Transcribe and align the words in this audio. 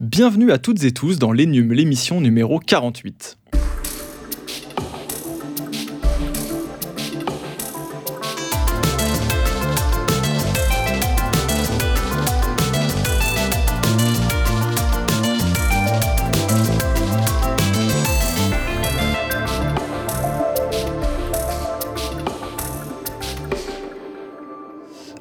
Bienvenue 0.00 0.52
à 0.52 0.58
toutes 0.58 0.84
et 0.84 0.92
tous 0.92 1.18
dans 1.18 1.32
l'Enum, 1.32 1.72
l'émission 1.72 2.20
numéro 2.20 2.60
48. 2.60 3.37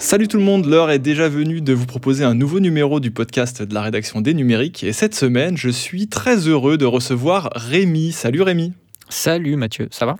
Salut 0.10 0.30
tout 0.30 0.38
le 0.38 0.44
monde, 0.44 0.68
l'heure 0.68 0.90
est 0.90 1.00
déjà 1.00 1.28
venue 1.28 1.60
de 1.60 1.74
vous 1.74 1.86
proposer 1.86 2.24
un 2.24 2.34
nouveau 2.34 2.62
numéro 2.62 3.02
du 3.02 3.12
podcast 3.12 3.62
de 3.62 3.74
la 3.74 3.82
rédaction 3.82 4.22
des 4.22 4.34
numériques 4.34 4.86
et 4.86 4.94
cette 4.94 5.14
semaine 5.14 5.58
je 5.58 5.68
suis 5.68 6.08
très 6.08 6.48
heureux 6.48 6.78
de 6.78 6.86
recevoir 6.86 7.50
Rémi. 7.54 8.14
Salut 8.14 8.42
Rémi. 8.42 8.72
Salut 9.10 9.58
Mathieu, 9.58 9.90
ça 9.92 10.06
va? 10.06 10.16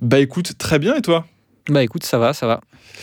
Bah 0.00 0.20
écoute, 0.20 0.56
très 0.56 0.78
bien 0.78 0.94
et 0.94 1.02
toi? 1.02 1.26
Bah 1.68 1.82
écoute, 1.82 2.02
ça 2.02 2.16
va, 2.16 2.32
ça 2.32 2.46
va. 2.46 2.62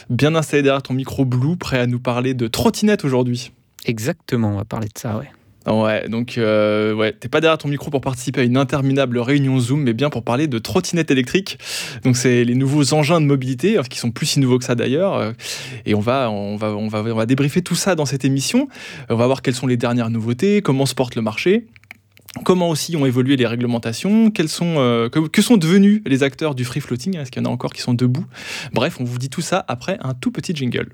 Bien 0.09 0.33
installé 0.33 0.63
derrière 0.63 0.81
ton 0.81 0.95
micro 0.95 1.23
Blue, 1.23 1.55
prêt 1.55 1.77
à 1.77 1.85
nous 1.85 1.99
parler 1.99 2.33
de 2.33 2.47
trottinette 2.47 3.05
aujourd'hui. 3.05 3.51
Exactement, 3.85 4.53
on 4.53 4.57
va 4.57 4.65
parler 4.65 4.87
de 4.87 4.97
ça, 4.97 5.19
ouais. 5.19 5.29
Ouais, 5.67 6.07
donc 6.07 6.37
euh, 6.37 6.93
ouais, 6.93 7.11
t'es 7.11 7.27
pas 7.27 7.41
derrière 7.41 7.57
ton 7.57 7.67
micro 7.67 7.89
pour 7.89 7.99
participer 7.99 8.41
à 8.41 8.43
une 8.43 8.55
interminable 8.55 9.19
réunion 9.19 9.59
Zoom, 9.59 9.81
mais 9.81 9.93
bien 9.93 10.09
pour 10.09 10.23
parler 10.23 10.47
de 10.47 10.59
trottinettes 10.59 11.11
électriques. 11.11 11.59
Donc 12.03 12.15
c'est 12.15 12.45
les 12.45 12.55
nouveaux 12.55 12.93
engins 12.93 13.19
de 13.19 13.25
mobilité, 13.25 13.77
qui 13.89 13.99
sont 13.99 14.11
plus 14.11 14.25
si 14.27 14.39
nouveaux 14.39 14.59
que 14.59 14.65
ça 14.65 14.75
d'ailleurs. 14.75 15.15
Euh, 15.15 15.31
et 15.85 15.93
on 15.93 15.99
va, 15.99 16.31
on 16.31 16.55
va, 16.55 16.69
on 16.69 16.87
va, 16.87 17.01
on 17.01 17.15
va 17.15 17.25
débriefer 17.25 17.61
tout 17.61 17.75
ça 17.75 17.95
dans 17.95 18.05
cette 18.05 18.23
émission. 18.23 18.69
On 19.09 19.15
va 19.15 19.25
voir 19.25 19.41
quelles 19.41 19.55
sont 19.55 19.67
les 19.67 19.77
dernières 19.77 20.09
nouveautés, 20.09 20.61
comment 20.61 20.85
se 20.85 20.95
porte 20.95 21.15
le 21.15 21.21
marché. 21.21 21.65
Comment 22.43 22.69
aussi 22.69 22.95
ont 22.95 23.05
évolué 23.05 23.35
les 23.35 23.47
réglementations 23.47 24.31
Quels 24.31 24.49
sont, 24.49 24.75
euh, 24.77 25.09
que, 25.09 25.19
que, 25.19 25.41
sont 25.41 25.57
devenus 25.57 26.01
les 26.05 26.23
acteurs 26.23 26.55
du 26.55 26.65
free 26.65 26.81
floating 26.81 27.17
Est-ce 27.17 27.31
qu'il 27.31 27.41
y 27.41 27.45
en 27.45 27.49
a 27.49 27.51
encore 27.51 27.73
qui 27.73 27.81
sont 27.81 27.93
debout? 27.93 28.25
Bref, 28.73 28.97
on 28.99 29.03
vous 29.03 29.17
dit 29.17 29.29
tout 29.29 29.41
ça 29.41 29.65
après 29.67 29.97
un 30.01 30.13
tout 30.13 30.31
petit 30.31 30.55
jingle. 30.55 30.89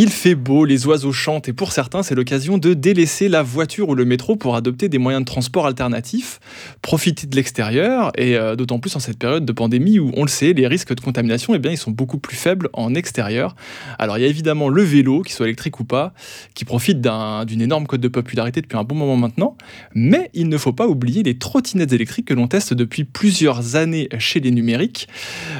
Il 0.00 0.10
fait 0.10 0.36
beau, 0.36 0.64
les 0.64 0.86
oiseaux 0.86 1.10
chantent 1.10 1.48
et 1.48 1.52
pour 1.52 1.72
certains, 1.72 2.04
c'est 2.04 2.14
l'occasion 2.14 2.56
de 2.56 2.72
délaisser 2.72 3.28
la 3.28 3.42
voiture 3.42 3.88
ou 3.88 3.96
le 3.96 4.04
métro 4.04 4.36
pour 4.36 4.54
adopter 4.54 4.88
des 4.88 4.98
moyens 4.98 5.24
de 5.24 5.26
transport 5.26 5.66
alternatifs, 5.66 6.38
profiter 6.82 7.26
de 7.26 7.34
l'extérieur 7.34 8.12
et 8.16 8.36
euh, 8.36 8.54
d'autant 8.54 8.78
plus 8.78 8.94
en 8.94 9.00
cette 9.00 9.18
période 9.18 9.44
de 9.44 9.50
pandémie 9.50 9.98
où 9.98 10.12
on 10.14 10.22
le 10.22 10.28
sait, 10.28 10.52
les 10.52 10.68
risques 10.68 10.94
de 10.94 11.00
contamination, 11.00 11.52
eh 11.52 11.58
bien, 11.58 11.72
ils 11.72 11.76
sont 11.76 11.90
beaucoup 11.90 12.18
plus 12.18 12.36
faibles 12.36 12.68
en 12.74 12.94
extérieur. 12.94 13.56
Alors 13.98 14.18
il 14.18 14.20
y 14.20 14.24
a 14.24 14.28
évidemment 14.28 14.68
le 14.68 14.84
vélo, 14.84 15.22
qu'il 15.22 15.34
soit 15.34 15.46
électrique 15.46 15.80
ou 15.80 15.84
pas, 15.84 16.14
qui 16.54 16.64
profite 16.64 17.00
d'une 17.00 17.60
énorme 17.60 17.88
cote 17.88 18.00
de 18.00 18.06
popularité 18.06 18.60
depuis 18.60 18.78
un 18.78 18.84
bon 18.84 18.94
moment 18.94 19.16
maintenant, 19.16 19.56
mais 19.96 20.30
il 20.32 20.48
ne 20.48 20.58
faut 20.58 20.72
pas 20.72 20.86
oublier 20.86 21.24
les 21.24 21.38
trottinettes 21.38 21.92
électriques 21.92 22.26
que 22.28 22.34
l'on 22.34 22.46
teste 22.46 22.72
depuis 22.72 23.02
plusieurs 23.02 23.74
années 23.74 24.08
chez 24.20 24.38
les 24.38 24.52
numériques. 24.52 25.08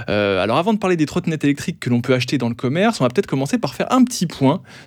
Euh, 0.08 0.40
alors 0.40 0.58
avant 0.58 0.74
de 0.74 0.78
parler 0.78 0.94
des 0.94 1.06
trottinettes 1.06 1.42
électriques 1.42 1.80
que 1.80 1.90
l'on 1.90 2.02
peut 2.02 2.14
acheter 2.14 2.38
dans 2.38 2.48
le 2.48 2.54
commerce, 2.54 3.00
on 3.00 3.04
va 3.04 3.10
peut-être 3.10 3.26
commencer 3.26 3.58
par 3.58 3.74
faire 3.74 3.90
un 3.90 4.04
petit 4.04 4.27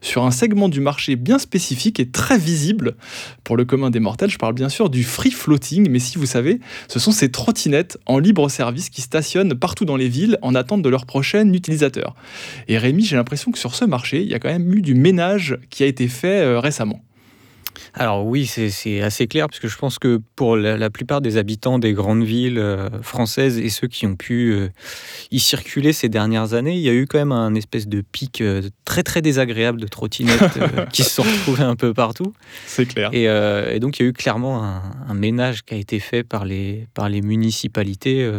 sur 0.02 0.24
un 0.24 0.32
segment 0.32 0.70
du 0.70 0.80
marché 0.80 1.16
bien 1.16 1.40
spécifique 1.40 2.00
et 2.00 2.10
très 2.10 2.38
visible 2.38 2.96
pour 3.44 3.58
le 3.58 3.66
commun 3.66 3.90
des 3.90 4.00
mortels. 4.00 4.30
Je 4.30 4.38
parle 4.38 4.54
bien 4.54 4.70
sûr 4.70 4.90
du 4.90 5.04
free 5.04 5.32
floating, 5.32 5.90
mais 5.90 6.00
si 6.00 6.18
vous 6.18 6.26
savez, 6.26 6.60
ce 6.88 7.00
sont 7.00 7.12
ces 7.12 7.32
trottinettes 7.32 7.98
en 8.06 8.20
libre 8.20 8.50
service 8.50 8.90
qui 8.90 9.02
stationnent 9.02 9.56
partout 9.56 9.86
dans 9.86 9.98
les 9.98 10.08
villes 10.08 10.38
en 10.42 10.56
attente 10.56 10.82
de 10.82 10.90
leur 10.90 11.06
prochain 11.06 11.52
utilisateur. 11.54 12.16
Et 12.68 12.78
Rémi, 12.78 13.04
j'ai 13.04 13.16
l'impression 13.16 13.52
que 13.52 13.60
sur 13.60 13.76
ce 13.76 13.86
marché, 13.86 14.22
il 14.22 14.30
y 14.30 14.34
a 14.34 14.40
quand 14.40 14.50
même 14.50 14.74
eu 14.74 14.82
du 14.82 14.94
ménage 14.94 15.58
qui 15.70 15.84
a 15.84 15.86
été 15.86 16.08
fait 16.08 16.42
euh, 16.42 16.60
récemment. 16.60 17.02
Alors 17.94 18.26
oui, 18.26 18.46
c'est 18.46 19.02
assez 19.02 19.28
clair, 19.28 19.48
parce 19.48 19.60
que 19.60 19.68
je 19.68 19.78
pense 19.78 20.00
que 20.00 20.22
pour 20.36 20.56
la, 20.56 20.90
plupart 20.90 21.22
des 21.22 21.38
habitants 21.38 21.80
des 21.80 21.94
grandes 21.94 22.24
villes 22.24 22.58
euh, 22.58 22.90
françaises 23.02 23.58
et 23.58 23.70
ceux 23.70 23.88
qui 23.88 24.06
ont 24.06 24.16
pu 24.16 24.52
euh, 24.52 24.70
y 25.32 25.40
circuler 25.40 25.94
ces 25.94 26.10
dernières 26.10 26.54
années, 26.54 26.74
il 26.74 26.82
y 26.82 26.90
a 26.90 26.94
eu 26.94 27.06
quand 27.06 27.18
même 27.18 27.32
un 27.32 27.54
espèce 27.56 27.88
de 27.88 28.02
pic 28.02 28.42
euh, 28.42 28.62
très 28.86 29.04
très 29.04 29.22
désagréable 29.22 29.82
de 29.82 29.88
trottinettes 29.88 30.60
qui 30.92 31.04
se 31.04 31.10
sont 31.10 31.24
retrouvées 31.24 31.64
un 31.64 31.76
peu 31.76 31.94
partout. 31.94 32.34
C'est 32.66 32.86
clair. 32.86 33.10
Et, 33.14 33.80
donc 33.80 34.00
il 34.00 34.04
y 34.04 34.06
a 34.06 34.10
eu 34.10 34.14
clairement 34.14 34.64
un, 34.64 35.14
ménage 35.14 35.64
qui 35.64 35.74
a 35.74 35.78
été 35.78 36.00
fait 36.00 36.24
par 36.24 36.46
les, 36.46 36.88
par 36.94 37.10
les 37.10 37.22
municipalités 37.22 38.30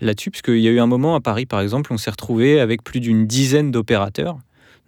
là-dessus, 0.00 0.30
parce 0.30 0.42
qu'il 0.42 0.60
y 0.60 0.68
a 0.68 0.70
eu 0.70 0.80
un 0.80 0.86
moment 0.86 1.14
à 1.14 1.20
Paris, 1.20 1.46
par 1.46 1.60
exemple, 1.60 1.92
on 1.92 1.98
s'est 1.98 2.10
retrouvé 2.10 2.60
avec 2.60 2.82
plus 2.82 3.00
d'une 3.00 3.26
dizaine 3.26 3.70
d'opérateurs 3.70 4.38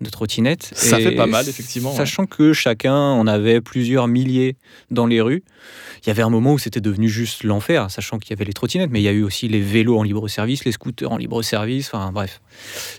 de 0.00 0.10
trottinettes. 0.10 0.70
Ça 0.75 0.98
fait 0.98 1.12
pas 1.12 1.26
mal, 1.26 1.48
effectivement. 1.48 1.94
Sachant 1.94 2.26
que 2.26 2.53
chacun 2.53 2.94
en 2.94 3.26
avait 3.26 3.60
plusieurs 3.60 4.09
milliers 4.09 4.56
dans 4.91 5.06
les 5.06 5.20
rues. 5.20 5.42
Il 6.04 6.09
y 6.09 6.10
avait 6.10 6.22
un 6.22 6.31
moment 6.31 6.53
où 6.53 6.59
c'était 6.59 6.81
devenu 6.81 7.09
juste 7.09 7.42
l'enfer, 7.42 7.91
sachant 7.91 8.19
qu'il 8.19 8.31
y 8.31 8.32
avait 8.34 8.44
les 8.44 8.53
trottinettes, 8.53 8.91
mais 8.91 9.00
il 9.00 9.04
y 9.04 9.09
a 9.09 9.12
eu 9.12 9.25
aussi 9.25 9.48
les 9.48 9.60
vélos 9.60 9.98
en 9.98 10.03
libre 10.03 10.28
service, 10.28 10.64
les 10.64 10.72
scooters 10.72 11.10
en 11.10 11.16
libre 11.16 11.42
service, 11.42 11.91
enfin 11.92 12.12
bref. 12.12 12.41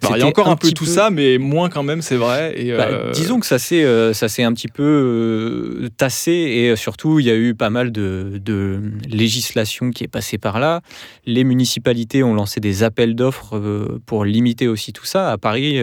Bah, 0.01 0.09
il 0.15 0.19
y 0.19 0.21
a 0.21 0.27
encore 0.27 0.49
un, 0.49 0.57
peu 0.57 0.71
tout 0.71 0.85
ça, 0.85 1.09
mais 1.09 1.37
moins 1.37 1.69
quand 1.69 1.83
même, 1.83 2.01
c'est 2.01 2.17
vrai. 2.17 2.53
Et 2.57 2.75
bah, 2.75 2.87
euh, 2.89 3.11
disons 3.11 3.39
que 3.39 3.45
ça 3.45 3.57
s'est 3.57 3.83
euh, 3.83 4.13
un 4.39 4.53
petit 4.53 4.67
peu 4.67 4.83
euh, 4.83 5.89
tassé, 5.97 6.31
et 6.31 6.75
surtout, 6.75 7.19
il 7.19 7.25
y 7.25 7.31
a 7.31 7.35
eu 7.35 7.55
pas 7.55 7.69
mal 7.69 7.91
de, 7.91 8.39
de 8.43 8.81
législation 9.07 9.91
qui 9.91 10.03
est 10.03 10.09
passée 10.09 10.37
par 10.37 10.59
là. 10.59 10.81
Les 11.25 11.43
municipalités 11.43 12.23
ont 12.23 12.33
lancé 12.33 12.59
des 12.59 12.83
appels 12.83 13.15
d'offres 13.15 13.59
pour 14.05 14.25
limiter 14.25 14.67
aussi 14.67 14.93
tout 14.93 15.05
ça. 15.05 15.31
À 15.31 15.37
Paris, 15.37 15.79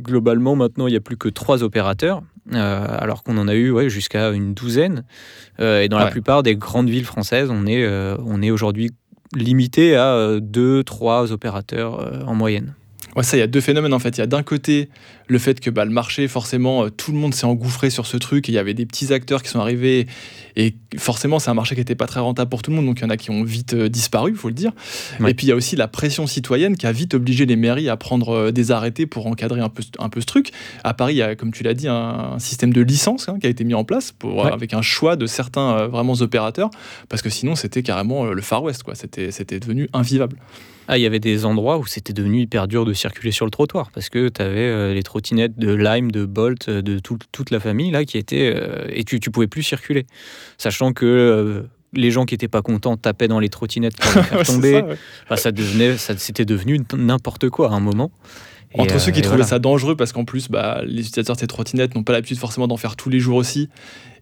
Globalement, 0.00 0.56
maintenant, 0.56 0.86
il 0.86 0.90
n'y 0.90 0.96
a 0.96 1.00
plus 1.00 1.16
que 1.16 1.28
trois 1.28 1.62
opérateurs, 1.62 2.22
euh, 2.52 2.86
alors 2.98 3.22
qu'on 3.22 3.38
en 3.38 3.46
a 3.46 3.54
eu 3.54 3.70
ouais, 3.70 3.88
jusqu'à 3.88 4.30
une 4.30 4.52
douzaine. 4.52 5.04
Euh, 5.60 5.82
et 5.82 5.88
dans 5.88 5.98
la 5.98 6.10
plupart 6.10 6.42
des 6.42 6.56
grandes 6.56 6.90
villes 6.90 7.04
françaises, 7.04 7.48
on 7.50 7.66
est, 7.66 7.84
euh, 7.84 8.16
on 8.26 8.42
est 8.42 8.50
aujourd'hui 8.50 8.90
limité 9.34 9.96
à 9.96 10.38
deux, 10.40 10.84
trois 10.84 11.32
opérateurs 11.32 12.28
en 12.28 12.34
moyenne. 12.34 12.74
Ouais, 13.16 13.22
ça, 13.22 13.36
il 13.36 13.40
y 13.40 13.42
a 13.42 13.46
deux 13.46 13.60
phénomènes 13.60 13.92
en 13.92 13.98
fait. 13.98 14.16
Il 14.16 14.20
y 14.20 14.24
a 14.24 14.26
d'un 14.26 14.42
côté 14.42 14.88
le 15.26 15.38
fait 15.38 15.60
que 15.60 15.70
bah, 15.70 15.84
le 15.84 15.90
marché, 15.90 16.26
forcément, 16.28 16.84
euh, 16.84 16.90
tout 16.90 17.12
le 17.12 17.18
monde 17.18 17.34
s'est 17.34 17.46
engouffré 17.46 17.90
sur 17.90 18.06
ce 18.06 18.16
truc. 18.16 18.48
Et 18.48 18.52
il 18.52 18.54
y 18.54 18.58
avait 18.58 18.74
des 18.74 18.86
petits 18.86 19.12
acteurs 19.12 19.42
qui 19.42 19.50
sont 19.50 19.60
arrivés. 19.60 20.06
Et 20.56 20.74
forcément, 20.98 21.38
c'est 21.38 21.50
un 21.50 21.54
marché 21.54 21.74
qui 21.74 21.80
n'était 21.80 21.94
pas 21.94 22.06
très 22.06 22.20
rentable 22.20 22.48
pour 22.48 22.62
tout 22.62 22.70
le 22.70 22.76
monde. 22.76 22.86
Donc 22.86 23.00
il 23.00 23.02
y 23.02 23.06
en 23.06 23.10
a 23.10 23.16
qui 23.16 23.30
ont 23.30 23.44
vite 23.44 23.74
euh, 23.74 23.88
disparu, 23.88 24.32
il 24.32 24.36
faut 24.36 24.48
le 24.48 24.54
dire. 24.54 24.72
Et 25.26 25.34
puis 25.34 25.46
il 25.46 25.50
y 25.50 25.52
a 25.52 25.56
aussi 25.56 25.76
la 25.76 25.88
pression 25.88 26.26
citoyenne 26.26 26.76
qui 26.76 26.86
a 26.86 26.92
vite 26.92 27.14
obligé 27.14 27.46
les 27.46 27.56
mairies 27.56 27.88
à 27.88 27.96
prendre 27.96 28.30
euh, 28.30 28.50
des 28.50 28.70
arrêtés 28.70 29.06
pour 29.06 29.26
encadrer 29.26 29.60
un 29.60 29.68
peu, 29.68 29.82
un 29.98 30.08
peu 30.08 30.20
ce 30.20 30.26
truc. 30.26 30.50
À 30.82 30.94
Paris, 30.94 31.14
il 31.14 31.18
y 31.18 31.22
a, 31.22 31.36
comme 31.36 31.52
tu 31.52 31.62
l'as 31.62 31.74
dit, 31.74 31.88
un, 31.88 32.38
système 32.38 32.72
de 32.72 32.80
licence 32.80 33.28
hein, 33.28 33.38
qui 33.40 33.46
a 33.46 33.50
été 33.50 33.64
mis 33.64 33.74
en 33.74 33.84
place 33.84 34.12
pour, 34.12 34.46
avec 34.46 34.74
un 34.74 34.82
choix 34.82 35.16
de 35.16 35.26
certains 35.26 35.86
vraiment 35.86 36.14
opérateurs. 36.14 36.70
Parce 37.08 37.22
que 37.22 37.30
sinon, 37.30 37.54
c'était 37.54 37.82
carrément 37.82 38.24
le 38.24 38.42
Far 38.42 38.62
West. 38.62 38.82
C'était 38.94 39.60
devenu 39.60 39.88
invivable. 39.92 40.36
Ah, 40.88 40.98
il 40.98 41.02
y 41.02 41.06
avait 41.06 41.20
des 41.20 41.44
endroits 41.44 41.78
où 41.78 41.86
c'était 41.86 42.12
devenu 42.12 42.40
hyper 42.40 42.68
dur 42.68 42.84
de 42.84 42.92
circuler 42.92 43.32
sur 43.32 43.46
le 43.46 43.50
trottoir 43.50 43.90
parce 43.90 44.08
que 44.08 44.28
tu 44.28 44.42
avais 44.42 44.60
euh, 44.60 44.94
les 44.94 45.02
trottinettes 45.02 45.58
de 45.58 45.72
Lime, 45.72 46.10
de 46.10 46.26
Bolt, 46.26 46.68
euh, 46.68 46.82
de 46.82 46.98
toute 46.98 47.50
la 47.50 47.60
famille 47.60 47.90
là 47.90 48.04
qui 48.04 48.18
étaient. 48.18 48.52
Euh, 48.54 48.86
et 48.88 49.04
tu, 49.04 49.20
tu 49.20 49.30
pouvais 49.30 49.46
plus 49.46 49.62
circuler. 49.62 50.06
Sachant 50.58 50.92
que. 50.92 51.64
les 51.94 52.10
gens 52.10 52.24
qui 52.24 52.34
n'étaient 52.34 52.48
pas 52.48 52.60
contents 52.60 52.96
tapaient 52.96 53.28
dans 53.28 53.38
les 53.38 53.48
trottinettes 53.48 53.96
pour 53.96 54.14
les 54.16 54.22
faire 54.28 54.42
tomber. 54.42 54.82
Ça, 55.28 55.36
ça 55.36 55.52
devenait, 55.52 55.96
ça, 55.96 56.16
c'était 56.18 56.44
devenu 56.44 56.80
n'importe 56.96 57.48
quoi 57.48 57.70
à 57.70 57.74
un 57.74 57.80
moment. 57.80 58.10
Entre 58.76 58.98
ceux 58.98 59.12
qui 59.12 59.22
trouvaient 59.22 59.44
ça 59.44 59.60
dangereux 59.60 59.94
parce 59.94 60.12
qu'en 60.12 60.24
plus, 60.24 60.48
bah, 60.48 60.82
les 60.84 61.02
utilisateurs 61.02 61.36
de 61.36 61.40
ces 61.40 61.46
trottinettes 61.46 61.94
n'ont 61.94 62.02
pas 62.02 62.12
l'habitude 62.12 62.38
forcément 62.38 62.66
d'en 62.66 62.76
faire 62.76 62.96
tous 62.96 63.08
les 63.08 63.20
jours 63.20 63.36
aussi 63.36 63.68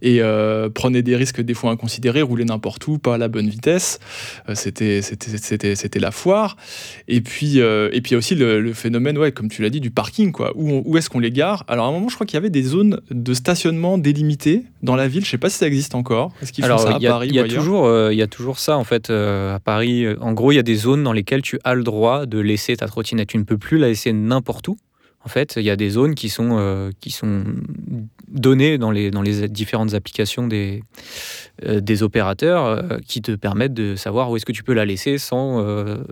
et 0.03 0.21
euh, 0.21 0.69
prenait 0.69 1.03
des 1.03 1.17
risques 1.17 1.41
des 1.41 1.55
fois 1.55 1.71
inconsidérés, 1.71 2.21
roulait 2.23 2.45
n'importe 2.45 2.87
où, 2.89 2.99
pas 2.99 3.15
à 3.15 3.19
la 3.19 3.29
bonne 3.29 3.49
vitesse. 3.49 4.01
Euh, 4.49 4.55
c'était, 4.55 5.01
c'était, 5.01 5.77
c'était, 5.77 6.01
la 6.01 6.11
foire. 6.11 6.57
Et 7.07 7.21
puis, 7.21 7.61
euh, 7.61 7.89
et 7.93 8.01
puis 8.01 8.13
y 8.13 8.15
a 8.17 8.19
aussi 8.19 8.35
le, 8.35 8.73
phénomène, 8.73 9.17
ouais, 9.17 9.31
comme 9.31 9.49
tu 9.49 9.63
l'as 9.63 9.71
dit, 9.71 9.81
du 9.81 9.91
parking. 9.91 10.33
Quoi. 10.33 10.53
Où, 10.57 10.83
où 10.85 10.97
est-ce 10.97 11.09
qu'on 11.09 11.21
les 11.21 11.31
gare? 11.31 11.65
Alors 11.69 11.87
à 11.87 11.89
un 11.89 11.93
moment, 11.93 12.09
je 12.09 12.17
crois 12.17 12.27
qu'il 12.27 12.35
y 12.35 12.39
avait 12.39 12.51
des 12.51 12.63
zones 12.63 13.01
de 13.11 13.33
stationnement 13.33 13.97
délimitées 13.97 14.65
dans 14.83 14.97
la 14.97 15.07
ville. 15.07 15.23
Je 15.23 15.29
ne 15.29 15.31
sais 15.31 15.39
pas 15.39 15.51
si 15.51 15.59
ça 15.59 15.69
existe 15.69 15.95
encore. 15.95 16.33
Est-ce 16.43 16.53
qu'ils 16.53 16.65
font 16.65 16.79
ça 16.79 16.97
à 16.97 17.01
Paris 17.01 17.29
Il 17.29 17.37
y, 17.37 17.39
a 17.39 17.47
toujours, 17.47 17.89
il 18.11 18.17
y 18.17 18.23
a 18.23 18.27
toujours 18.27 18.59
ça 18.59 18.77
en 18.77 18.85
fait 18.85 19.11
à 19.11 19.61
Paris. 19.65 20.07
En 20.21 20.33
gros, 20.33 20.51
il 20.51 20.57
y 20.57 20.59
a 20.59 20.65
des 20.65 20.75
zones 20.75 21.05
dans 21.05 21.13
lesquelles 21.13 21.43
tu 21.43 21.61
as 21.63 21.75
le 21.75 21.85
droit 21.85 22.27
de 22.27 22.41
laisser 22.41 22.77
ta 22.77 22.87
trottinette. 22.87 23.29
Tu 23.29 23.39
ne 23.39 23.45
peux 23.45 23.59
plus 23.59 23.79
la 23.79 23.87
laisser 23.87 24.13
n'importe 24.13 24.67
où. 24.67 24.77
En 25.25 25.29
fait, 25.29 25.55
il 25.57 25.63
y 25.63 25.71
a 25.71 25.77
des 25.77 25.91
zones 25.91 26.15
qui 26.15 26.29
sont, 26.29 26.57
euh, 26.59 26.91
qui 27.01 27.11
sont 27.11 27.45
données 28.33 28.79
dans 28.79 28.91
les, 28.91 29.11
dans 29.11 29.23
les 29.23 29.49
différentes 29.49 29.95
applications 29.95 30.47
des, 30.47 30.83
euh, 31.65 31.81
des 31.81 32.03
opérateurs 32.03 32.67
euh, 32.67 32.99
qui 33.07 33.23
te 33.23 33.33
permettent 33.33 33.75
de 33.75 33.95
savoir 33.95 34.31
où 34.31 34.37
est-ce 34.37 34.47
que 34.47 34.53
tu 34.53 34.63
peux 34.63 34.73
la 34.73 34.85
laisser 34.85 35.19
sans, 35.19 35.65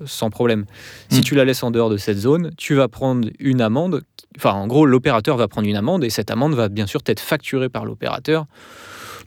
sans 0.05 0.31
problème. 0.31 0.65
Si 1.11 1.21
hmm. 1.21 1.25
tu 1.25 1.35
la 1.35 1.45
laisses 1.45 1.63
en 1.63 1.71
dehors 1.71 1.91
de 1.91 1.97
cette 1.97 2.19
zone, 2.19 2.51
tu 2.57 2.75
vas 2.75 2.89
prendre 2.89 3.29
une 3.39 3.61
amende. 3.61 4.03
Enfin, 4.37 4.53
en 4.53 4.67
gros, 4.67 4.87
l'opérateur 4.87 5.37
va 5.37 5.49
prendre 5.49 5.69
une 5.69 5.77
amende 5.77 6.05
et 6.05 6.11
cette 6.11 6.31
amende 6.31 6.55
va 6.55 6.69
bien 6.69 6.87
sûr 6.87 7.01
être 7.07 7.21
facturée 7.21 7.69
par 7.69 7.85
l'opérateur 7.85 8.47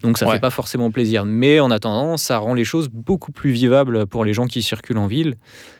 Donc 0.03 0.17
ça 0.17 0.25
ne 0.25 0.31
fait 0.31 0.39
pas 0.39 0.49
forcément 0.49 0.91
plaisir. 0.91 1.25
Mais 1.25 1.59
en 1.59 1.71
attendant, 1.71 2.17
ça 2.17 2.37
rend 2.37 2.53
les 2.53 2.65
choses 2.65 2.89
beaucoup 2.89 3.31
plus 3.31 3.51
vivables 3.51 4.05
pour 4.05 4.25
les 4.25 4.33
gens 4.33 4.47
qui 4.47 4.61
circulent 4.61 4.97
en 4.97 5.07
ville 5.07 5.35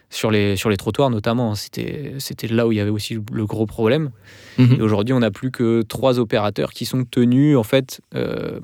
sur 0.10 0.31
les, 0.31 0.56
sur 0.56 0.70
les 0.70 0.78
trottoirs 0.78 1.10
notamment. 1.10 1.56
C'était, 1.56 2.14
c'était 2.20 2.48
là 2.48 2.68
où 2.68 2.72
il 2.72 2.78
y 2.78 2.80
avait 2.80 2.90
aussi 2.90 3.18
le 3.31 3.46
gros 3.46 3.66
problème. 3.66 4.12
Mhm. 4.58 4.78
Et 4.80 4.81
aujourd'hui, 4.81 5.14
on 5.14 5.20
n'a 5.20 5.31
plus 5.31 5.52
que 5.52 5.81
trois 5.81 6.20
opérateurs 6.20 6.72
qui 6.72 6.86
sont 6.86 7.04
tenus 7.04 7.58
en 7.58 7.64
fait 7.64 8.00
euh, 8.16 8.60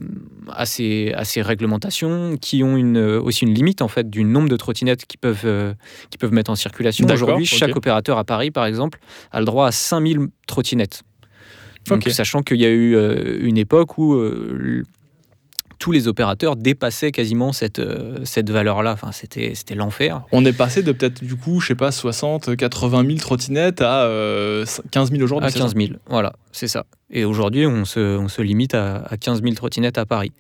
à, 0.48 0.66
ces, 0.66 1.12
à, 1.16 1.26
ces, 1.26 1.42
réglementations, 1.42 2.38
qui 2.40 2.64
ont 2.64 2.78
une, 2.78 2.98
aussi 2.98 3.46
une 3.46 3.54
limite 3.54 3.82
en 3.82 3.88
fait 3.88 4.10
du 4.10 4.24
nombre 4.24 4.48
de 4.48 4.56
trottinettes 4.56 5.06
qu'ils 5.06 5.20
peuvent, 5.20 5.42
euh, 5.46 5.74
peuvent 6.20 6.34
mettre 6.34 6.52
en 6.52 6.56
circulation. 6.56 7.06
Aujourd'hui, 7.12 7.46
chaque 7.46 7.76
opérateur 7.76 8.18
à 8.18 8.24
Paris, 8.24 8.52
par 8.52 8.66
exemple, 8.66 9.00
a 9.32 9.40
le 9.40 9.46
droit 9.46 9.68
à 9.68 9.72
5000 9.72 10.28
trottinettes. 10.48 11.04
Donc, 11.88 12.04
sachant 12.10 12.44
qu'il 12.44 12.62
y 12.62 12.66
a 12.66 12.70
eu 12.70 12.96
euh, 12.96 13.40
une 13.42 13.58
époque 13.58 13.98
où 13.98 14.16
tous 15.80 15.92
les 15.92 16.08
opérateurs 16.08 16.58
dépassaient 16.58 17.12
quasiment 17.12 17.54
cette, 17.54 17.80
euh, 17.80 18.18
cette 18.26 18.50
valeur-là. 18.50 18.92
Enfin, 18.94 19.12
c'était, 19.12 19.54
c'était 19.56 19.76
l'enfer. 19.76 20.24
On 20.32 20.46
est 20.46 20.54
passé 20.54 20.84
de 20.84 20.92
peut-être, 20.92 21.24
du 21.24 21.36
coup, 21.36 21.62
je 21.62 21.68
sais 21.68 21.76
pas, 21.76 21.92
60, 21.92 22.56
80 22.56 23.06
000 23.06 23.18
trottinettes 23.18 23.82
à 23.82 24.08
15 24.92 25.12
000 25.12 25.24
aujourd'hui. 25.24 25.48
À 25.48 25.52
15 25.52 25.76
000, 25.76 25.94
voilà, 26.08 26.34
c'est 26.52 26.68
ça. 26.68 26.86
Et 27.12 27.26
aujourd'hui, 27.26 27.66
on 27.66 27.86
se, 27.86 28.18
on 28.18 28.28
se 28.28 28.42
limite 28.42 28.76
à, 28.76 29.04
15 29.20 29.42
000 29.42 29.56
trottinettes 29.56 29.98
à 29.98 30.06
Paris. 30.06 30.32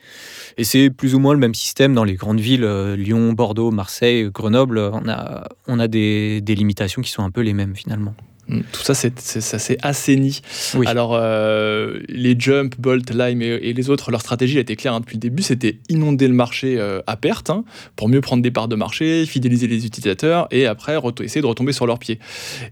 Et 0.57 0.63
c'est 0.63 0.89
plus 0.89 1.15
ou 1.15 1.19
moins 1.19 1.33
le 1.33 1.39
même 1.39 1.55
système 1.55 1.93
dans 1.93 2.03
les 2.03 2.15
grandes 2.15 2.39
villes, 2.39 2.63
euh, 2.63 2.95
Lyon, 2.95 3.33
Bordeaux, 3.33 3.71
Marseille, 3.71 4.29
Grenoble. 4.31 4.77
On 4.77 5.07
a, 5.07 5.47
on 5.67 5.79
a 5.79 5.87
des, 5.87 6.41
des 6.41 6.55
limitations 6.55 7.01
qui 7.01 7.09
sont 7.09 7.23
un 7.23 7.31
peu 7.31 7.41
les 7.41 7.53
mêmes 7.53 7.75
finalement. 7.75 8.13
Mm. 8.49 8.61
Tout 8.71 8.81
ça, 8.81 8.95
c'est, 8.95 9.19
ça 9.19 9.59
s'est 9.59 9.77
assaini. 9.81 10.41
Alors, 10.85 11.11
euh, 11.13 11.99
les 12.09 12.35
Jump, 12.37 12.75
Bolt, 12.79 13.11
Lime 13.13 13.41
et, 13.41 13.73
les 13.73 13.89
autres, 13.89 14.11
leur 14.11 14.21
stratégie 14.21 14.57
a 14.57 14.61
été 14.61 14.75
claire 14.75 14.93
hein, 14.93 14.99
depuis 14.99 15.15
le 15.15 15.21
début 15.21 15.43
c'était 15.43 15.77
inonder 15.87 16.27
le 16.27 16.33
marché 16.33 16.75
euh, 16.77 17.01
à 17.07 17.15
perte 17.15 17.49
hein, 17.49 17.63
pour 17.95 18.09
mieux 18.09 18.21
prendre 18.21 18.41
des 18.41 18.51
parts 18.51 18.67
de 18.67 18.75
marché, 18.75 19.25
fidéliser 19.25 19.67
les 19.67 19.85
utilisateurs 19.85 20.47
et 20.51 20.65
après 20.65 20.97
essayer 21.21 21.41
de 21.41 21.45
retomber 21.45 21.71
sur 21.71 21.85
leurs 21.85 21.99
pieds. 21.99 22.19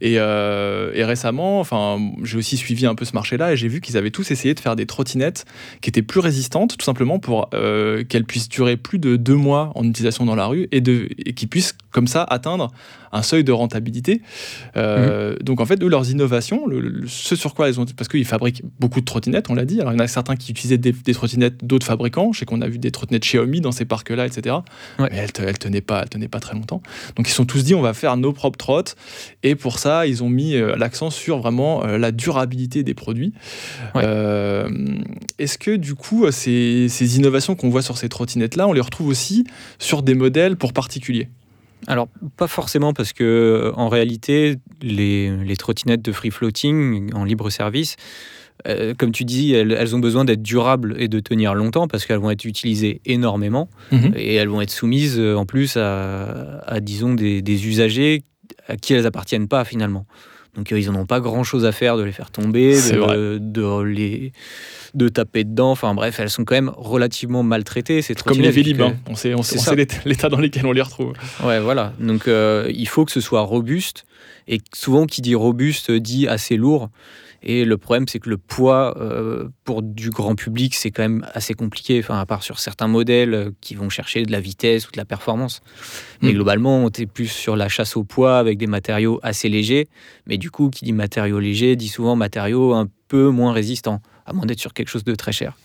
Et, 0.01 0.15
euh, 0.17 0.91
et 0.93 1.03
récemment, 1.03 1.59
enfin, 1.59 1.99
j'ai 2.23 2.37
aussi 2.37 2.57
suivi 2.57 2.85
un 2.85 2.95
peu 2.95 3.05
ce 3.05 3.13
marché-là 3.13 3.53
et 3.53 3.57
j'ai 3.57 3.67
vu 3.67 3.81
qu'ils 3.81 3.97
avaient 3.97 4.11
tous 4.11 4.31
essayé 4.31 4.53
de 4.53 4.59
faire 4.59 4.75
des 4.75 4.85
trottinettes 4.85 5.45
qui 5.81 5.89
étaient 5.89 6.01
plus 6.01 6.19
résistantes, 6.19 6.77
tout 6.77 6.85
simplement 6.85 7.19
pour 7.19 7.49
qu'elles 7.49 8.25
puissent 8.25 8.49
durer 8.49 8.77
plus 8.77 8.99
de 8.99 9.15
deux 9.15 9.35
mois 9.35 9.71
en 9.75 9.83
utilisation 9.83 10.25
dans 10.25 10.35
la 10.35 10.47
rue 10.47 10.67
et, 10.71 10.81
de, 10.81 11.09
et 11.25 11.33
qui 11.33 11.47
puissent 11.47 11.75
comme 11.91 12.07
ça 12.07 12.23
atteindre 12.23 12.71
un 13.11 13.21
seuil 13.21 13.43
de 13.43 13.51
rentabilité. 13.51 14.21
Euh, 14.75 15.33
mmh. 15.33 15.43
Donc 15.43 15.61
en 15.61 15.65
fait, 15.65 15.81
eux, 15.83 15.87
leurs 15.87 16.09
innovations, 16.09 16.65
ce 17.07 17.35
sur 17.35 17.53
quoi 17.53 17.69
ils 17.69 17.79
ont, 17.79 17.85
parce 17.85 18.07
qu'ils 18.07 18.25
fabriquent 18.25 18.63
beaucoup 18.79 18.99
de 18.99 19.05
trottinettes, 19.05 19.49
on 19.49 19.55
l'a 19.55 19.65
dit. 19.65 19.79
Alors 19.79 19.93
il 19.93 19.97
y 19.97 20.01
en 20.01 20.03
a 20.03 20.07
certains 20.07 20.35
qui 20.35 20.51
utilisaient 20.51 20.77
des, 20.77 20.93
trottinettes 21.13 21.65
d'autres 21.65 21.85
fabricants. 21.85 22.31
Je 22.33 22.39
sais 22.39 22.45
qu'on 22.45 22.61
a 22.61 22.67
vu 22.67 22.79
des 22.79 22.91
trottinettes 22.91 23.23
Xiaomi 23.23 23.61
dans 23.61 23.71
ces 23.71 23.85
parcs-là, 23.85 24.25
etc. 24.25 24.57
Mais 24.99 25.09
elles, 25.11 25.29
elles 25.39 25.57
tenaient 25.57 25.81
pas, 25.81 26.01
elles 26.01 26.09
tenaient 26.09 26.27
pas 26.27 26.39
très 26.39 26.53
longtemps. 26.53 26.81
Donc 27.15 27.27
ils 27.27 27.33
sont 27.33 27.45
tous 27.45 27.63
dit, 27.63 27.75
on 27.75 27.81
va 27.81 27.93
faire 27.93 28.17
nos 28.17 28.33
propres 28.33 28.57
trottes. 28.57 28.95
Et 29.43 29.55
pour 29.55 29.79
ça, 29.79 30.07
ils 30.07 30.23
ont 30.23 30.29
mis 30.29 30.55
euh, 30.55 30.75
l'accent 30.75 31.09
sur 31.09 31.39
vraiment 31.39 31.85
euh, 31.85 31.97
la 31.97 32.11
durabilité 32.11 32.83
des 32.83 32.93
produits. 32.93 33.33
Est-ce 33.95 35.57
que 35.57 35.75
du 35.75 35.95
coup, 35.95 36.29
ces, 36.31 36.87
ces 36.89 37.17
innovations 37.17 37.55
qu'on 37.55 37.69
voit 37.69 37.81
sur 37.81 37.97
ces 37.97 38.09
trottinettes-là, 38.09 38.67
on 38.67 38.73
les 38.73 38.81
retrouve 38.81 39.07
aussi 39.07 39.45
sur 39.79 40.03
des 40.03 40.15
modèles 40.15 40.55
pour 40.55 40.73
particuliers? 40.73 41.29
Alors, 41.85 42.07
pas 42.35 42.47
forcément, 42.47 42.93
parce 42.93 43.13
que 43.13 43.23
euh, 43.23 43.71
en 43.75 43.87
réalité, 43.89 44.55
les, 44.81 45.55
trottinettes 45.57 46.01
de 46.01 46.11
free 46.11 46.31
floating 46.31 47.13
en 47.13 47.23
libre 47.23 47.49
service, 47.49 47.95
euh, 48.67 48.95
comme 48.97 49.11
tu 49.11 49.23
dis, 49.23 49.53
elles, 49.53 49.95
ont 49.95 49.99
besoin 49.99 50.25
d'être 50.25 50.41
durables 50.41 50.95
et 50.97 51.07
de 51.07 51.19
tenir 51.19 51.53
longtemps 51.53 51.87
parce 51.87 52.05
qu'elles 52.05 52.19
vont 52.19 52.31
être 52.31 52.45
utilisées 52.45 53.01
énormément 53.05 53.69
mhm. 53.91 54.13
et 54.15 54.33
elles 54.33 54.49
vont 54.49 54.61
être 54.61 54.71
soumises 54.71 55.19
euh, 55.19 55.35
en 55.35 55.45
plus 55.45 55.77
à, 55.77 56.79
disons, 56.81 57.13
des, 57.13 57.67
usagers 57.67 58.23
à 58.67 58.75
qui 58.75 58.93
elles 58.93 59.05
appartiennent 59.05 59.47
pas 59.47 59.63
finalement. 59.63 60.05
Donc 60.57 60.71
ils 60.71 60.91
n'en 60.91 61.01
ont 61.01 61.05
pas 61.05 61.19
grand-chose 61.19 61.65
à 61.65 61.71
faire 61.71 61.97
de 61.97 62.03
les 62.03 62.11
faire 62.11 62.31
tomber, 62.31 62.73
de, 62.73 63.37
de, 63.37 63.81
les 63.83 64.31
de 64.95 65.07
taper 65.07 65.43
dedans. 65.43 65.71
Enfin 65.71 65.93
bref, 65.93 66.19
elles 66.19 66.31
sont 66.31 66.43
quand 66.43 66.55
même 66.55 66.71
relativement 66.75 67.43
maltraitées. 67.43 68.01
C'est 68.01 68.19
comme 68.23 68.41
les 68.41 68.49
Vélib, 68.49 68.81
hein. 68.81 68.95
on 69.07 69.15
sait, 69.15 69.35
on 69.35 69.43
sait, 69.43 69.75
l'état 70.05 70.29
dans 70.29 70.39
lequel 70.39 70.65
on 70.65 70.71
les 70.71 70.81
retrouve. 70.81 71.13
Ouais, 71.43 71.59
voilà. 71.59 71.93
Donc 71.99 72.27
euh, 72.27 72.69
il 72.73 72.87
faut 72.87 73.05
que 73.05 73.11
ce 73.11 73.21
soit 73.21 73.41
robuste. 73.41 74.05
Et 74.47 74.61
souvent, 74.73 75.05
qui 75.05 75.21
dit 75.21 75.35
robuste 75.35 75.91
dit 75.91 76.27
assez 76.27 76.57
lourd. 76.57 76.89
Et 77.49 77.63
le 77.63 77.77
problème, 77.77 78.09
c'est 78.09 78.19
que 78.19 78.29
le 78.29 78.37
poids 78.37 78.97
euh, 78.97 79.47
pour 79.63 79.81
du 79.81 80.09
grand 80.09 80.35
public, 80.35 80.75
c'est 80.75 80.91
quand 80.91 81.03
même 81.03 81.25
assez 81.33 81.53
compliqué, 81.53 81.97
enfin, 82.03 82.19
à 82.19 82.25
part 82.25 82.43
sur 82.43 82.59
certains 82.59 82.89
modèles 82.89 83.33
euh, 83.33 83.51
qui 83.61 83.73
vont 83.73 83.87
chercher 83.87 84.23
de 84.23 84.33
la 84.33 84.41
vitesse 84.41 84.85
ou 84.85 84.91
de 84.91 84.97
la 84.97 85.05
performance. 85.05 85.61
Mais 86.21 86.31
mm. 86.31 86.35
globalement, 86.35 86.83
on 86.83 86.89
est 86.89 87.05
plus 87.05 87.29
sur 87.29 87.55
la 87.55 87.69
chasse 87.69 87.95
au 87.95 88.03
poids 88.03 88.37
avec 88.37 88.57
des 88.57 88.67
matériaux 88.67 89.21
assez 89.23 89.47
légers. 89.47 89.87
Mais 90.25 90.37
du 90.37 90.51
coup, 90.51 90.69
qui 90.69 90.83
dit 90.83 90.91
matériaux 90.91 91.39
légers 91.39 91.77
dit 91.77 91.87
souvent 91.87 92.17
matériaux 92.17 92.73
un 92.73 92.89
peu 93.07 93.29
moins 93.29 93.53
résistants, 93.53 94.01
à 94.25 94.33
moins 94.33 94.45
d'être 94.45 94.59
sur 94.59 94.73
quelque 94.73 94.89
chose 94.89 95.05
de 95.05 95.15
très 95.15 95.31
cher. 95.31 95.57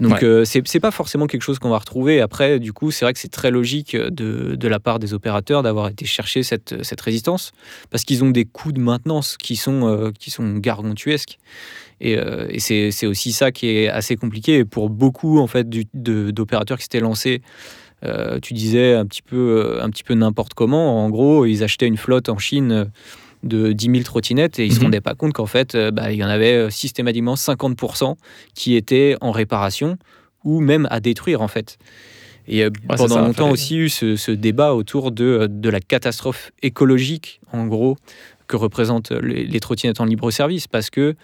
Donc 0.00 0.22
euh, 0.22 0.44
c'est 0.44 0.80
pas 0.80 0.90
forcément 0.90 1.26
quelque 1.26 1.42
chose 1.42 1.58
qu'on 1.58 1.70
va 1.70 1.78
retrouver. 1.78 2.20
Après, 2.20 2.58
du 2.58 2.72
coup, 2.72 2.90
c'est 2.90 3.04
vrai 3.04 3.12
que 3.12 3.18
c'est 3.18 3.30
très 3.30 3.50
logique 3.50 3.96
de, 3.96 4.54
de, 4.54 4.68
la 4.68 4.78
part 4.78 4.98
des 4.98 5.14
opérateurs 5.14 5.62
d'avoir 5.62 5.88
été 5.88 6.04
chercher 6.04 6.42
cette, 6.42 6.84
cette 6.84 7.00
résistance, 7.00 7.52
parce 7.90 8.04
qu'ils 8.04 8.22
ont 8.22 8.30
des 8.30 8.44
coûts 8.44 8.72
de 8.72 8.80
maintenance 8.80 9.36
qui 9.36 9.56
sont, 9.56 9.86
euh, 9.86 10.10
qui 10.16 10.30
sont 10.30 10.56
gargantuesques. 10.56 11.38
Et, 12.00 12.16
euh, 12.16 12.46
et 12.48 12.60
c'est 12.60 13.06
aussi 13.06 13.32
ça 13.32 13.50
qui 13.50 13.68
est 13.68 13.88
assez 13.88 14.16
compliqué. 14.16 14.58
Et 14.58 14.64
pour 14.64 14.88
beaucoup 14.88 15.38
en 15.40 15.48
fait 15.48 15.68
d'opérateurs 15.94 16.78
qui 16.78 16.84
s'étaient 16.84 17.00
lancés, 17.00 17.42
tu 18.42 18.54
disais 18.54 18.94
un 18.94 19.06
petit 19.06 19.22
peu, 19.22 19.78
un 19.82 19.90
petit 19.90 20.04
peu 20.04 20.14
n'importe 20.14 20.54
comment. 20.54 21.04
En 21.04 21.10
gros, 21.10 21.46
ils 21.46 21.64
achetaient 21.64 21.88
une 21.88 21.96
flotte 21.96 22.28
en 22.28 22.38
Chine 22.38 22.88
de 23.42 23.72
10 23.72 23.86
000 23.86 24.02
trottinettes 24.02 24.58
et 24.58 24.64
ils 24.64 24.70
ne 24.70 24.74
se 24.74 24.78
mhm. 24.78 24.86
rendaient 24.86 25.00
pas 25.00 25.14
compte 25.14 25.32
qu'en 25.32 25.46
fait, 25.46 25.74
euh, 25.74 25.90
bah, 25.90 26.12
il 26.12 26.18
y 26.18 26.24
en 26.24 26.28
avait 26.28 26.54
euh, 26.54 26.70
systématiquement 26.70 27.34
50% 27.34 28.16
qui 28.54 28.76
étaient 28.76 29.16
en 29.20 29.30
réparation 29.30 29.96
ou 30.44 30.60
même 30.60 30.86
à 30.90 31.00
détruire 31.00 31.42
en 31.42 31.48
fait. 31.48 31.78
Et 32.46 32.64
euh, 32.64 32.70
pendant 32.96 33.20
longtemps 33.20 33.50
aussi 33.50 33.76
eu 33.76 33.88
ce, 33.90 34.30
débat 34.30 34.74
autour 34.74 35.12
de, 35.12 35.46
de, 35.50 35.68
la 35.68 35.80
catastrophe 35.80 36.50
écologique, 36.62 37.40
en 37.52 37.66
gros, 37.66 37.96
que 38.48 38.56
représentent 38.56 39.12
les, 39.12 39.44
les 39.44 39.60
trottinettes 39.60 40.00
en 40.00 40.04
libre 40.04 40.30
service, 40.30 40.66
parce 40.66 40.90
que 40.90 41.14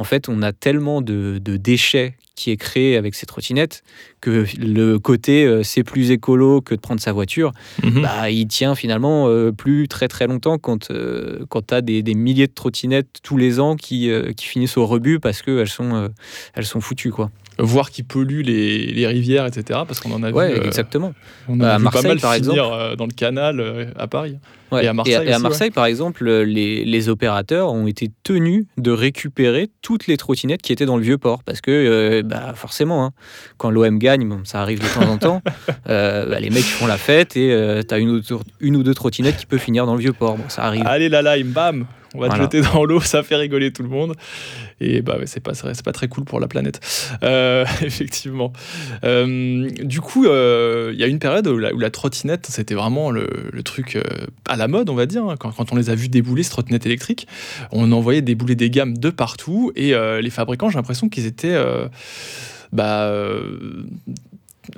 en 0.00 0.04
fait, 0.04 0.28
on 0.28 0.42
a 0.42 0.52
tellement 0.52 1.02
de, 1.02 1.38
déchets 1.38 2.14
qui 2.36 2.50
est 2.50 2.56
créé 2.56 2.96
avec 2.96 3.14
ces 3.14 3.26
trottinettes 3.26 3.82
que 4.22 4.46
le 4.58 4.98
côté 4.98 5.44
euh, 5.44 5.62
c'est 5.62 5.82
plus 5.82 6.10
écolo 6.10 6.62
que 6.62 6.74
de 6.74 6.80
prendre 6.80 7.00
sa 7.00 7.12
voiture, 7.12 7.52
mhm. 7.82 8.00
bah, 8.00 8.30
il 8.30 8.46
tient 8.46 8.74
finalement 8.74 9.28
euh, 9.28 9.52
plus 9.52 9.88
très 9.88 10.08
très 10.08 10.26
longtemps 10.26 10.56
quand, 10.56 10.90
euh, 10.90 11.44
quand 11.50 11.66
tu 11.66 11.74
as 11.74 11.82
des, 11.82 12.02
milliers 12.14 12.46
de 12.46 12.54
trottinettes 12.54 13.18
tous 13.22 13.36
les 13.36 13.60
ans 13.60 13.76
qui, 13.76 14.10
qui 14.36 14.46
finissent 14.46 14.78
au 14.78 14.86
rebut 14.86 15.20
parce 15.20 15.42
qu'elles 15.42 15.68
sont, 15.68 16.08
elles 16.54 16.66
sont 16.66 16.80
foutues. 16.80 17.10
quoi 17.10 17.30
voir 17.60 17.90
qui 17.90 18.02
pollue 18.02 18.42
les, 18.42 19.06
rivières, 19.06 19.46
etc. 19.46 19.80
Parce 19.86 20.00
qu'on 20.00 20.12
en 20.12 20.22
a 20.22 20.30
vu. 20.30 20.66
exactement. 20.66 21.14
On 21.48 21.60
a 21.60 21.78
Marseille, 21.78 22.02
pas 22.02 22.08
mal 22.08 22.20
par 22.20 22.34
exemple. 22.34 22.56
dans 22.96 23.06
le 23.06 23.14
canal 23.14 23.92
à 23.96 24.06
Paris. 24.06 24.36
Et 24.78 24.88
à 24.88 25.38
Marseille, 25.38 25.70
par 25.70 25.86
exemple, 25.86 26.24
les, 26.24 27.08
opérateurs 27.08 27.72
ont 27.72 27.86
été 27.86 28.10
tenus 28.22 28.66
de 28.76 28.90
récupérer 28.90 29.70
toutes 29.82 30.06
les 30.06 30.16
trottinettes 30.16 30.62
qui 30.62 30.72
étaient 30.72 30.86
dans 30.86 30.96
le 30.96 31.02
vieux 31.02 31.18
port. 31.18 31.42
Parce 31.42 31.60
que, 31.60 31.70
euh, 31.70 32.22
bah, 32.22 32.52
forcément, 32.54 33.06
hein, 33.06 33.10
quand 33.56 33.70
l'OM 33.70 33.98
gagne, 33.98 34.28
ça 34.44 34.60
arrive 34.60 34.80
de 34.80 34.94
temps 34.94 35.10
en 35.10 35.16
temps, 35.16 35.42
euh, 35.88 36.26
bah, 36.26 36.40
les 36.40 36.50
mecs 36.50 36.64
font 36.64 36.86
la 36.86 36.98
fête 36.98 37.36
et 37.36 37.52
euh, 37.52 37.82
tu 37.86 37.94
as 37.94 37.98
une, 37.98 38.22
une, 38.60 38.76
ou 38.76 38.82
deux 38.82 38.94
trottinettes 38.94 39.38
qui 39.38 39.46
peuvent 39.46 39.58
finir 39.58 39.86
dans 39.86 39.94
le 39.94 40.00
vieux 40.00 40.12
port. 40.12 40.36
Bon, 40.36 40.44
ça 40.48 40.64
arrive. 40.64 40.86
Allez, 40.86 41.08
là, 41.08 41.22
là, 41.22 41.36
bam 41.42 41.86
on 42.14 42.20
va 42.20 42.28
te 42.28 42.36
jeter 42.36 42.60
dans 42.60 42.84
l'eau, 42.84 43.00
ça 43.00 43.22
fait 43.22 43.36
rigoler 43.36 43.72
tout 43.72 43.82
le 43.82 43.88
monde. 43.88 44.14
Et 44.80 45.02
bah, 45.02 45.16
c'est 45.26 45.40
pas, 45.40 45.54
c'est 45.54 45.82
pas 45.84 45.92
très 45.92 46.08
cool 46.08 46.24
pour 46.24 46.40
la 46.40 46.48
planète, 46.48 46.80
euh, 47.22 47.64
effectivement. 47.82 48.52
Euh, 49.04 49.68
du 49.82 50.00
coup, 50.00 50.26
euh, 50.26 50.90
il 50.92 50.98
y 50.98 51.04
a 51.04 51.06
une 51.06 51.18
période 51.18 51.46
où 51.46 51.58
la, 51.58 51.90
trottinette, 51.90 52.46
c'était 52.46 52.74
vraiment 52.74 53.10
le, 53.10 53.26
truc 53.64 53.98
à 54.48 54.56
la 54.56 54.68
mode, 54.68 54.88
on 54.90 54.94
va 54.94 55.06
dire. 55.06 55.24
Hein. 55.24 55.36
Quand, 55.38 55.52
quand, 55.52 55.72
on 55.72 55.76
les 55.76 55.90
a 55.90 55.94
vus 55.94 56.08
débouler, 56.08 56.42
ces 56.42 56.50
trottinettes 56.50 56.86
électriques, 56.86 57.28
on 57.72 57.92
envoyait 57.92 58.22
débouler 58.22 58.54
des 58.54 58.70
gammes 58.70 58.96
de 58.96 59.10
partout. 59.10 59.72
Et 59.76 59.92
les 60.20 60.30
fabricants, 60.30 60.70
j'ai 60.70 60.76
l'impression 60.76 61.08
qu'ils 61.08 61.26
étaient. 61.26 61.58
Bah, 62.72 63.12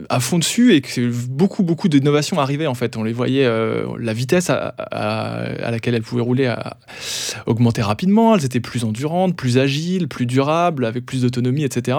à 0.08 0.20
fond 0.20 0.38
dessus 0.38 0.74
et 0.74 0.80
que 0.80 1.10
beaucoup 1.28 1.62
beaucoup 1.62 1.88
d'innovations 1.88 2.38
arrivaient 2.38 2.66
en 2.66 2.74
fait. 2.74 2.96
On 2.96 3.02
les 3.02 3.12
voyait, 3.12 3.44
euh, 3.44 3.86
la 3.98 4.12
vitesse 4.12 4.50
à, 4.50 4.74
laquelle 5.70 5.94
elles 5.94 6.02
pouvaient 6.02 6.22
rouler 6.22 6.46
a 6.46 6.76
augmenté 7.46 7.82
rapidement. 7.82 8.34
Elles 8.34 8.44
étaient 8.44 8.60
plus 8.60 8.84
endurantes, 8.84 9.36
plus 9.36 9.58
agiles, 9.58 10.08
plus 10.08 10.26
durables, 10.26 10.84
avec 10.84 11.06
plus 11.06 11.22
d'autonomie, 11.22 11.64
etc. 11.64 11.98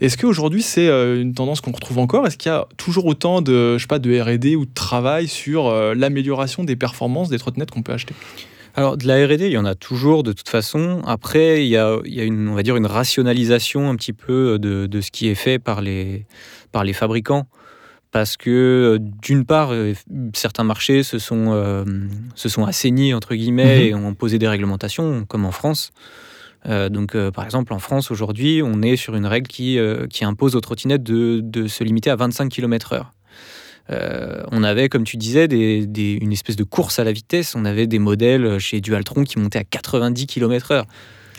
Est-ce 0.00 0.16
qu'aujourd'hui 0.16 0.62
c'est 0.62 0.88
euh, 0.88 1.20
une 1.20 1.34
tendance 1.34 1.60
qu'on 1.60 1.72
retrouve 1.72 1.98
encore? 1.98 2.26
Est-ce 2.26 2.36
qu'il 2.36 2.50
y 2.50 2.54
a 2.54 2.66
toujours 2.76 3.06
autant 3.06 3.42
de, 3.42 3.76
je 3.76 3.82
sais 3.82 3.88
pas, 3.88 3.98
de 3.98 4.20
R&D 4.20 4.56
ou 4.56 4.66
de 4.66 4.74
travail 4.74 5.28
sur 5.28 5.66
euh, 5.66 5.94
l'amélioration 5.94 6.64
des 6.64 6.76
performances 6.76 7.28
des 7.28 7.38
trottinettes 7.38 7.70
qu'on 7.70 7.82
peut 7.82 7.92
acheter? 7.92 8.14
Alors 8.74 8.96
de 8.96 9.06
la 9.08 9.26
R&D, 9.26 9.46
il 9.46 9.52
y 9.52 9.58
en 9.58 9.64
a 9.64 9.74
toujours 9.74 10.22
de 10.22 10.32
toute 10.32 10.48
façon. 10.48 11.02
Après, 11.04 11.64
il 11.64 11.68
y 11.68 11.76
a, 11.76 11.98
une, 12.04 12.48
on 12.48 12.54
va 12.54 12.62
dire 12.62 12.76
une 12.76 12.86
rationalisation 12.86 13.90
un 13.90 13.96
petit 13.96 14.12
peu 14.12 14.58
de 14.60 15.00
ce 15.00 15.10
qui 15.10 15.28
est 15.28 15.34
fait 15.34 15.58
par 15.58 15.80
les, 15.80 16.26
par 16.72 16.84
les 16.84 16.92
fabricants 16.92 17.46
parce 18.10 18.36
que 18.38 18.98
d'une 19.22 19.44
part, 19.44 19.70
euh, 19.72 19.92
certains 20.34 20.64
marchés 20.64 21.02
se 21.02 21.18
sont, 21.18 21.52
euh, 21.52 21.84
se 22.34 22.48
sont 22.48 22.64
assainis, 22.64 23.12
entre 23.12 23.34
guillemets, 23.34 23.80
Mhm. 23.80 23.86
et 23.86 23.94
ont 23.94 24.14
posé 24.14 24.38
des 24.38 24.48
réglementations, 24.48 25.26
comme 25.26 25.44
en 25.44 25.52
France. 25.52 25.90
Euh, 26.66 26.88
donc, 26.88 27.14
euh, 27.14 27.30
par 27.30 27.44
exemple, 27.44 27.72
en 27.74 27.78
France, 27.78 28.10
aujourd'hui, 28.10 28.62
on 28.64 28.80
est 28.80 28.96
sur 28.96 29.14
une 29.14 29.26
règle 29.26 29.46
qui, 29.46 29.78
euh, 29.78 30.06
qui 30.06 30.24
impose 30.24 30.56
aux 30.56 30.60
trottinettes 30.62 31.02
de, 31.02 31.40
de 31.42 31.68
se 31.68 31.84
limiter 31.84 32.08
à 32.10 32.16
25 32.16 32.48
km/h. 32.48 33.02
Euh, 33.90 34.42
on 34.52 34.62
avait, 34.64 34.88
comme 34.88 35.04
tu 35.04 35.16
disais, 35.16 35.48
des- 35.48 35.86
des- 35.86 36.18
une 36.20 36.32
espèce 36.32 36.56
de 36.56 36.64
course 36.64 36.98
à 36.98 37.04
la 37.04 37.12
vitesse. 37.12 37.54
On 37.54 37.64
avait 37.64 37.86
des 37.86 37.98
modèles 37.98 38.58
chez 38.58 38.80
Dualtron 38.80 39.24
qui 39.24 39.38
montaient 39.38 39.58
à 39.60 39.64
90 39.64 40.26
km/h. 40.26 40.84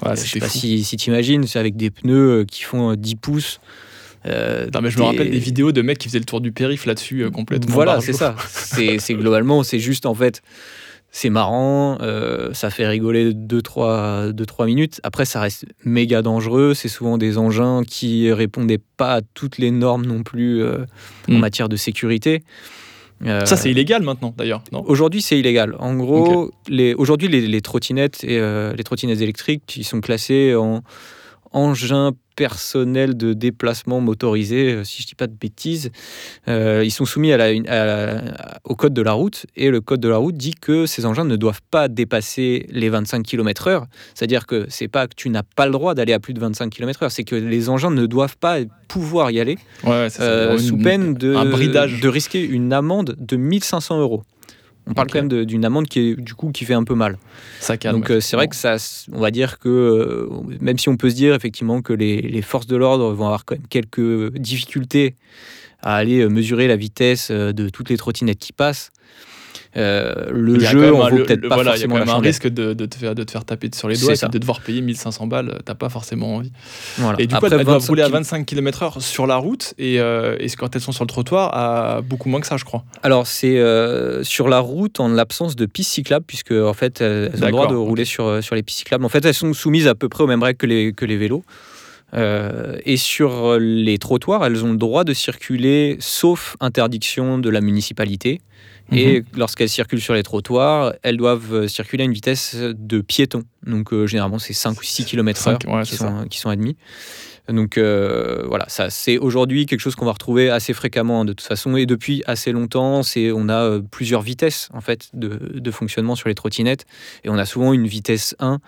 Ouais, 0.04 0.12
Euh, 0.12 0.16
je 0.16 0.22
sais 0.22 0.40
pas 0.40 0.48
si, 0.50 0.84
si 0.84 0.98
tu 0.98 1.10
imagines, 1.10 1.46
c'est 1.46 1.60
avec 1.60 1.76
des 1.76 1.90
pneus 1.92 2.42
euh, 2.42 2.46
qui 2.46 2.64
font 2.64 2.92
euh, 2.92 2.96
10 2.96 3.16
pouces. 3.16 3.60
Euh, 4.26 4.68
Non, 4.74 4.82
mais 4.82 4.90
je 4.90 4.98
me 5.00 5.04
rappelle 5.04 5.30
des 5.30 5.40
vidéos 5.40 5.72
de 5.72 5.82
mecs 5.82 5.98
qui 5.98 6.08
faisaient 6.08 6.20
le 6.20 6.26
tour 6.26 6.42
du 6.42 6.52
périph' 6.52 6.86
là-dessus 6.86 7.24
euh, 7.24 7.30
complètement. 7.30 7.74
Voilà, 7.74 8.02
c'est 8.02 8.14
ça. 8.14 8.36
C'est 8.50 9.14
globalement, 9.14 9.64
c'est 9.64 9.80
juste 9.80 10.06
en 10.06 10.14
fait, 10.14 10.42
c'est 11.12 11.30
marrant, 11.30 11.98
euh, 12.02 12.54
ça 12.54 12.70
fait 12.70 12.86
rigoler 12.88 13.34
2-3 13.34 14.66
minutes. 14.66 15.00
Après, 15.04 15.26
ça 15.26 15.42
reste 15.42 15.66
méga 15.84 16.22
dangereux. 16.22 16.74
C'est 16.74 16.88
souvent 16.90 17.18
des 17.18 17.38
engins 17.38 17.84
qui 17.84 18.32
répondaient 18.32 18.82
pas 18.98 19.16
à 19.16 19.22
toutes 19.34 19.58
les 19.58 19.72
normes 19.72 20.06
non 20.06 20.24
plus 20.24 20.64
en 20.64 20.86
Mm. 21.28 21.38
matière 21.40 21.70
de 21.70 21.76
sécurité. 21.76 22.44
Ça, 23.26 23.58
c'est 23.58 23.70
illégal 23.72 24.02
maintenant 24.02 24.34
d'ailleurs, 24.38 24.64
Aujourd'hui, 24.72 25.22
c'est 25.22 25.38
illégal. 25.38 25.76
En 25.80 25.94
gros, 25.96 26.52
les, 26.70 26.94
aujourd'hui, 26.94 27.28
les, 27.28 27.42
les 27.48 27.62
trottinettes 27.62 28.24
et 28.24 28.40
les 28.40 28.84
trottinettes 28.84 29.20
électriques 29.22 29.64
qui 29.68 29.84
sont 29.84 30.00
classées 30.00 30.56
en 30.56 30.84
engins 31.52 32.12
personnels 32.36 33.18
de 33.18 33.34
déplacement 33.34 34.00
motorisé, 34.00 34.72
euh, 34.74 34.84
si 34.86 35.02
je 35.02 35.08
dis 35.08 35.16
pas 35.16 35.28
de 35.28 35.34
bêtises, 35.34 35.92
euh, 36.48 36.84
ils 36.86 36.92
sont 36.92 37.04
soumis 37.04 37.34
à 37.34 37.38
la- 37.38 37.46
à 37.68 37.86
la- 37.86 38.60
au 38.64 38.76
code 38.76 38.94
de 38.94 39.02
la 39.02 39.12
route 39.12 39.46
et 39.58 39.70
le 39.70 39.82
code 39.82 40.00
de 40.00 40.08
la 40.08 40.16
route 40.18 40.38
dit 40.38 40.54
que 40.56 40.86
ces 40.86 41.06
engins 41.06 41.26
ne 41.26 41.36
doivent 41.36 41.62
pas 41.70 41.90
dépasser 41.90 42.66
les 42.70 42.88
25 42.88 43.24
km/h. 43.26 43.84
C'est-à-dire 44.16 44.48
que 44.48 44.66
c'est 44.70 44.88
pas 44.88 45.08
que 45.08 45.16
tu 45.16 45.30
n'as 45.30 45.44
pas 45.44 45.66
le 45.66 45.74
droit 45.74 45.96
d'aller 45.96 46.14
à 46.14 46.20
plus 46.20 46.34
de 46.34 46.40
25 46.40 46.70
km/h, 46.70 47.10
c'est 47.10 47.26
que 47.26 47.36
les 47.36 47.68
engins 47.70 47.92
ne 47.92 48.06
doivent 48.06 48.38
pas 48.38 48.60
pouvoir 48.88 49.30
y 49.32 49.40
aller 49.42 49.58
Ouais, 49.84 50.10
ça. 50.10 50.24
euh, 50.24 50.58
sous 50.58 50.78
peine 50.78 51.14
de, 51.16 51.36
un 51.36 51.46
bridage. 51.46 52.00
de 52.00 52.08
risquer 52.08 52.42
une 52.42 52.72
amende 52.72 53.16
de 53.20 53.36
1500 53.36 54.00
euros. 54.00 54.24
On 54.90 54.94
parle 54.94 55.10
quand 55.10 55.22
même 55.22 55.46
d'une 55.46 55.66
amende 55.66 55.88
qui 55.88 56.00
est 56.00 56.16
du 56.16 56.34
coup 56.34 56.52
qui 56.52 56.66
fait 56.66 56.74
un 56.74 56.84
peu 56.84 56.96
mal. 56.96 57.18
Ça 57.60 57.78
calme. 57.78 57.98
Donc 57.98 58.10
euh, 58.10 58.20
c'est 58.20 58.36
vrai 58.36 58.48
que 58.48 58.56
ça, 58.56 58.78
on 59.12 59.20
va 59.20 59.30
dire 59.30 59.60
que 59.60 59.70
euh, 59.70 60.30
même 60.60 60.80
si 60.80 60.90
on 60.90 60.98
peut 60.98 61.12
se 61.12 61.16
dire 61.16 61.36
effectivement 61.36 61.82
que 61.82 61.94
les, 61.94 62.22
les 62.22 62.42
forces 62.42 62.68
de 62.68 62.76
l'ordre 62.76 63.12
vont 63.14 63.26
avoir 63.26 63.46
quand 63.46 63.56
même 63.56 63.68
quelques 63.70 64.36
difficultés 64.38 65.16
à 65.82 65.96
aller 65.96 66.22
euh, 66.22 66.28
mesurer 66.28 66.68
la 66.68 66.76
vitesse 66.76 67.30
de 67.32 67.70
toutes 67.70 67.90
les 67.90 67.98
trottinettes 67.98 68.40
qui 68.40 68.52
passent, 68.52 68.92
euh, 69.78 70.30
le 70.32 70.60
jeu 70.60 70.88
un- 70.88 71.10
vaut 71.10 71.18
peut-être 71.24 71.48
pas 71.48 71.56
voilà, 71.56 71.76
il 71.76 71.82
y 71.82 71.84
a 71.84 71.88
forcément 71.88 71.96
quand 71.96 72.00
même 72.06 72.10
un 72.16 72.20
risque 72.20 72.48
de, 72.48 72.74
de 72.74 72.86
te 72.86 72.96
faire, 72.96 73.16
de 73.16 73.24
te 73.24 73.32
faire 73.32 73.46
taper 73.46 73.70
sur 73.74 73.88
les 73.88 73.96
doigts 73.98 74.14
et 74.14 74.18
puis 74.18 74.30
de 74.30 74.38
devoir 74.38 74.62
payer 74.62 74.82
1500 74.82 75.28
balles. 75.28 75.60
T'as 75.66 75.76
pas 75.76 75.90
forcément 75.90 76.36
envie. 76.38 76.52
Voilà. 76.98 77.20
Et 77.22 77.28
du 77.28 77.36
coup, 77.36 77.46
Après, 77.46 77.56
elles 77.58 77.64
doivent 77.66 77.78
25 77.78 77.88
rouler 77.90 78.02
à 78.02 78.06
km. 78.08 78.18
25 78.20 78.46
km/h 78.46 79.00
sur 79.02 79.28
la 79.28 79.36
route 79.38 79.74
et, 79.78 80.00
euh, 80.00 80.36
et 80.40 80.48
quand 80.50 80.76
elles 80.76 80.82
sont 80.82 80.92
sur 80.92 81.04
le 81.04 81.10
trottoir, 81.10 81.52
à 81.56 82.02
beaucoup 82.02 82.30
moins 82.30 82.40
que 82.42 82.48
ça, 82.48 82.58
je 82.58 82.66
crois. 82.66 82.84
Alors 83.04 83.28
c'est 83.28 83.58
euh, 83.58 84.24
sur 84.24 84.48
la 84.50 84.60
route 84.60 85.00
en 85.00 85.08
l'absence 85.10 85.56
de 85.56 85.66
pistes 85.66 85.92
cyclables 85.92 86.26
puisque 86.26 86.52
en 86.52 86.74
fait 86.74 87.02
elles 87.02 87.32
ont 87.42 87.46
le 87.46 87.52
droit 87.52 87.68
de 87.68 87.76
rouler 87.76 88.06
sur, 88.06 88.26
euh, 88.26 88.42
sur 88.42 88.56
les 88.56 88.64
pistes 88.64 88.80
cyclables. 88.80 89.06
En 89.06 89.10
fait 89.10 89.24
elles 89.26 89.34
sont 89.34 89.54
soumises 89.54 89.88
à 89.88 89.96
peu 89.96 90.10
près 90.10 90.24
aux 90.24 90.28
mêmes 90.28 90.44
règles 90.44 90.58
que 90.58 90.66
les, 90.66 90.94
que 90.94 91.06
les 91.06 91.18
vélos. 91.18 91.44
Euh, 92.16 92.78
et 92.86 92.98
sur 92.98 93.60
les 93.60 94.00
trottoirs, 94.00 94.44
elles 94.44 94.66
ont 94.66 94.72
le 94.72 94.78
droit 94.78 95.04
de 95.04 95.14
circuler 95.14 95.96
sauf 96.00 96.56
interdiction 96.60 97.38
de 97.38 97.50
la 97.50 97.62
municipalité. 97.62 98.42
Mhm. 98.92 98.98
Et 98.98 99.24
lorsqu'elles 99.38 99.70
circulent 99.70 100.02
sur 100.02 100.14
les 100.14 100.24
trottoirs, 100.24 100.94
elles 101.04 101.18
doivent 101.18 101.54
euh, 101.54 101.68
circuler 101.68 102.04
à 102.04 102.06
une 102.06 102.14
vitesse 102.14 102.56
de 102.56 103.02
piéton. 103.02 103.44
Donc 103.66 103.94
euh, 103.94 104.08
généralement 104.08 104.40
c'est 104.40 104.54
5 104.54 104.80
ou 104.80 104.84
6 104.84 105.06
km/h 105.06 105.68
ouais, 105.68 105.84
qui, 105.84 105.96
sont, 105.96 106.26
qui 106.30 106.40
sont 106.40 106.50
admis. 106.50 106.76
Donc 107.48 107.80
euh, 107.80 108.44
voilà, 108.48 108.66
ça 108.70 108.92
c'est 108.92 109.18
aujourd'hui 109.18 109.66
quelque 109.66 109.80
chose 109.80 109.96
qu'on 109.96 110.06
va 110.06 110.12
retrouver 110.12 110.52
assez 110.52 110.72
fréquemment 110.74 111.22
hein, 111.22 111.26
de 111.26 111.34
toute 111.34 111.48
façon 111.48 111.76
et 111.76 111.88
depuis 111.88 112.22
assez 112.28 112.52
longtemps. 112.52 113.02
C'est 113.02 113.32
on 113.32 113.50
a 113.50 113.64
euh, 113.64 113.82
plusieurs 113.82 114.22
vitesses 114.22 114.70
en 114.72 114.82
fait 114.82 115.10
de, 115.14 115.40
de 115.56 115.72
fonctionnement 115.72 116.16
sur 116.16 116.30
les 116.30 116.36
trottinettes 116.36 116.86
et 117.24 117.30
on 117.30 117.38
a 117.40 117.46
souvent 117.46 117.74
une 117.74 117.88
vitesse 117.88 118.36
1 118.40 118.60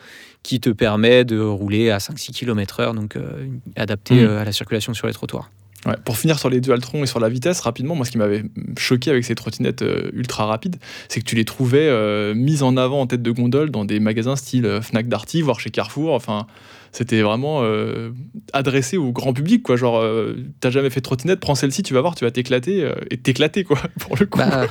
qui 0.42 0.60
te 0.60 0.72
permet 0.72 1.25
de 1.25 1.40
rouler 1.40 1.92
à 1.92 2.00
5-6 2.00 2.32
km/h, 2.32 2.96
donc 2.96 3.16
euh, 3.18 3.46
adapté 3.75 4.16
Mhm. 4.16 4.30
à 4.38 4.46
la 4.46 4.51
circulation 4.51 4.96
sur 4.96 5.06
les 5.06 5.13
trottoirs. 5.13 5.51
Pour 6.06 6.18
finir 6.18 6.38
sur 6.38 6.50
les 6.50 6.62
Dualtron 6.62 7.04
et 7.04 7.08
sur 7.08 7.20
la 7.20 7.30
vitesse, 7.30 7.60
rapidement, 7.62 7.96
moi 7.96 8.06
ce 8.06 8.12
qui 8.12 8.20
m'avait 8.20 8.44
choqué 8.78 9.10
avec 9.10 9.26
ces 9.26 9.34
trottinettes 9.34 9.82
euh, 9.82 10.12
ultra 10.14 10.46
rapides, 10.46 10.76
c'est 11.10 11.22
que 11.22 11.26
tu 11.26 11.36
les 11.36 11.46
trouvais 11.46 11.88
euh, 11.88 12.36
mises 12.36 12.62
en 12.62 12.78
avant 12.78 13.02
en 13.02 13.08
tête 13.08 13.24
de 13.24 13.32
gondole 13.32 13.72
dans 13.72 13.84
des 13.84 14.00
magasins 14.00 14.36
style 14.36 14.66
euh, 14.68 14.82
Fnac 14.82 15.08
Darty, 15.08 15.42
voire 15.42 15.60
chez 15.60 15.72
Carrefour. 15.72 16.14
Enfin, 16.14 16.46
c'était 16.91 17.21
vraiment 17.21 17.63
euh, 17.63 18.12
adressé 18.53 18.98
au 18.98 19.12
grand 19.12 19.33
public, 19.33 19.63
quoi. 19.63 19.75
Genre, 19.77 19.98
euh, 20.00 20.36
t'as 20.60 20.69
jamais 20.71 20.89
fait 20.89 21.01
trottinette, 21.01 21.39
prends 21.39 21.55
celle-ci, 21.55 21.83
tu 21.83 21.93
vas 21.93 22.01
voir, 22.01 22.15
tu 22.15 22.25
vas 22.25 22.31
t'éclater 22.31 22.83
euh, 22.83 22.93
et 23.10 23.17
t'éclater, 23.17 23.63
quoi, 23.63 23.79
pour 24.00 24.17
le 24.19 24.25
coup. 24.25 24.39
Bah, 24.39 24.67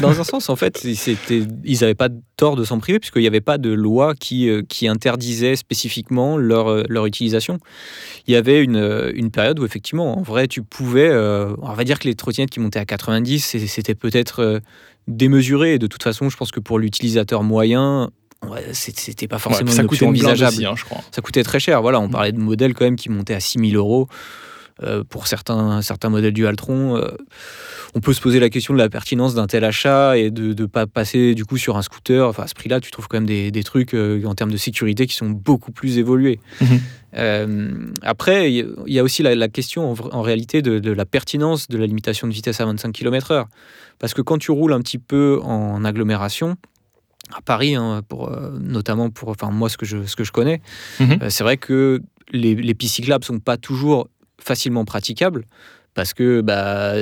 dans 0.00 0.20
un 0.20 0.24
sens, 0.24 0.48
en 0.50 0.56
fait, 0.56 0.84
ils 0.84 1.78
n'avaient 1.80 1.94
pas 1.94 2.08
tort 2.36 2.56
de 2.56 2.64
s'en 2.64 2.78
priver, 2.78 2.98
puisqu'il 2.98 3.20
n'y 3.22 3.26
avait 3.26 3.40
pas 3.40 3.58
de 3.58 3.70
loi 3.70 4.14
qui, 4.14 4.50
qui 4.68 4.86
interdisait 4.88 5.56
spécifiquement 5.56 6.36
leur, 6.36 6.84
leur 6.90 7.06
utilisation. 7.06 7.58
Il 8.26 8.34
y 8.34 8.36
avait 8.36 8.62
une, 8.62 9.10
une 9.14 9.30
période 9.30 9.58
où, 9.58 9.64
effectivement, 9.64 10.18
en 10.18 10.22
vrai, 10.22 10.48
tu 10.48 10.62
pouvais. 10.62 11.10
on 11.12 11.72
va 11.72 11.84
dire 11.84 11.98
que 11.98 12.08
les 12.08 12.14
trottinettes 12.14 12.50
qui 12.50 12.60
montaient 12.60 12.80
à 12.80 12.84
90, 12.84 13.40
c'est- 13.44 13.66
c'était 13.66 13.94
peut-être 13.94 14.60
démesuré. 15.08 15.74
Et 15.74 15.78
de 15.78 15.86
toute 15.86 16.02
façon, 16.02 16.28
je 16.28 16.36
pense 16.36 16.50
que 16.50 16.60
pour 16.60 16.78
l'utilisateur 16.78 17.42
moyen, 17.42 18.10
ouais, 18.48 18.64
c'était 18.72 19.28
pas 19.28 19.38
forcément 19.38 19.70
ça 19.70 19.82
une 19.82 19.88
coûtait 19.88 20.06
envisageable 20.06 20.54
aussi, 20.56 20.64
hein, 20.66 20.74
je 20.76 20.84
crois. 20.84 21.00
ça 21.10 21.20
coûtait 21.22 21.42
très 21.42 21.60
cher. 21.60 21.80
Voilà, 21.82 22.00
on 22.00 22.08
Mm. 22.08 22.10
parlait 22.10 22.32
de 22.32 22.40
modèles 22.40 22.74
quand 22.74 22.84
même 22.84 22.96
qui 22.96 23.08
montaient 23.08 23.34
à 23.34 23.40
6000 23.40 23.76
euros. 23.76 24.08
Euh, 24.82 25.04
pour 25.08 25.26
certains, 25.28 25.80
certains 25.82 26.08
modèles 26.08 26.32
du 26.32 26.46
Altron, 26.46 26.96
euh, 26.96 27.08
on 27.94 28.00
peut 28.00 28.14
se 28.14 28.20
poser 28.20 28.40
la 28.40 28.48
question 28.48 28.72
de 28.72 28.78
la 28.78 28.88
pertinence 28.88 29.34
d'un 29.34 29.46
tel 29.46 29.64
achat 29.64 30.16
et 30.16 30.30
de 30.30 30.60
ne 30.60 30.66
pas 30.66 30.86
passer 30.86 31.34
du 31.34 31.44
coup 31.44 31.56
sur 31.58 31.76
un 31.76 31.82
scooter. 31.82 32.26
Enfin, 32.26 32.44
à 32.44 32.46
ce 32.48 32.54
prix-là, 32.54 32.80
tu 32.80 32.90
trouves 32.90 33.06
quand 33.06 33.18
même 33.18 33.26
des, 33.26 33.50
des 33.50 33.62
trucs 33.62 33.94
euh, 33.94 34.24
en 34.24 34.34
termes 34.34 34.50
de 34.50 34.56
sécurité 34.56 35.06
qui 35.06 35.14
sont 35.14 35.28
beaucoup 35.28 35.72
plus 35.72 35.98
évolués. 35.98 36.40
Mhm. 36.62 36.80
Euh, 37.16 37.70
après, 38.00 38.50
il 38.52 38.66
y 38.86 38.98
a- 38.98 39.02
aussi 39.02 39.22
la, 39.22 39.34
la 39.34 39.48
question 39.48 39.94
en, 40.12 40.22
réalité 40.22 40.62
de, 40.62 40.78
de 40.78 40.90
la 40.90 41.04
pertinence 41.04 41.68
de 41.68 41.76
la 41.76 41.86
limitation 41.86 42.26
de 42.26 42.32
vitesse 42.32 42.60
à 42.60 42.64
25 42.64 42.92
km/h. 42.92 43.44
Parce 43.98 44.14
que 44.14 44.22
quand 44.22 44.38
tu 44.38 44.50
roules 44.50 44.72
un 44.72 44.80
petit 44.80 44.98
peu 44.98 45.38
en 45.44 45.84
agglomération, 45.84 46.56
à 47.36 47.40
Paris, 47.42 47.74
hein, 47.74 48.02
pour, 48.08 48.28
euh, 48.30 48.50
notamment 48.60 49.10
pour 49.10 49.28
enfin, 49.30 49.50
moi, 49.50 49.68
ce 49.68 49.76
que 49.76 49.86
je, 49.86 50.04
ce 50.06 50.16
que 50.16 50.24
je 50.24 50.32
connais, 50.32 50.60
Mhm. 51.00 51.18
euh, 51.22 51.30
c'est 51.30 51.44
vrai 51.44 51.56
que 51.56 52.00
les, 52.32 52.54
les 52.54 52.74
pistes 52.74 52.94
cyclables 52.96 53.24
sont 53.24 53.38
pas 53.38 53.56
toujours 53.56 54.08
facilement 54.40 54.84
praticables 54.84 55.44
parce 55.94 56.14
que 56.14 56.40
bah, 56.40 56.94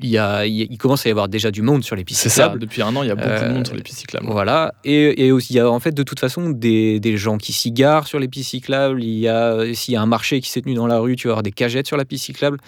il, 0.00 0.08
y 0.08 0.18
a, 0.18 0.44
il 0.46 0.76
commence 0.78 1.06
à 1.06 1.08
y 1.08 1.12
avoir 1.12 1.28
déjà 1.28 1.50
du 1.50 1.62
monde 1.62 1.82
sur 1.84 1.96
les 1.96 2.04
pistes 2.04 2.20
C'est 2.20 2.28
ça, 2.28 2.42
cyclables. 2.44 2.58
depuis 2.60 2.82
un 2.82 2.94
an, 2.94 3.02
il 3.02 3.08
y 3.08 3.10
a 3.10 3.14
beaucoup 3.14 3.28
de 3.28 3.32
Euh, 3.34 3.52
monde 3.52 3.66
sur 3.66 3.74
les 3.76 3.82
pistes 3.82 3.98
cyclables. 4.00 4.26
Voilà, 4.28 4.74
et, 4.84 5.24
et 5.26 5.32
aussi 5.32 5.54
il 5.54 5.56
y 5.56 5.60
a 5.60 5.70
en 5.70 5.80
fait 5.80 5.92
de 5.92 6.02
toute 6.02 6.20
façon 6.20 6.50
des, 6.50 7.00
des 7.00 7.16
gens 7.16 7.38
qui 7.38 7.52
s'y 7.52 7.72
garent 7.72 8.06
sur 8.06 8.18
les 8.18 8.28
pistes 8.28 8.50
cyclables. 8.50 9.02
Il 9.02 9.18
y 9.18 9.28
a 9.28 9.72
s'il 9.74 9.94
y 9.94 9.96
a 9.96 10.02
un 10.02 10.06
marché 10.06 10.40
qui 10.40 10.50
s'est 10.50 10.60
tenu 10.62 10.74
dans 10.74 10.86
la 10.86 10.98
rue, 10.98 11.16
tu 11.16 11.28
vas 11.28 11.32
avoir 11.32 11.42
des 11.42 11.52
cagettes 11.52 11.86
sur 11.86 11.96
la 11.96 12.04
piste 12.04 12.24
cyclable. 12.26 12.58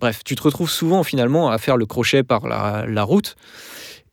Bref, 0.00 0.20
tu 0.24 0.34
te 0.36 0.42
retrouves 0.42 0.70
souvent 0.70 1.02
finalement 1.02 1.50
à 1.50 1.56
faire 1.58 1.76
le 1.78 1.86
crochet 1.86 2.22
par 2.22 2.46
la, 2.46 2.84
la 2.86 3.02
route. 3.02 3.34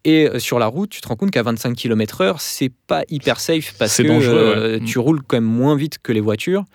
Et 0.06 0.28
euh, 0.28 0.40
sur 0.40 0.60
la 0.60 0.68
route, 0.68 0.90
tu 0.90 1.02
te 1.02 1.08
rends 1.08 1.16
compte 1.16 1.32
qu'à 1.32 1.44
25 1.44 1.76
km/h, 1.76 2.36
c'est 2.40 2.72
pas 2.88 3.04
hyper 3.10 3.40
safe 3.40 3.74
parce 3.78 3.98
que 3.98 4.04
euh, 4.08 4.80
ouais. 4.80 4.86
tu 4.86 5.00
roules 5.00 5.22
quand 5.26 5.38
même 5.38 5.44
moins 5.44 5.76
vite 5.76 5.98
que 6.02 6.12
les 6.12 6.22
voitures. 6.22 6.66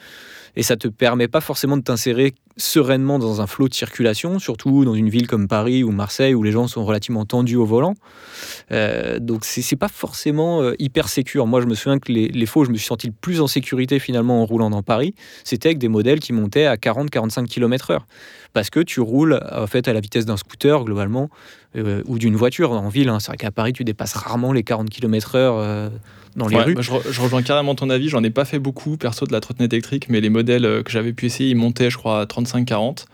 Et 0.56 0.62
ça 0.62 0.76
te 0.76 0.88
permet 0.88 1.28
pas 1.28 1.40
forcément 1.40 1.76
de 1.76 1.82
t'insérer 1.82 2.35
sereinement 2.56 3.20
dans 3.20 3.40
un 3.40 3.47
flot 3.47 3.68
de 3.68 3.75
circulation, 3.75 4.38
surtout 4.40 4.85
dans 4.85 4.94
une 4.94 5.08
ville 5.08 5.28
comme 5.28 5.47
Paris 5.47 5.85
ou 5.85 5.92
Marseille 5.92 6.35
où 6.35 6.42
les 6.42 6.50
gens 6.50 6.66
sont 6.66 6.85
relativement 6.85 7.25
tendus 7.25 7.54
au 7.54 7.64
volant. 7.64 7.94
Euh, 8.73 9.20
donc 9.20 9.44
c'est 9.44 9.62
c'est 9.62 9.76
pas 9.76 9.88
forcément 9.88 10.62
euh, 10.62 10.75
hyper 10.80 11.08
sécure. 11.08 11.47
Moi, 11.47 11.61
je 11.61 11.66
me 11.66 11.75
souviens 11.75 11.99
que 12.00 12.11
les, 12.11 12.26
les 12.28 12.47
fois 12.47 12.62
où 12.62 12.64
je 12.64 12.70
me 12.70 12.76
suis 12.76 12.87
senti 12.87 13.06
le 13.06 13.12
plus 13.12 13.40
en 13.40 13.47
sécurité 13.47 14.00
finalement 14.00 14.42
en 14.42 14.47
roulant 14.47 14.70
dans 14.70 14.82
Paris, 14.82 15.14
c'était 15.44 15.68
avec 15.68 15.78
des 15.78 15.88
modèles 15.88 16.18
qui 16.18 16.32
montaient 16.32 16.66
à 16.66 16.75
40-45 16.75 17.47
km/h. 17.47 18.00
Parce 18.52 18.70
que 18.70 18.80
tu 18.80 19.00
roules 19.00 19.40
en 19.52 19.66
fait 19.66 19.87
à 19.87 19.92
la 19.92 20.00
vitesse 20.00 20.25
d'un 20.25 20.37
scooter 20.37 20.85
globalement 20.85 21.30
euh, 21.76 22.02
ou 22.06 22.18
d'une 22.18 22.37
voiture 22.37 22.72
en 22.72 22.88
ville. 22.88 23.08
hein. 23.08 23.20
C'est 23.20 23.28
vrai 23.28 23.37
qu'à 23.37 23.50
Paris, 23.50 23.72
tu 23.72 23.84
dépasses 23.84 24.14
rarement 24.14 24.52
les 24.52 24.62
40 24.62 24.88
km/h 24.88 25.37
euh, 25.37 25.90
dans 26.34 26.48
les 26.48 26.56
rues. 26.56 26.76
je, 26.80 27.20
rejoins 27.20 27.42
carrément 27.42 27.75
ton 27.75 27.90
avis. 27.90 28.08
J'en 28.08 28.22
ai 28.22 28.30
pas 28.30 28.46
fait 28.46 28.58
beaucoup, 28.58 28.96
perso, 28.96 29.26
de 29.26 29.32
la 29.32 29.40
trottinette 29.40 29.72
électrique, 29.72 30.08
mais 30.08 30.20
les 30.20 30.30
modèles 30.30 30.64
euh, 30.64 30.82
que 30.82 30.90
j'avais 30.90 31.12
pu 31.12 31.26
essayer, 31.26 31.50
ils 31.50 31.56
montaient, 31.56 31.90
je 31.90 31.98
crois, 31.98 32.22
à 32.22 32.25
35-40. 32.25 33.04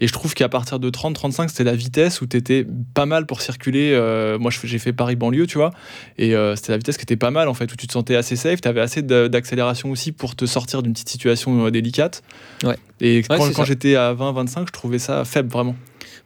Et 0.00 0.08
je 0.08 0.12
trouve 0.12 0.34
qu'à 0.34 0.48
partir 0.48 0.80
de 0.80 0.90
30-35, 0.90 1.48
c'était 1.48 1.64
la 1.64 1.76
vitesse 1.76 2.20
où 2.22 2.26
tu 2.26 2.36
étais 2.36 2.66
pas 2.94 3.06
mal 3.06 3.26
pour 3.26 3.40
circuler. 3.40 3.92
Euh, 3.92 4.36
moi, 4.38 4.50
j'ai 4.64 4.78
fait 4.78 4.92
Paris-Banlieue, 4.92 5.46
tu 5.46 5.58
vois. 5.58 5.70
Et 6.18 6.34
c'était 6.56 6.72
la 6.72 6.78
vitesse 6.78 6.96
qui 6.96 7.02
était 7.02 7.16
pas 7.16 7.30
mal, 7.30 7.48
en 7.48 7.54
fait, 7.54 7.72
où 7.72 7.76
tu 7.76 7.86
te 7.86 7.92
sentais 7.92 8.16
assez 8.16 8.36
safe. 8.36 8.60
Tu 8.60 8.68
avais 8.68 8.80
assez 8.80 9.02
d'accélération 9.02 9.90
aussi 9.90 10.10
pour 10.10 10.34
te 10.34 10.46
sortir 10.46 10.82
d'une 10.82 10.92
petite 10.92 11.08
situation 11.08 11.68
délicate. 11.70 12.22
Ouais. 12.64 12.76
Et 13.00 13.22
quand, 13.22 13.64
j'étais 13.64 13.94
à 13.94 14.12
20-25, 14.14 14.66
je 14.66 14.72
trouvais 14.72 14.98
ça 14.98 15.24
faible, 15.24 15.50
vraiment. 15.50 15.76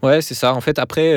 Ouais, 0.02 0.20
c'est 0.20 0.34
ça. 0.34 0.54
En 0.54 0.60
fait, 0.60 0.78
après, 0.78 1.14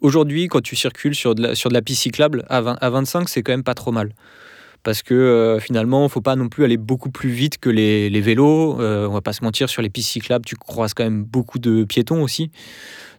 aujourd'hui, 0.00 0.48
quand 0.48 0.60
tu 0.60 0.76
circules 0.76 1.14
sur 1.14 1.34
de 1.34 1.72
la, 1.72 1.82
piste 1.82 2.02
cyclable, 2.02 2.44
à, 2.48 2.58
à 2.58 2.90
25, 2.90 3.28
c'est 3.28 3.42
quand 3.42 3.52
même 3.52 3.64
pas 3.64 3.74
trop 3.74 3.92
mal. 3.92 4.12
Parce 4.86 5.02
que 5.02 5.14
euh, 5.14 5.58
finalement, 5.58 6.02
il 6.02 6.04
ne 6.04 6.08
faut 6.10 6.20
pas 6.20 6.36
non 6.36 6.48
plus 6.48 6.62
aller 6.62 6.76
beaucoup 6.76 7.10
plus 7.10 7.30
vite 7.30 7.58
que 7.58 7.68
les, 7.68 8.20
vélos. 8.20 8.80
Euh, 8.80 9.08
on 9.08 9.12
va 9.14 9.20
pas 9.20 9.32
se 9.32 9.42
mentir, 9.42 9.68
sur 9.68 9.82
les 9.82 9.90
pistes 9.90 10.10
cyclables, 10.10 10.44
tu 10.44 10.54
croises 10.54 10.94
quand 10.94 11.02
même 11.02 11.24
beaucoup 11.24 11.58
de 11.58 11.82
piétons 11.82 12.22
aussi. 12.22 12.52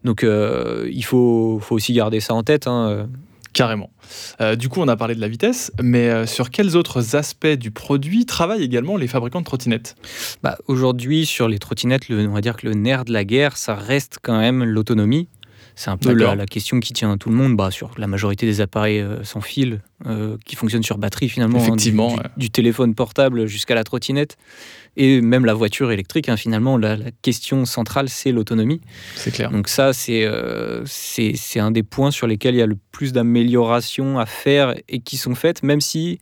Donc 0.06 0.24
euh, 0.24 0.90
il 0.90 1.04
faut, 1.04 1.60
faut, 1.62 1.76
aussi 1.76 1.92
garder 1.92 2.22
ça 2.22 2.36
en 2.36 2.44
tête. 2.44 2.68
Hein. 2.68 3.10
Carrément. 3.54 3.90
du 4.58 4.70
coup, 4.70 4.82
on 4.82 4.88
a 4.88 4.96
parlé 4.96 5.16
de 5.16 5.22
la 5.22 5.28
vitesse, 5.28 5.72
mais 5.82 6.26
sur 6.28 6.50
quels 6.50 6.76
autres 6.76 7.16
aspects 7.16 7.48
du 7.48 7.72
produit 7.72 8.26
travaillent 8.26 8.64
également 8.64 8.98
les 8.98 9.08
fabricants 9.08 9.40
de 9.40 9.46
trottinettes? 9.46 9.96
Bah, 10.44 10.58
Aujourd'hui, 10.68 11.26
sur 11.26 11.48
les 11.48 11.60
trottinettes, 11.60 12.04
on 12.10 12.28
va 12.30 12.42
dire 12.42 12.56
que 12.56 12.68
le 12.68 12.74
nerf 12.74 13.06
de 13.06 13.14
la 13.14 13.24
guerre, 13.24 13.58
ça 13.58 13.76
reste 13.76 14.20
quand 14.22 14.38
même 14.38 14.64
l'autonomie. 14.64 15.28
C'est 15.78 15.92
un 15.92 15.98
peu 15.98 16.12
la, 16.12 16.46
question 16.48 16.80
qui 16.80 16.92
tient 16.92 17.18
tout 17.18 17.30
le 17.30 17.36
monde 17.36 17.56
bah, 17.56 17.70
sur 17.70 17.92
la 18.00 18.08
majorité 18.08 18.48
des 18.48 18.62
appareils 18.62 19.00
euh, 19.00 19.24
sans 19.24 19.42
fil 19.42 19.82
euh, 20.08 20.36
qui 20.44 20.56
fonctionnent 20.56 20.82
sur 20.82 20.98
batterie 20.98 21.30
finalement. 21.30 21.60
Hein, 21.64 22.24
du, 22.36 22.50
téléphone 22.50 22.96
portable 22.96 23.46
jusqu'à 23.46 23.76
la 23.76 23.84
trottinette 23.84 24.38
et 24.96 25.22
même 25.22 25.46
la 25.46 25.54
voiture 25.54 25.92
électrique. 25.92 26.30
Hein, 26.30 26.36
finalement, 26.36 26.80
la, 26.80 26.98
question 27.22 27.66
centrale, 27.66 28.10
c'est 28.10 28.32
l'autonomie. 28.32 28.82
C'est 29.14 29.30
clair. 29.30 29.52
Donc 29.52 29.68
ça, 29.68 29.92
euh, 30.10 30.82
c'est 30.88 31.34
c'est 31.36 31.60
un 31.60 31.70
des 31.70 31.84
points 31.84 32.10
sur 32.10 32.26
lesquels 32.26 32.56
il 32.56 32.60
y 32.60 32.64
a 32.64 32.68
le 32.68 32.78
plus 32.92 33.14
d'améliorations 33.14 34.18
à 34.18 34.26
faire 34.26 34.74
et 34.90 35.00
qui 35.00 35.16
sont 35.16 35.36
faites, 35.36 35.62
même 35.62 35.80
si 35.80 36.18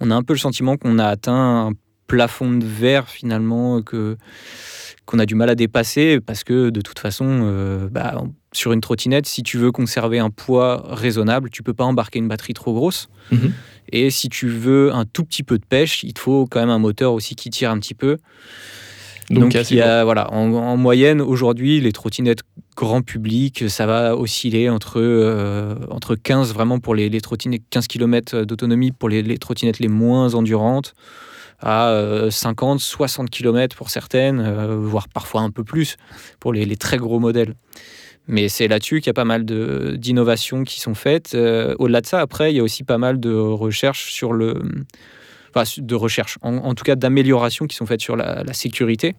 on 0.00 0.10
a 0.10 0.16
un 0.16 0.24
peu 0.24 0.32
le 0.32 0.40
sentiment 0.40 0.76
qu'on 0.76 0.98
a 0.98 1.06
atteint 1.06 1.68
un 1.68 1.72
plafond 2.08 2.50
de 2.50 2.66
verre 2.66 3.08
finalement 3.08 3.82
que 3.82 4.16
qu'on 5.06 5.20
a 5.20 5.26
du 5.26 5.36
mal 5.36 5.48
à 5.48 5.54
dépasser 5.54 6.18
parce 6.20 6.42
que 6.42 6.70
de 6.70 6.80
toute 6.80 6.98
façon, 6.98 7.26
euh, 7.44 7.88
bah, 7.88 8.20
sur 8.52 8.72
une 8.72 8.80
trottinette, 8.80 9.26
si 9.26 9.42
tu 9.42 9.58
veux 9.58 9.72
conserver 9.72 10.18
un 10.18 10.30
poids 10.30 10.84
raisonnable, 10.88 11.50
tu 11.50 11.62
peux 11.62 11.74
pas 11.74 11.84
embarquer 11.84 12.18
une 12.18 12.28
batterie 12.28 12.54
trop 12.54 12.72
grosse. 12.72 13.08
Mhm. 13.30 13.52
Et 13.92 14.10
si 14.10 14.28
tu 14.28 14.48
veux 14.48 14.92
un 14.92 15.04
tout 15.04 15.24
petit 15.24 15.42
peu 15.42 15.58
de 15.58 15.64
pêche, 15.64 16.04
il 16.04 16.14
te 16.14 16.20
faut 16.20 16.46
quand 16.48 16.60
même 16.60 16.70
un 16.70 16.78
moteur 16.78 17.12
aussi 17.12 17.34
qui 17.34 17.50
tire 17.50 17.70
un 17.70 17.78
petit 17.78 17.94
peu. 17.94 18.18
Donc, 19.30 19.54
il 19.54 19.76
y 19.76 19.80
a, 19.80 20.02
voilà, 20.02 20.32
en, 20.32 20.76
moyenne, 20.76 21.20
aujourd'hui, 21.20 21.80
les 21.80 21.92
trottinettes 21.92 22.40
grand 22.76 23.02
public, 23.02 23.68
ça 23.68 23.86
va 23.86 24.16
osciller 24.16 24.68
entre, 24.68 25.00
euh, 25.00 25.76
entre 25.90 26.16
15, 26.16 26.52
vraiment 26.52 26.80
pour 26.80 26.96
les, 26.96 27.08
les 27.08 27.20
trottinettes, 27.20 27.62
15 27.70 27.86
km 27.86 28.42
d'autonomie 28.42 28.90
pour 28.90 29.08
les, 29.08 29.22
les, 29.22 29.38
trottinettes 29.38 29.78
les 29.78 29.88
moins 29.88 30.34
endurantes, 30.34 30.94
à 31.60 32.26
50, 32.30 32.80
60 32.80 33.30
km 33.30 33.76
pour 33.76 33.90
certaines, 33.90 34.40
euh, 34.40 34.76
voire 34.76 35.08
parfois 35.08 35.42
un 35.42 35.50
peu 35.50 35.62
plus 35.62 35.96
pour 36.38 36.52
les, 36.52 36.76
très 36.76 36.96
gros 36.96 37.20
modèles. 37.20 37.54
Mais 38.30 38.48
c'est 38.48 38.68
là-dessus 38.68 39.00
qu'il 39.00 39.08
y 39.08 39.10
a 39.10 39.14
pas 39.14 39.24
mal 39.24 39.44
d'innovations 39.44 40.64
qui 40.64 40.80
sont 40.80 40.94
faites. 40.94 41.34
Euh, 41.34 41.74
au-delà 41.78 42.00
de 42.00 42.06
ça, 42.06 42.20
après, 42.20 42.52
il 42.52 42.56
y 42.56 42.60
a 42.60 42.62
aussi 42.62 42.84
pas 42.84 42.96
mal 42.96 43.18
de 43.18 43.32
recherches 43.32 44.12
sur 44.12 44.32
le. 44.32 44.62
Enfin, 45.52 45.68
de 45.78 45.94
recherche, 45.96 46.38
en, 46.42 46.74
tout 46.76 46.84
cas 46.84 46.94
d'améliorations 46.94 47.66
qui 47.66 47.74
sont 47.74 47.84
faites 47.84 48.00
sur 48.00 48.14
la, 48.14 48.44
sécurité. 48.52 49.16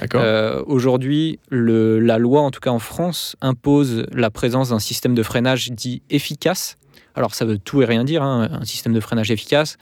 D'accord. 0.00 0.20
Euh, 0.24 0.60
aujourd'hui, 0.66 1.38
la 1.50 2.18
loi, 2.18 2.40
en 2.40 2.50
tout 2.50 2.58
cas 2.58 2.70
en 2.70 2.80
France, 2.80 3.36
impose 3.40 4.04
la 4.12 4.28
présence 4.30 4.70
d'un 4.70 4.80
système 4.80 5.14
de 5.14 5.22
freinage 5.22 5.70
dit 5.70 6.02
efficace. 6.10 6.78
Alors 7.14 7.32
ça 7.32 7.44
veut 7.44 7.58
tout 7.58 7.80
et 7.80 7.84
rien 7.84 8.02
dire, 8.02 8.24
hein, 8.24 8.48
un 8.60 8.64
système 8.64 8.92
de 8.92 8.98
freinage 8.98 9.30
efficace 9.30 9.76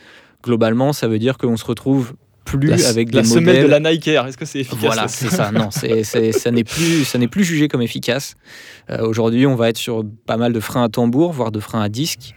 globalement, 0.47 0.93
ça 0.93 1.09
veut 1.09 1.19
dire 1.19 1.37
qu'on 1.37 1.57
se 1.57 1.65
retrouve 1.65 2.15
plus 2.47 2.87
avec 2.87 3.11
des 3.11 3.19
la 3.19 3.25
semelle 3.25 3.65
de 3.65 3.69
la 3.69 3.81
Nike 3.81 4.09
Air. 4.09 4.27
Est-ce 4.27 4.39
que 4.39 4.47
c'est 4.47 4.61
efficace 4.61 4.81
Voilà, 4.81 5.09
c'est 5.09 5.29
ça. 5.29 5.51
Non, 5.53 5.69
c'est, 5.71 6.05
ça 6.05 6.51
n'est 6.51 6.65
plus, 6.65 7.05
ça 7.05 7.19
n'est 7.19 7.29
plus 7.29 7.45
jugé 7.45 7.69
comme 7.69 7.83
efficace. 7.83 8.35
Euh, 8.89 9.07
aujourd'hui, 9.07 9.47
on 9.47 9.57
va 9.57 9.69
être 9.69 9.77
sur 9.77 10.05
pas 10.25 10.37
mal 10.37 10.53
de 10.53 10.61
freins 10.61 10.85
à 10.85 10.89
tambour, 10.89 11.33
voire 11.33 11.51
de 11.51 11.61
freins 11.61 11.83
à 11.83 11.89
disque. 11.89 12.35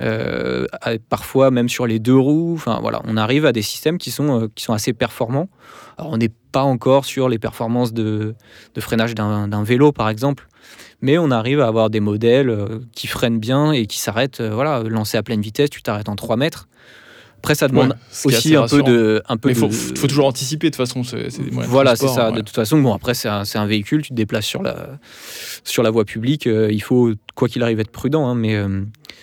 Euh, 0.00 0.66
parfois 1.08 1.50
même 1.50 1.68
sur 1.68 1.86
les 1.86 1.98
deux 1.98 2.16
roues. 2.16 2.54
Enfin 2.54 2.78
voilà, 2.80 3.00
on 3.04 3.16
arrive 3.16 3.46
à 3.46 3.52
des 3.52 3.62
systèmes 3.62 3.98
qui 3.98 4.10
sont 4.10 4.42
euh, 4.42 4.46
qui 4.54 4.62
sont 4.62 4.74
assez 4.74 4.92
performants. 4.92 5.48
Alors, 5.96 6.12
on 6.12 6.18
n'est 6.18 6.32
pas 6.52 6.62
encore 6.62 7.04
sur 7.04 7.28
les 7.28 7.38
performances 7.38 7.92
de, 7.92 8.34
de 8.74 8.80
freinage 8.80 9.14
d'un, 9.14 9.48
d'un 9.48 9.64
vélo, 9.64 9.90
par 9.90 10.08
exemple 10.08 10.46
mais 11.00 11.16
on 11.16 11.30
arrive 11.30 11.60
à 11.60 11.68
avoir 11.68 11.90
des 11.90 12.00
modèles 12.00 12.52
qui 12.92 13.06
freinent 13.06 13.38
bien 13.38 13.70
et 13.70 13.86
qui 13.86 14.00
s'arrêtent. 14.00 14.42
voilà, 14.42 14.82
lancé 14.82 15.16
à 15.16 15.22
pleine 15.22 15.40
vitesse, 15.40 15.70
tu 15.70 15.80
t'arrêtes 15.80 16.08
en 16.08 16.16
3 16.16 16.36
mètres. 16.36 16.66
Après, 17.38 17.54
ça 17.54 17.68
demande 17.68 17.96
aussi 18.24 18.56
un 18.56 18.66
peu 18.66 18.82
de. 18.82 19.22
Un 19.28 19.36
peu 19.36 19.50
il 19.50 19.54
faut, 19.54 19.68
toujours 20.06 20.26
anticiper 20.26 20.70
de 20.70 20.76
toute 20.76 20.86
façon. 20.86 21.02
voilà, 21.50 21.96
c'est 21.96 22.08
ça. 22.08 22.30
De 22.30 22.40
toute 22.40 22.54
façon, 22.54 22.80
bon, 22.80 22.92
après, 22.92 23.14
c'est 23.14 23.28
un, 23.28 23.44
un, 23.54 23.66
véhicule, 23.66 24.02
tu 24.02 24.10
te 24.10 24.14
déplaces 24.14 24.46
sur 24.46 24.62
la, 24.62 24.98
sur 25.64 25.82
la 25.82 25.90
voie 25.90 26.04
publique. 26.04 26.46
Euh, 26.46 26.68
il 26.70 26.82
faut, 26.82 27.12
quoi 27.34 27.48
qu'il 27.48 27.62
arrive, 27.62 27.80
être 27.80 27.90
prudent. 27.90 28.26
Hein, 28.26 28.34
mais 28.34 28.56
euh, 28.56 28.82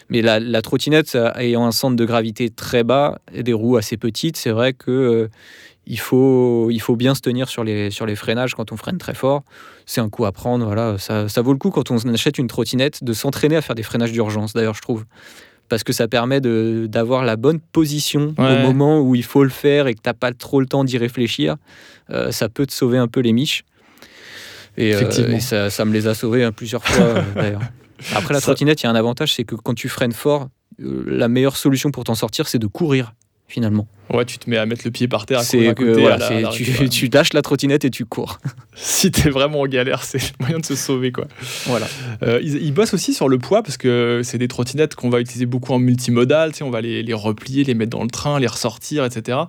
mais 0.09 0.21
la, 0.21 0.39
la, 0.39 0.61
trottinette, 0.61 1.17
ayant 1.35 1.65
un 1.65 1.71
centre 1.71 1.95
de 1.95 2.05
gravité 2.05 2.49
très 2.49 2.83
bas 2.83 3.19
et 3.33 3.43
des 3.43 3.53
roues 3.53 3.77
assez 3.77 3.97
petites, 3.97 4.37
c'est 4.37 4.51
vrai 4.51 4.73
que. 4.73 4.91
Euh, 4.91 5.27
il 5.87 5.99
faut, 5.99 6.71
il 6.71 6.81
faut 6.81 6.95
bien 6.95 7.13
se 7.13 7.21
tenir 7.21 7.47
sur 7.47 7.63
les, 7.63 7.91
sur 7.91 8.07
les 8.07 8.15
freinages 8.15 8.55
quand 8.55 8.71
on 8.71 8.75
freine 8.75 8.97
très 8.97 9.13
fort. 9.13 9.43
C'est 9.85 10.01
un 10.01 10.09
coup 10.09 10.25
à 10.25 10.31
prendre. 10.31 10.65
Voilà. 10.65 10.97
Ça, 10.97 11.29
ça 11.29 11.43
vaut 11.43 11.53
le 11.53 11.59
coup 11.59 11.69
quand 11.69 11.91
on 11.91 11.97
achète 12.11 12.39
une 12.39 12.47
trottinette 12.47 13.03
de 13.03 13.13
s'entraîner 13.13 13.55
à 13.55 13.61
faire 13.61 13.75
des 13.75 13.83
freinages 13.83 14.11
d'urgence, 14.11 14.53
d'ailleurs, 14.53 14.73
je 14.73 14.81
trouve 14.81 15.05
parce 15.69 15.83
que 15.83 15.93
ça 15.93 16.07
permet 16.07 16.41
d'avoir 16.41 17.25
la 17.25 17.35
bonne 17.35 17.59
position 17.59 18.33
au 18.37 18.57
moment 18.59 19.01
où 19.01 19.15
il 19.15 19.23
faut 19.23 19.43
le 19.43 19.49
faire 19.49 19.87
et 19.87 19.95
que 19.95 20.01
tu 20.01 20.09
n'as 20.09 20.13
pas 20.13 20.31
trop 20.31 20.59
le 20.59 20.65
temps 20.65 20.83
d'y 20.83 20.97
réfléchir. 20.97 21.55
Euh, 22.11 22.31
ça 22.31 22.49
peut 22.49 22.65
te 22.65 22.73
sauver 22.73 22.97
un 22.97 23.07
peu 23.07 23.19
les 23.19 23.33
miches. 23.33 23.63
Et, 24.77 24.93
euh, 24.93 25.39
ça, 25.39 25.69
ça, 25.69 25.85
me 25.85 25.93
les 25.93 26.07
a 26.07 26.13
sauvés 26.13 26.43
hein, 26.43 26.51
plusieurs 26.51 26.85
fois 26.85 27.05
euh, 27.05 27.21
d'ailleurs. 27.35 27.61
Après 28.13 28.33
la 28.33 28.41
trottinette, 28.41 28.81
il 28.81 28.85
y 28.85 28.87
a 28.87 28.91
un 28.91 28.95
avantage, 28.95 29.33
c'est 29.33 29.45
que 29.45 29.55
quand 29.55 29.73
tu 29.73 29.89
freines 29.89 30.11
fort, 30.11 30.49
la 30.77 31.29
meilleure 31.29 31.55
solution 31.55 31.91
pour 31.91 32.03
t'en 32.03 32.15
sortir, 32.15 32.47
c'est 32.47 32.59
de 32.59 32.67
courir 32.67 33.13
finalement. 33.47 33.87
Ouais, 34.13 34.25
tu 34.25 34.37
te 34.37 34.49
mets 34.49 34.57
à 34.57 34.65
mettre 34.65 34.83
le 34.85 34.91
pied 34.91 35.07
par 35.07 35.25
terre, 35.25 35.39
à 35.39 35.73
côté. 35.73 36.07
tu, 36.53 36.89
tu, 36.89 37.07
lâches 37.07 37.33
la 37.33 37.41
trottinette 37.41 37.85
et 37.85 37.89
tu 37.89 38.05
cours. 38.05 38.39
si 38.75 39.09
t'es 39.09 39.29
vraiment 39.29 39.61
en 39.61 39.65
galère, 39.65 40.03
c'est 40.03 40.19
le 40.19 40.27
moyen 40.39 40.59
de 40.59 40.65
se 40.65 40.75
sauver, 40.75 41.11
quoi. 41.11 41.25
Voilà. 41.65 41.87
Euh, 42.23 42.39
ils, 42.43 42.71
bossent 42.71 42.93
aussi 42.93 43.13
sur 43.13 43.27
le 43.29 43.39
poids 43.39 43.63
parce 43.63 43.77
que 43.77 44.21
c'est 44.23 44.37
des 44.37 44.47
trottinettes 44.47 44.95
qu'on 44.95 45.09
va 45.09 45.19
utiliser 45.19 45.45
beaucoup 45.45 45.73
en 45.73 45.79
multimodal. 45.79 46.51
Tu 46.51 46.59
sais, 46.59 46.63
on 46.63 46.69
va 46.69 46.81
les, 46.81 47.01
les, 47.01 47.13
replier, 47.13 47.63
les 47.63 47.73
mettre 47.73 47.97
dans 47.97 48.03
le 48.03 48.09
train, 48.09 48.39
les 48.39 48.47
ressortir, 48.47 49.05
etc. 49.05 49.39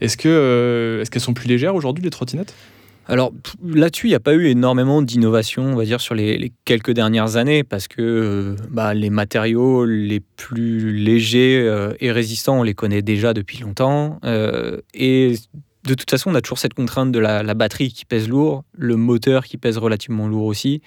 Est-ce 0.00 0.16
que 0.16 0.28
euh, 0.28 1.02
est-ce 1.02 1.10
qu'elles 1.10 1.22
sont 1.22 1.34
plus 1.34 1.48
légères 1.48 1.74
aujourd'hui 1.74 2.04
les 2.04 2.10
trottinettes? 2.10 2.54
Alors 3.06 3.32
là-dessus, 3.62 4.06
il 4.06 4.10
n'y 4.10 4.16
a 4.16 4.20
pas 4.20 4.34
eu 4.34 4.46
énormément 4.46 5.02
d'innovation, 5.02 5.64
on 5.64 5.76
va 5.76 5.84
dire, 5.84 6.00
sur 6.00 6.14
les, 6.14 6.52
quelques 6.64 6.92
dernières 6.92 7.36
années, 7.36 7.62
parce 7.62 7.86
que 7.86 8.00
euh, 8.00 8.56
bah, 8.70 8.94
les 8.94 9.10
matériaux 9.10 9.84
les 9.84 10.20
plus 10.20 10.92
légers 10.92 11.60
euh, 11.60 11.92
et 12.00 12.12
résistants, 12.12 12.60
on 12.60 12.62
les 12.62 12.74
connaît 12.74 13.02
déjà 13.02 13.34
depuis 13.34 13.58
longtemps. 13.58 14.18
Euh, 14.24 14.80
et 14.94 15.34
de 15.84 15.94
toute 15.94 16.10
façon, 16.10 16.30
on 16.30 16.34
a 16.34 16.40
toujours 16.40 16.58
cette 16.58 16.74
contrainte 16.74 17.12
de 17.12 17.18
la, 17.18 17.42
batterie 17.54 17.92
qui 17.92 18.06
pèse 18.06 18.28
lourd, 18.28 18.64
le 18.76 18.96
moteur 18.96 19.44
qui 19.44 19.58
pèse 19.58 19.76
relativement 19.76 20.26
lourd 20.26 20.46
aussi. 20.46 20.80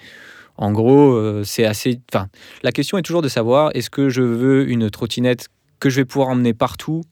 En 0.56 0.72
gros, 0.72 1.44
c'est 1.44 1.64
assez. 1.64 2.00
Enfin, 2.12 2.26
la 2.64 2.72
question 2.72 2.98
est 2.98 3.02
toujours 3.02 3.22
de 3.22 3.28
savoir 3.28 3.70
est-ce 3.74 3.90
que 3.90 4.08
je 4.08 4.22
veux 4.22 4.68
une 4.68 4.90
trottinette 4.90 5.46
que 5.78 5.88
je 5.88 6.00
vais 6.00 6.04
pouvoir 6.04 6.30
emmener 6.30 6.52
partout 6.52 7.02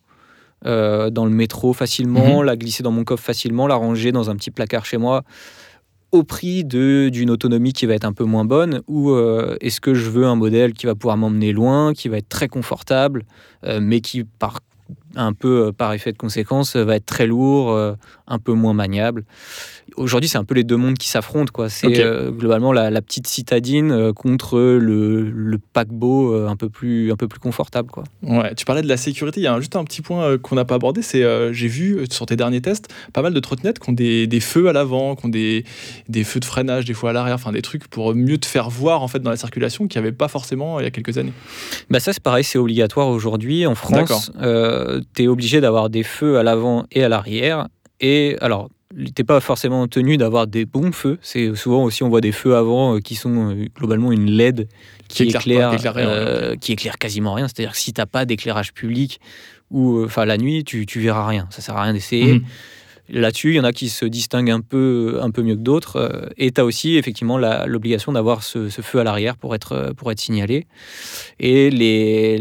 euh, 0.65 1.11
dans 1.11 1.25
le 1.25 1.31
métro 1.31 1.73
facilement, 1.73 2.39
mhm. 2.39 2.45
la 2.45 2.57
glisser 2.57 2.83
dans 2.83 2.91
mon 2.91 3.05
coffre 3.05 3.25
facilement, 3.25 3.67
la 3.67 3.75
ranger 3.75 4.13
dans 4.13 4.31
un 4.31 4.37
petit 4.37 4.51
placard 4.51 4.85
chez 4.85 4.97
moi 4.97 5.23
au 6.13 6.23
prix 6.23 6.65
d'une 6.65 7.31
autonomie 7.31 7.73
qui 7.73 7.87
va 7.87 7.95
être 7.95 8.05
un 8.05 8.13
peu 8.13 8.25
moins 8.25 8.45
bonne 8.45 8.81
ou 8.87 9.11
euh, 9.11 9.57
est-ce 9.61 9.81
que 9.81 9.95
je 9.95 10.09
veux 10.09 10.25
un 10.25 10.37
modèle 10.37 10.73
qui 10.73 10.87
va 10.87 10.95
pouvoir 10.95 11.17
m'emmener 11.17 11.53
loin, 11.53 11.93
qui 11.93 12.09
va 12.09 12.19
être 12.19 12.29
très 12.29 12.49
confortable, 12.49 13.25
euh, 13.65 13.81
mais 13.83 14.01
qui 14.01 14.25
par 14.25 14.61
un 15.17 15.33
peu 15.33 15.73
par 15.73 15.93
effet 15.93 16.13
de 16.13 16.19
conséquence, 16.19 16.77
va 16.77 16.97
être 16.97 17.07
très 17.07 17.27
lourd, 17.27 17.77
un 18.27 18.39
peu 18.39 18.53
moins 18.53 18.75
maniable 18.75 19.25
aujourd'hui, 19.97 20.29
c'est 20.29 20.39
un 20.39 20.45
peu 20.45 20.55
les 20.55 20.65
deux 20.65 20.77
mondes 20.77 20.99
qui 20.99 21.09
s'affrontent. 21.09 21.51
quoi. 21.53 21.69
C'est 21.69 22.01
euh, 22.01 22.31
globalement 22.31 22.73
la, 22.73 23.03
petite 23.03 23.27
citadine 23.27 23.93
euh, 23.93 24.13
contre 24.13 24.59
le, 24.59 25.59
paquebot 25.73 26.35
euh, 26.35 26.49
un, 26.49 26.57
peu 26.57 26.69
plus, 26.69 27.13
un 27.13 27.17
peu 27.17 27.29
plus 27.29 27.41
confortable. 27.41 27.91
Quoi. 27.91 28.05
Ouais, 28.23 28.55
tu 28.55 28.65
parlais 28.65 28.83
de 28.83 28.89
la 28.89 28.97
sécurité. 28.97 29.41
Il 29.41 29.45
y 29.45 29.47
a 29.47 29.59
juste 29.59 29.77
un 29.77 29.85
petit 29.85 30.03
point 30.03 30.39
qu'on 30.39 30.55
n'a 30.55 30.65
pas 30.65 30.77
abordé. 30.77 31.03
C'est 31.03 31.25
j'ai 31.53 31.69
vu 31.69 32.07
sur 32.11 32.27
tes 32.27 32.37
derniers 32.37 32.61
tests 32.61 32.89
pas 33.13 33.23
mal 33.23 33.33
de 33.33 33.41
trottinettes 33.41 33.79
qui 33.79 33.91
ont 33.91 33.93
des, 33.93 34.27
des 34.27 34.41
feux 34.41 34.69
à 34.69 34.73
l'avant, 34.73 35.17
qui 35.17 35.27
ont 35.27 35.29
des, 35.29 35.65
des, 36.09 36.25
feux 36.25 36.41
de 36.41 36.45
freinage 36.45 36.85
des 36.85 36.95
fois 36.95 37.11
à 37.11 37.13
l'arrière, 37.13 37.35
enfin 37.35 37.53
des 37.53 37.63
trucs 37.63 37.89
pour 37.89 38.15
mieux 38.15 38.39
te 38.39 38.47
faire 38.47 38.71
voir 38.71 39.03
en 39.03 39.09
fait 39.09 39.21
dans 39.21 39.31
la 39.31 39.37
circulation 39.37 39.87
qu'il 39.87 40.01
n'y 40.01 40.07
avait 40.07 40.17
pas 40.17 40.29
forcément 40.29 40.81
il 40.81 40.85
y 40.85 40.87
a 40.87 40.91
quelques 40.91 41.19
années. 41.19 41.33
Bah 41.91 42.01
ça 42.01 42.13
c'est 42.13 42.23
pareil, 42.23 42.45
c'est 42.45 42.59
obligatoire 42.59 43.09
aujourd'hui 43.09 43.67
en 43.67 43.75
France. 43.75 44.33
Tu 45.15 45.25
es 45.25 45.29
obligé 45.29 45.61
d'avoir 45.61 45.91
des 45.91 46.03
feux 46.03 46.39
à 46.39 46.43
l'avant 46.43 46.85
et 46.93 47.05
à 47.05 47.09
l'arrière. 47.09 47.69
Et 48.01 48.37
alors, 48.41 48.69
n'es 48.95 49.25
pas 49.25 49.41
forcément 49.41 49.87
tenu 49.89 50.17
d'avoir 50.17 50.47
des 50.47 50.65
bons 50.65 50.93
feux. 50.93 51.19
C'est 51.23 51.55
souvent 51.55 51.85
aussi 51.85 52.03
on 52.03 52.09
voit 52.09 52.21
des 52.21 52.33
feux 52.33 52.57
avant 52.57 52.97
euh, 52.97 53.01
qui 53.01 53.15
sont 53.15 53.51
euh, 53.51 53.67
globalement 53.77 54.13
une 54.13 54.31
LED 54.31 54.69
qui, 55.09 55.25
éclaire, 55.25 55.77
euh, 55.97 56.57
qui 56.57 56.73
éclaire 56.73 56.99
quasiment 56.99 57.35
rien. 57.35 57.49
C'est-à-dire 57.49 57.73
que 57.73 57.79
si 57.79 57.93
t'as 57.93 58.07
pas 58.07 58.25
d'éclairage 58.25 58.73
public 58.73 59.21
ou 59.71 60.05
enfin 60.05 60.25
la 60.25 60.39
nuit, 60.39 60.65
tu, 60.65 60.87
tu 60.87 61.01
verras 61.01 61.27
rien. 61.27 61.47
Ça 61.51 61.63
sert 61.63 61.77
à 61.77 61.83
rien 61.83 61.93
d'essayer. 61.93 62.35
Mhm. 62.35 62.45
Là-dessus, 63.09 63.53
il 63.53 63.57
y 63.57 63.61
en 63.61 63.65
a 63.65 63.73
qui 63.73 63.89
se 63.89 64.05
distinguent 64.05 64.51
un 64.51 64.61
peu, 64.61 65.21
un 65.23 65.31
peu 65.31 65.43
mieux 65.43 65.55
que 65.55 65.61
d'autres. 65.61 66.29
Et 66.39 66.51
tu 66.51 66.61
as 66.61 66.65
aussi 66.65 66.97
effectivement 66.97 67.39
l'obligation 67.39 68.11
d'avoir 68.11 68.43
ce, 68.43 68.69
feu 68.69 68.99
à 68.99 69.05
l'arrière 69.05 69.37
pour 69.37 69.55
être, 69.55 69.93
pour 69.97 70.11
être 70.11 70.19
signalé. 70.19 70.67
Et 71.39 71.71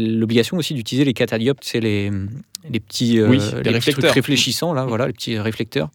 l'obligation 0.00 0.56
aussi 0.56 0.74
d'utiliser 0.74 1.04
les 1.04 1.12
catadioptes, 1.12 1.62
c'est 1.62 1.78
les, 1.78 2.10
les 2.70 2.80
petits, 2.80 3.18
euh, 3.20 3.28
les 3.62 3.78
trucs 3.80 4.04
réfléchissants, 4.04 4.72
là, 4.72 4.84
voilà, 4.84 5.06
les 5.06 5.12
petits 5.12 5.38
réflecteurs. 5.38 5.90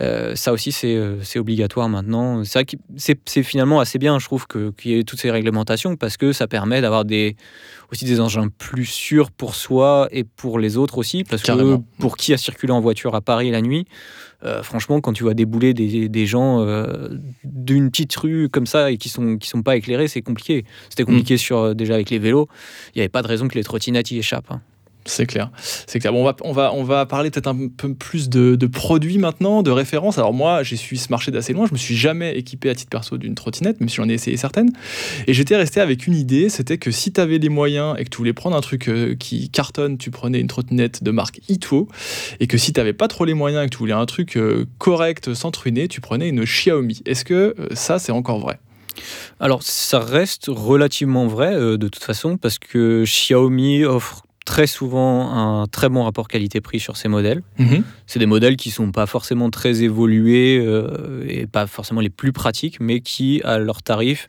Euh, 0.00 0.34
ça 0.34 0.52
aussi, 0.52 0.74
euh, 0.84 1.18
c'est 1.22 1.38
obligatoire 1.38 1.88
maintenant. 1.88 2.42
C'est 2.44 3.42
finalement 3.42 3.80
assez 3.80 3.98
bien, 3.98 4.18
je 4.18 4.24
trouve, 4.24 4.46
qu'il 4.46 4.90
y 4.90 4.98
ait 4.98 5.04
toutes 5.04 5.20
ces 5.20 5.30
réglementations 5.30 5.96
parce 5.96 6.16
que 6.16 6.32
ça 6.32 6.46
permet 6.46 6.80
d'avoir 6.80 7.04
des, 7.04 7.36
aussi 7.90 8.04
des 8.04 8.20
engins 8.20 8.48
plus 8.48 8.86
sûrs 8.86 9.30
pour 9.30 9.54
soi 9.54 10.08
et 10.10 10.24
pour 10.24 10.58
les 10.58 10.76
autres 10.76 10.98
aussi. 10.98 11.24
Parce 11.24 11.42
que 11.42 11.76
pour 11.98 12.16
qui 12.16 12.32
a 12.32 12.38
circulé 12.38 12.72
en 12.72 12.80
voiture 12.80 13.14
à 13.14 13.20
Paris 13.20 13.50
la 13.50 13.60
nuit, 13.60 13.86
franchement, 14.62 15.00
quand 15.00 15.12
tu 15.12 15.24
vois 15.24 15.34
débouler 15.34 15.74
des, 15.74 16.08
des 16.08 16.26
gens 16.26 16.66
d'une 17.44 17.90
petite 17.90 18.16
rue 18.16 18.48
comme 18.48 18.66
ça 18.66 18.90
et 18.90 18.96
qui 18.96 19.10
sont, 19.10 19.36
qui 19.36 19.48
sont 19.48 19.62
pas 19.62 19.76
éclairés, 19.76 20.08
c'est 20.08 20.22
compliqué. 20.22 20.64
C'était 20.88 21.04
compliqué 21.04 21.34
mm. 21.34 21.38
sur, 21.38 21.74
déjà 21.74 21.94
avec 21.94 22.08
les 22.08 22.18
vélos. 22.18 22.48
Il 22.94 22.98
n'y 22.98 23.02
avait 23.02 23.10
pas 23.10 23.22
de 23.22 23.28
raison 23.28 23.46
que 23.46 23.56
les 23.56 23.64
trottinettes 23.64 24.10
y 24.10 24.18
échappent. 24.18 24.50
Hein. 24.50 24.62
C'est 25.04 25.26
clair. 25.26 25.50
C'est 25.86 25.98
clair. 25.98 26.14
On 26.14 26.24
va, 26.24 26.36
on 26.42 26.52
va, 26.52 26.72
on 26.74 26.84
va 26.84 27.06
parler 27.06 27.30
peut-être 27.30 27.48
un 27.48 27.68
peu 27.68 27.92
plus 27.94 28.28
de, 28.28 28.66
produits 28.66 29.18
maintenant, 29.18 29.62
de 29.62 29.70
références. 29.70 30.18
Alors 30.18 30.32
moi, 30.32 30.62
j'ai 30.62 30.76
suivi 30.76 31.00
ce 31.00 31.08
marché 31.10 31.30
d'assez 31.30 31.52
loin. 31.52 31.66
Je 31.66 31.72
me 31.72 31.78
suis 31.78 31.96
jamais 31.96 32.36
équipé 32.38 32.70
à 32.70 32.74
titre 32.74 32.90
perso 32.90 33.18
d'une 33.18 33.34
trottinette, 33.34 33.80
même 33.80 33.88
si 33.88 33.96
j'en 33.96 34.08
ai 34.08 34.14
essayé 34.14 34.36
certaines. 34.36 34.70
Et 35.26 35.34
j'étais 35.34 35.56
resté 35.56 35.80
avec 35.80 36.06
une 36.06 36.14
idée, 36.14 36.48
c'était 36.48 36.78
que 36.78 36.90
si 36.90 37.12
tu 37.12 37.20
avais 37.20 37.38
les 37.38 37.48
moyens 37.48 37.96
et 37.98 38.04
que 38.04 38.10
tu 38.10 38.18
voulais 38.18 38.32
prendre 38.32 38.56
un 38.56 38.60
truc 38.60 38.88
euh, 38.88 39.16
qui 39.16 39.50
cartonne, 39.50 39.98
tu 39.98 40.10
prenais 40.10 40.40
une 40.40 40.46
trottinette 40.46 41.02
de 41.02 41.10
marque 41.10 41.40
Ito. 41.48 41.88
Et 42.38 42.46
que 42.46 42.56
si 42.56 42.72
tu 42.72 42.78
n'avais 42.78 42.92
pas 42.92 43.08
trop 43.08 43.24
les 43.24 43.34
moyens 43.34 43.64
et 43.64 43.66
que 43.66 43.72
tu 43.72 43.78
voulais 43.78 43.92
un 43.92 44.06
truc 44.06 44.36
euh, 44.36 44.66
correct, 44.78 45.34
sans 45.34 45.50
truiner, 45.50 45.88
tu 45.88 46.00
prenais 46.00 46.28
une 46.28 46.44
Xiaomi. 46.44 47.02
Est-ce 47.06 47.24
que 47.24 47.54
euh, 47.58 47.68
ça, 47.72 47.98
c'est 47.98 48.12
encore 48.12 48.38
vrai? 48.38 48.60
Alors, 49.40 49.62
ça 49.62 49.98
reste 49.98 50.46
relativement 50.48 51.26
vrai 51.26 51.54
de 51.54 51.88
toute 51.88 52.04
façon 52.04 52.36
parce 52.36 52.58
que 52.58 53.04
Xiaomi 53.04 53.84
offre 53.84 54.22
très 54.44 54.66
souvent 54.66 55.32
un 55.32 55.66
très 55.66 55.88
bon 55.88 56.04
rapport 56.04 56.28
qualité-prix 56.28 56.80
sur 56.80 56.96
ces 56.96 57.08
modèles. 57.08 57.42
Mhm. 57.58 57.84
C'est 58.06 58.18
des 58.18 58.26
modèles 58.26 58.56
qui 58.56 58.70
ne 58.70 58.74
sont 58.74 58.92
pas 58.92 59.06
forcément 59.06 59.50
très 59.50 59.82
évolués 59.82 60.58
euh, 60.60 61.24
et 61.28 61.46
pas 61.46 61.66
forcément 61.66 62.00
les 62.00 62.10
plus 62.10 62.32
pratiques, 62.32 62.78
mais 62.80 63.00
qui, 63.00 63.40
à 63.44 63.58
leur 63.58 63.82
tarif, 63.82 64.28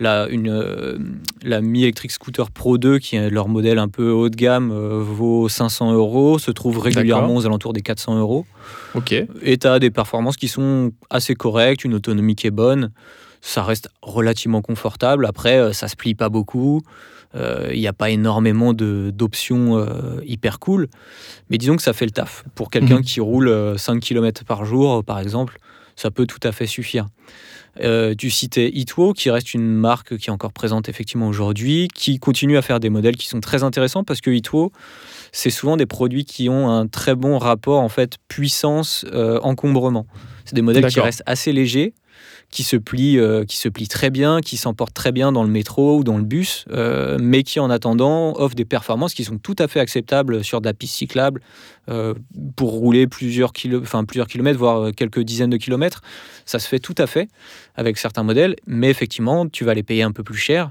la, 0.00 0.26
une, 0.28 0.48
euh, 0.48 0.98
la 1.42 1.60
Mi 1.60 1.82
Electric 1.82 2.10
Scooter 2.10 2.50
Pro 2.50 2.78
2, 2.78 2.98
qui 2.98 3.14
est 3.14 3.30
leur 3.30 3.48
modèle 3.48 3.78
un 3.78 3.86
peu 3.86 4.10
haut 4.10 4.28
de 4.28 4.34
gamme, 4.34 4.72
euh, 4.72 5.00
vaut 5.00 5.48
500 5.48 5.92
euros, 5.92 6.38
se 6.38 6.50
trouve 6.50 6.80
régulièrement 6.80 7.36
aux 7.36 7.46
alentours 7.46 7.72
des 7.72 7.82
400 7.82 8.18
euros. 8.18 8.46
Ok. 8.94 9.14
Et 9.42 9.58
tu 9.58 9.66
as 9.68 9.78
des 9.78 9.90
performances 9.90 10.36
qui 10.36 10.48
sont 10.48 10.92
assez 11.10 11.34
correctes, 11.36 11.84
une 11.84 11.94
autonomie 11.94 12.34
qui 12.34 12.48
est 12.48 12.52
bonne. 12.52 12.90
Ça 13.40 13.62
reste 13.62 13.90
relativement 14.02 14.62
confortable. 14.62 15.26
Après, 15.26 15.74
ça 15.74 15.86
se 15.86 15.96
plie 15.96 16.14
pas 16.14 16.30
beaucoup. 16.30 16.82
Il 17.34 17.40
euh, 17.40 17.74
n'y 17.74 17.88
a 17.88 17.92
pas 17.92 18.10
énormément 18.10 18.72
d'options 18.74 19.76
euh, 19.76 20.20
hyper 20.24 20.60
cool, 20.60 20.88
mais 21.50 21.58
disons 21.58 21.74
que 21.74 21.82
ça 21.82 21.92
fait 21.92 22.04
le 22.04 22.12
taf. 22.12 22.44
Pour 22.54 22.70
quelqu'un 22.70 22.98
mhm. 22.98 23.02
qui 23.02 23.20
roule 23.20 23.74
5 23.76 23.96
euh, 23.96 23.98
km 23.98 24.44
par 24.44 24.64
jour, 24.64 25.02
par 25.02 25.18
exemple, 25.18 25.58
ça 25.96 26.12
peut 26.12 26.26
tout 26.26 26.38
à 26.44 26.52
fait 26.52 26.66
suffire. 26.66 27.06
tu 27.80 28.30
citais 28.30 28.70
Itwo, 28.72 29.12
qui 29.14 29.30
reste 29.30 29.52
une 29.52 29.74
marque 29.74 30.16
qui 30.16 30.30
est 30.30 30.32
encore 30.32 30.52
présente 30.52 30.88
effectivement 30.88 31.26
aujourd'hui, 31.26 31.88
qui 31.92 32.20
continue 32.20 32.56
à 32.56 32.62
faire 32.62 32.78
des 32.78 32.90
modèles 32.90 33.16
qui 33.16 33.26
sont 33.26 33.40
très 33.40 33.64
intéressants 33.64 34.04
parce 34.04 34.20
que 34.20 34.30
Itwo, 34.30 34.70
c'est 35.32 35.50
souvent 35.50 35.76
des 35.76 35.86
produits 35.86 36.24
qui 36.24 36.48
ont 36.48 36.70
un 36.70 36.86
très 36.86 37.16
bon 37.16 37.38
rapport 37.38 37.80
en 37.80 37.88
fait 37.88 38.18
puissance 38.28 39.04
encombrement. 39.42 40.06
C'est 40.44 40.54
des 40.54 40.62
modèles 40.62 40.86
qui 40.86 41.00
restent 41.00 41.24
assez 41.26 41.52
légers, 41.52 41.94
qui 42.54 42.62
se 42.62 42.76
plie, 42.76 43.18
euh, 43.18 43.44
qui 43.44 43.56
se 43.56 43.68
plie 43.68 43.88
très 43.88 44.10
bien, 44.10 44.40
qui 44.40 44.56
s'emporte 44.56 44.94
très 44.94 45.10
bien 45.10 45.32
dans 45.32 45.42
le 45.42 45.50
métro 45.50 45.98
ou 45.98 46.04
dans 46.04 46.16
le 46.16 46.22
bus, 46.22 46.66
euh, 46.70 47.18
mais 47.20 47.42
qui 47.42 47.58
en 47.58 47.68
attendant 47.68 48.32
offre 48.36 48.54
des 48.54 48.64
performances 48.64 49.12
qui 49.12 49.24
sont 49.24 49.38
tout 49.38 49.56
à 49.58 49.66
fait 49.66 49.80
acceptables 49.80 50.44
sur 50.44 50.60
de 50.60 50.66
la 50.66 50.72
piste 50.72 50.94
cyclable 50.94 51.40
euh, 51.90 52.14
pour 52.54 52.70
rouler 52.70 53.08
plusieurs, 53.08 53.52
kilomètres, 53.52 54.56
voire 54.56 54.92
quelques 54.92 55.18
dizaines 55.18 55.50
de 55.50 55.56
kilomètres. 55.56 56.00
Ça 56.44 56.60
se 56.60 56.68
fait 56.68 56.78
tout 56.78 56.94
à 56.96 57.08
fait 57.08 57.28
avec 57.74 57.98
certains 57.98 58.22
modèles, 58.22 58.54
mais 58.68 58.88
effectivement, 58.88 59.48
tu 59.48 59.64
vas 59.64 59.74
les 59.74 59.82
payer 59.82 60.04
un 60.04 60.12
peu 60.12 60.22
plus 60.22 60.38
cher. 60.38 60.70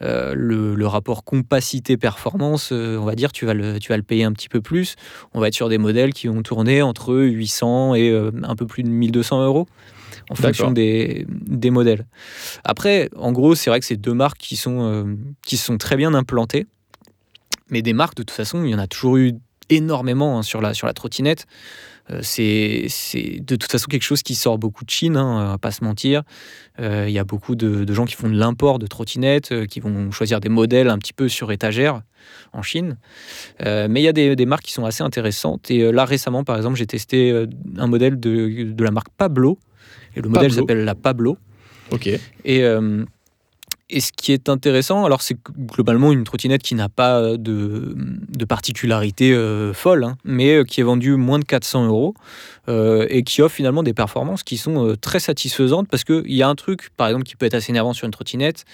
le, 0.00 0.86
rapport 0.86 1.24
compacité-performance, 1.24 2.70
on 2.70 3.04
va 3.04 3.16
dire, 3.16 3.32
tu 3.32 3.44
vas, 3.44 3.54
le, 3.54 3.80
tu 3.80 3.88
vas 3.88 3.96
le 3.96 4.04
payer 4.04 4.22
un 4.22 4.32
petit 4.32 4.48
peu 4.48 4.60
plus. 4.60 4.94
On 5.32 5.40
va 5.40 5.48
être 5.48 5.54
sur 5.54 5.68
des 5.68 5.78
modèles 5.78 6.12
qui 6.12 6.28
vont 6.28 6.42
tourner 6.42 6.80
entre 6.80 7.16
800 7.16 7.96
et 7.96 8.30
un 8.44 8.54
peu 8.54 8.68
plus 8.68 8.84
de 8.84 8.88
1200 8.88 9.44
euros 9.44 9.66
en 10.30 10.34
fonction 10.34 10.70
des, 10.70 11.26
des, 11.28 11.70
modèles. 11.70 12.06
Après, 12.64 13.10
en 13.16 13.32
gros, 13.32 13.54
c'est 13.54 13.70
vrai 13.70 13.80
que 13.80 13.86
c'est 13.86 13.96
deux 13.96 14.14
marques 14.14 14.38
qui 14.38 14.56
sont, 14.56 14.80
euh, 14.82 15.16
qui 15.44 15.56
sont 15.56 15.78
très 15.78 15.96
bien 15.96 16.14
implantées, 16.14 16.66
mais 17.68 17.82
des 17.82 17.92
marques, 17.92 18.16
de 18.16 18.22
toute 18.22 18.36
façon, 18.36 18.64
il 18.64 18.70
y 18.70 18.74
en 18.74 18.78
a 18.78 18.86
toujours 18.86 19.16
eu 19.16 19.32
énormément 19.70 20.38
hein, 20.38 20.42
sur, 20.42 20.60
la, 20.60 20.74
sur 20.74 20.86
la 20.86 20.92
trottinette. 20.92 21.46
Euh, 22.10 22.20
c'est 22.22 22.86
de 23.40 23.56
toute 23.56 23.70
façon 23.70 23.86
quelque 23.88 24.02
chose 24.02 24.22
qui 24.22 24.34
sort 24.34 24.58
beaucoup 24.58 24.84
de 24.84 24.90
Chine, 24.90 25.16
hein, 25.16 25.52
va 25.52 25.58
pas 25.58 25.70
se 25.70 25.82
mentir. 25.82 26.22
Euh, 26.78 27.06
il 27.08 27.14
y 27.14 27.18
a 27.18 27.24
beaucoup 27.24 27.54
de, 27.54 27.84
de, 27.84 27.94
gens 27.94 28.04
qui 28.04 28.14
font 28.14 28.28
de 28.28 28.36
l'import 28.36 28.78
de 28.78 28.86
trottinettes, 28.86 29.66
qui 29.66 29.80
vont 29.80 30.10
choisir 30.10 30.40
des 30.40 30.50
modèles 30.50 30.90
un 30.90 30.98
petit 30.98 31.14
peu 31.14 31.28
sur 31.28 31.50
étagère 31.50 32.02
en 32.52 32.62
Chine. 32.62 32.98
mais 33.60 34.00
il 34.00 34.04
y 34.04 34.08
a 34.08 34.12
des, 34.12 34.36
des, 34.36 34.46
marques 34.46 34.64
qui 34.64 34.72
sont 34.72 34.84
assez 34.84 35.02
intéressantes. 35.02 35.70
Et 35.70 35.90
là, 35.92 36.04
récemment, 36.04 36.44
par 36.44 36.56
exemple, 36.56 36.76
j'ai 36.76 36.86
testé 36.86 37.46
un 37.78 37.86
modèle 37.86 38.20
de, 38.20 38.72
de 38.72 38.84
la 38.84 38.90
marque 38.90 39.08
Pablo, 39.16 39.58
et 40.16 40.20
le 40.20 40.28
modèle 40.28 40.52
s'appelle 40.52 40.84
la 40.84 40.94
Pablo. 40.94 41.38
Ok. 41.90 42.06
Et, 42.06 42.64
euh, 42.64 43.04
et 43.94 44.00
ce 44.00 44.12
qui 44.12 44.32
est 44.32 44.48
intéressant, 44.48 45.04
alors 45.04 45.22
c'est 45.22 45.36
globalement 45.58 46.12
une 46.12 46.24
trottinette 46.24 46.62
qui 46.62 46.74
n'a 46.74 46.88
pas 46.88 47.36
de, 47.36 47.94
de 47.96 48.44
particularité 48.44 49.32
euh, 49.32 49.72
folle, 49.72 50.04
hein, 50.04 50.16
mais 50.24 50.54
euh, 50.54 50.64
qui 50.64 50.80
est 50.80 50.84
vendue 50.84 51.16
moins 51.16 51.38
de 51.38 51.44
400 51.44 51.86
euros 51.86 52.14
et 52.66 53.24
qui 53.24 53.42
offre 53.42 53.54
finalement 53.54 53.82
des 53.82 53.92
performances 53.92 54.42
qui 54.42 54.56
sont 54.56 54.96
très 54.98 55.20
satisfaisantes 55.20 55.86
parce 55.86 56.02
qu'il 56.02 56.32
y 56.32 56.42
a 56.42 56.48
un 56.48 56.54
truc, 56.54 56.88
par 56.96 57.08
exemple, 57.08 57.24
qui 57.24 57.36
peut 57.36 57.44
être 57.44 57.52
assez 57.52 57.70
énervant 57.72 57.92
sur 57.92 58.06
une 58.06 58.10
trottinette, 58.10 58.64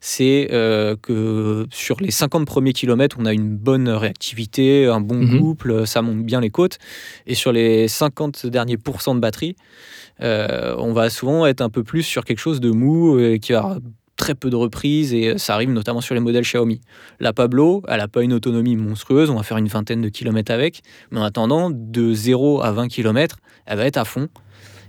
c'est 0.00 0.48
que 0.50 1.66
sur 1.70 1.98
les 1.98 2.10
50 2.10 2.46
premiers 2.46 2.74
kilomètres, 2.74 3.16
on 3.18 3.24
a 3.24 3.32
une 3.32 3.56
bonne 3.56 3.88
réactivité, 3.88 4.84
un 4.84 5.00
bon 5.00 5.14
mhm. 5.14 5.40
couple, 5.40 5.86
ça 5.86 6.02
monte 6.02 6.26
bien 6.26 6.42
les 6.42 6.50
côtes, 6.50 6.76
et 7.26 7.34
sur 7.34 7.50
les 7.50 7.88
50 7.88 8.44
derniers 8.44 8.76
pourcents 8.76 9.14
de 9.14 9.20
batterie, 9.20 9.56
euh, 10.20 10.74
on 10.78 10.92
va 10.92 11.10
souvent 11.10 11.46
être 11.46 11.60
un 11.60 11.70
peu 11.70 11.84
plus 11.84 12.02
sur 12.02 12.24
quelque 12.24 12.40
chose 12.40 12.60
de 12.60 12.70
mou 12.70 13.16
euh, 13.16 13.38
qui 13.38 13.52
va 13.52 13.78
très 14.18 14.34
peu 14.34 14.50
de 14.50 14.56
reprises 14.56 15.14
et 15.14 15.38
ça 15.38 15.54
arrive 15.54 15.70
notamment 15.70 16.02
sur 16.02 16.14
les 16.14 16.20
modèles 16.20 16.44
Xiaomi. 16.44 16.82
La 17.20 17.32
Pablo, 17.32 17.82
elle 17.88 17.98
n'a 17.98 18.08
pas 18.08 18.22
une 18.22 18.34
autonomie 18.34 18.76
monstrueuse, 18.76 19.30
on 19.30 19.36
va 19.36 19.42
faire 19.42 19.56
une 19.56 19.68
vingtaine 19.68 20.02
de 20.02 20.10
kilomètres 20.10 20.52
avec, 20.52 20.82
mais 21.10 21.20
en 21.20 21.22
attendant, 21.24 21.70
de 21.70 22.12
0 22.12 22.60
à 22.62 22.72
20 22.72 22.88
km, 22.88 23.38
elle 23.64 23.78
va 23.78 23.86
être 23.86 23.96
à 23.96 24.04
fond. 24.04 24.28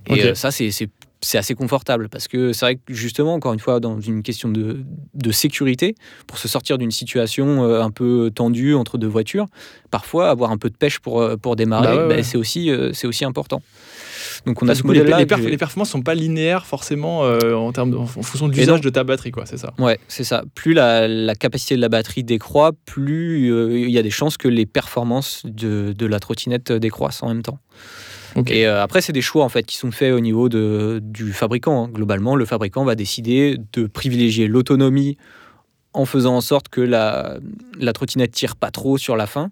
Et 0.08 0.24
euh, 0.26 0.34
ça, 0.36 0.50
c'est 0.52 1.38
assez 1.38 1.54
confortable 1.54 2.10
parce 2.10 2.28
que 2.28 2.54
c'est 2.54 2.66
vrai 2.66 2.76
que 2.76 2.94
justement, 2.94 3.34
encore 3.36 3.54
une 3.54 3.60
fois, 3.60 3.80
dans 3.80 4.00
une 4.00 4.24
question 4.24 4.50
de, 4.50 4.80
de 5.14 5.32
sécurité, 5.32 5.96
pour 6.28 6.38
se 6.38 6.48
sortir 6.48 6.78
d'une 6.78 6.92
situation 6.92 7.64
euh, 7.66 7.82
un 7.82 7.92
peu 7.92 8.32
tendue 8.34 8.74
entre 8.74 8.98
deux 8.98 9.08
voitures, 9.08 9.46
parfois 9.92 10.30
avoir 10.30 10.50
un 10.52 10.58
peu 10.58 10.70
de 10.70 10.78
pêche 10.78 11.00
pour, 11.00 11.22
euh, 11.22 11.36
pour 11.36 11.56
démarrer, 11.56 11.88
Bah 11.88 12.04
ouais, 12.04 12.10
bah, 12.10 12.16
ouais. 12.16 12.24
c'est 12.24 12.38
aussi, 12.38 12.72
euh, 12.72 12.92
c'est 12.94 13.06
aussi 13.06 13.26
important. 13.26 13.62
Donc 14.46 14.64
on 14.64 14.68
a 14.68 14.76
ce 14.76 14.84
modèle-là. 14.88 15.18
les, 15.20 15.26
perf- 15.26 15.46
les 15.46 15.58
performances 15.58 15.90
sont 15.90 16.02
pas 16.02 16.16
linéaires 16.16 16.66
forcément 16.66 17.26
euh, 17.26 17.54
en, 17.54 17.72
termes 17.72 17.92
de- 17.92 17.98
en 17.98 18.06
fonction 18.06 18.48
de 18.48 18.54
l'usage 18.56 18.82
de 18.82 18.90
ta 18.90 19.04
batterie, 19.04 19.32
quoi, 19.32 19.46
c'est 19.46 19.58
ça. 19.58 19.74
Ouais, 19.78 20.00
c'est 20.08 20.24
ça. 20.24 20.44
Plus 20.56 20.74
la, 20.74 21.08
la 21.08 21.36
capacité 21.36 21.76
de 21.76 21.82
la 21.82 21.90
batterie 21.90 22.24
décroît, 22.24 22.72
plus 22.86 23.52
euh, 23.52 23.78
il 23.80 23.92
y 23.92 23.98
a 23.98 24.02
des 24.04 24.10
chances 24.10 24.38
que 24.38 24.48
les 24.48 24.66
performances 24.66 25.42
de, 25.46 25.94
de 25.94 26.06
la 26.06 26.20
trottinette 26.20 26.72
décroissent 26.72 27.22
en 27.24 27.28
même 27.28 27.42
temps. 27.44 27.60
Et 28.48 28.68
euh, 28.68 28.82
après, 28.84 29.02
c'est 29.02 29.12
des 29.12 29.22
choix 29.22 29.44
en 29.44 29.50
fait 29.50 29.64
qui 29.66 29.76
sont 29.76 29.92
faits 29.92 30.14
au 30.14 30.20
niveau 30.20 30.50
de, 30.50 31.00
du 31.04 31.34
fabricant. 31.34 31.86
hein. 31.86 31.90
Globalement, 31.92 32.36
le 32.36 32.46
fabricant 32.46 32.86
va 32.86 32.96
décider 32.96 33.58
de 33.74 33.88
privilégier 33.88 34.48
l'autonomie 34.48 35.18
en 35.94 36.06
faisant 36.06 36.36
en 36.36 36.42
sorte 36.42 36.70
que 36.70 36.80
la, 36.82 37.40
la 37.80 37.92
trottinette 37.92 38.32
tire 38.32 38.56
pas 38.56 38.70
trop 38.72 38.98
sur 39.00 39.18
la 39.18 39.26
fin 39.26 39.50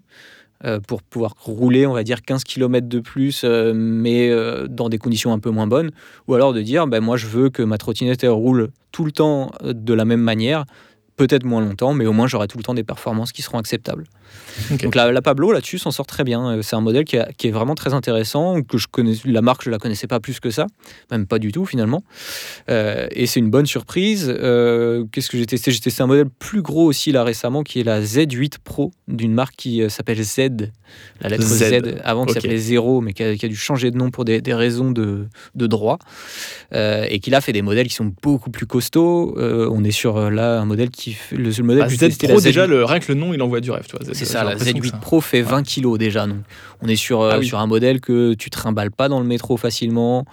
pour 0.87 1.03
pouvoir 1.03 1.35
rouler, 1.39 1.85
on 1.85 1.93
va 1.93 2.03
dire 2.03 2.21
15 2.21 2.43
km 2.43 2.87
de 2.87 2.99
plus, 2.99 3.43
euh, 3.43 3.73
mais 3.75 4.29
euh, 4.29 4.67
dans 4.67 4.89
des 4.89 4.97
conditions 4.97 5.33
un 5.33 5.39
peu 5.39 5.49
moins 5.49 5.67
bonnes. 5.67 5.91
Ou 6.27 6.33
alors 6.33 6.53
de 6.53 6.61
dire, 6.61 6.87
ben, 6.87 6.99
moi 7.01 7.17
je 7.17 7.27
veux 7.27 7.49
que 7.49 7.63
ma 7.63 7.77
trottinette 7.77 8.25
roule 8.27 8.69
tout 8.91 9.05
le 9.05 9.11
temps 9.11 9.51
euh, 9.63 9.73
de 9.73 9.93
la 9.93 10.05
même 10.05 10.21
manière, 10.21 10.65
peut-être 11.15 11.43
moins 11.43 11.61
longtemps, 11.61 11.93
mais 11.93 12.05
au 12.05 12.13
moins 12.13 12.27
j'aurai 12.27 12.47
tout 12.47 12.57
le 12.57 12.63
temps 12.63 12.73
des 12.73 12.83
performances 12.83 13.31
qui 13.31 13.41
seront 13.41 13.57
acceptables. 13.57 14.05
Donc 14.81 14.95
la, 14.95 15.11
la 15.11 15.21
Pablo 15.21 15.51
là-dessus 15.51 15.77
s'en 15.77 15.91
sort 15.91 16.05
très 16.07 16.23
bien. 16.23 16.49
Euh, 16.57 16.61
C'est 16.61 16.75
un 16.75 16.81
modèle 16.81 17.05
qui, 17.05 17.17
a- 17.17 17.29
qui 17.37 17.47
est 17.47 17.51
vraiment 17.51 17.75
très 17.75 17.93
intéressant, 17.93 18.61
que 18.61 18.77
je 18.77 18.87
connais, 18.89 19.13
la 19.25 19.41
marque 19.41 19.63
je 19.63 19.69
la 19.69 19.77
connaissais 19.77 20.07
pas 20.07 20.19
plus 20.19 20.39
que 20.39 20.49
ça, 20.49 20.67
même 21.11 21.25
pas 21.27 21.39
du 21.39 21.51
tout 21.51 21.65
finalement. 21.65 22.03
Euh, 22.69 23.07
et 23.11 23.25
c'est 23.27 23.39
une 23.39 23.49
bonne 23.49 23.65
surprise. 23.65 24.33
Euh, 24.35 25.05
Qu'est-ce 25.11 25.29
que 25.29 25.37
j'ai 25.37 25.45
testé? 25.45 25.71
J'ai 25.71 25.79
testé 25.79 26.01
un 26.03 26.07
modèle 26.07 26.27
plus 26.39 26.61
gros 26.61 26.85
aussi 26.85 27.11
là 27.11 27.23
récemment, 27.23 27.63
qui 27.63 27.79
est 27.79 27.83
la 27.83 28.01
Z8 28.01 28.53
Pro 28.63 28.91
d'une 29.07 29.33
marque 29.33 29.55
qui 29.55 29.87
s'appelle 29.89 30.21
Z, 30.23 30.39
la 31.21 31.29
lettre 31.29 31.43
Z, 31.43 31.57
Z. 31.57 31.95
avant 32.03 32.25
qui 32.25 32.33
s'appelait 32.33 32.57
Zero, 32.57 33.01
mais 33.01 33.13
qui 33.13 33.23
a, 33.23 33.35
qui 33.35 33.45
a 33.45 33.49
dû 33.49 33.55
changer 33.55 33.91
de 33.91 33.97
nom 33.97 34.09
pour 34.09 34.25
des, 34.25 34.41
des 34.41 34.53
raisons 34.53 34.91
de, 34.91 35.27
de 35.55 35.67
droit, 35.67 35.99
Euh, 36.73 37.05
et 37.09 37.19
qui 37.19 37.29
là 37.29 37.39
fait 37.41 37.53
des 37.53 37.61
modèles 37.61 37.87
qui 37.87 37.93
sont 37.93 38.11
beaucoup 38.21 38.49
plus 38.49 38.65
costauds. 38.65 39.35
On 39.37 39.83
est 39.83 39.91
sur 39.91 40.29
là 40.29 40.59
un 40.59 40.65
modèle 40.65 40.89
qui 40.89 41.15
le, 41.31 41.49
le 41.49 41.63
modèle 41.63 41.83
Ah, 41.83 41.87
que 41.87 41.93
j'ai 41.95 42.09
Z 42.11 42.17
Pro, 42.17 42.35
la 42.35 42.41
déjà, 42.41 42.65
Z8. 42.65 42.69
le, 42.69 42.83
rien 42.85 42.99
que 42.99 43.11
le 43.11 43.17
nom, 43.19 43.33
il 43.33 43.41
envoie 43.41 43.61
du 43.61 43.71
rêve. 43.71 43.85
tu 43.87 43.95
vois, 43.95 44.05
Z, 44.13 44.16
C'est 44.17 44.25
ça, 44.25 44.43
la 44.43 44.51
l'impression 44.51 44.73
que 44.79 44.85
Z8 44.87 44.91
ça- 44.91 44.97
Pro 44.97 45.21
fait 45.21 45.41
20 45.41 45.63
kg 45.63 45.97
déjà. 45.97 46.27
Donc 46.27 46.37
on 46.81 46.87
est 46.87 46.95
sur, 46.95 47.21
euh, 47.21 47.31
Ah 47.33 47.39
oui. 47.39 47.45
sur 47.47 47.59
un 47.59 47.67
modèle 47.67 47.99
que 48.01 48.33
tu 48.33 48.49
trimbales 48.49 48.91
pas 48.91 49.07
dans 49.09 49.19
le 49.19 49.25
métro 49.25 49.57
facilement. 49.57 50.25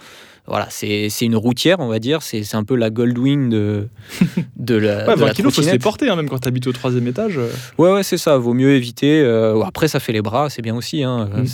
Voilà, 0.47 0.67
c'est 0.69 1.09
une 1.21 1.35
routière, 1.35 1.79
on 1.79 1.87
va 1.87 1.97
dire. 1.97 2.21
C'est 2.21 2.53
un 2.53 2.63
peu 2.63 2.75
la 2.75 2.91
Goldwing 2.91 3.49
de, 3.49 3.87
de 4.57 4.75
la. 4.75 5.07
Ouais, 5.07 5.15
de 5.15 5.19
20 5.21 5.25
la 5.25 5.33
kilos, 5.33 5.55
faut 5.55 5.63
se 5.63 5.71
les 5.71 5.79
porter, 5.79 6.07
hein, 6.07 6.15
même 6.15 6.29
quand 6.29 6.37
t'habites 6.37 6.67
au 6.67 6.71
troisième 6.71 7.07
étage. 7.07 7.39
Ouais, 7.79 7.91
ouais, 7.91 8.03
c'est 8.03 8.19
ça. 8.19 8.37
Vaut 8.37 8.53
mieux 8.53 8.75
éviter. 8.75 9.21
euh, 9.21 9.59
après, 9.63 9.87
ça 9.87 9.99
fait 9.99 10.13
les 10.13 10.21
bras, 10.21 10.51
c'est 10.51 10.61
bien 10.61 10.75
aussi. 10.75 11.01
hein, 11.03 11.27
Mm. 11.35 11.45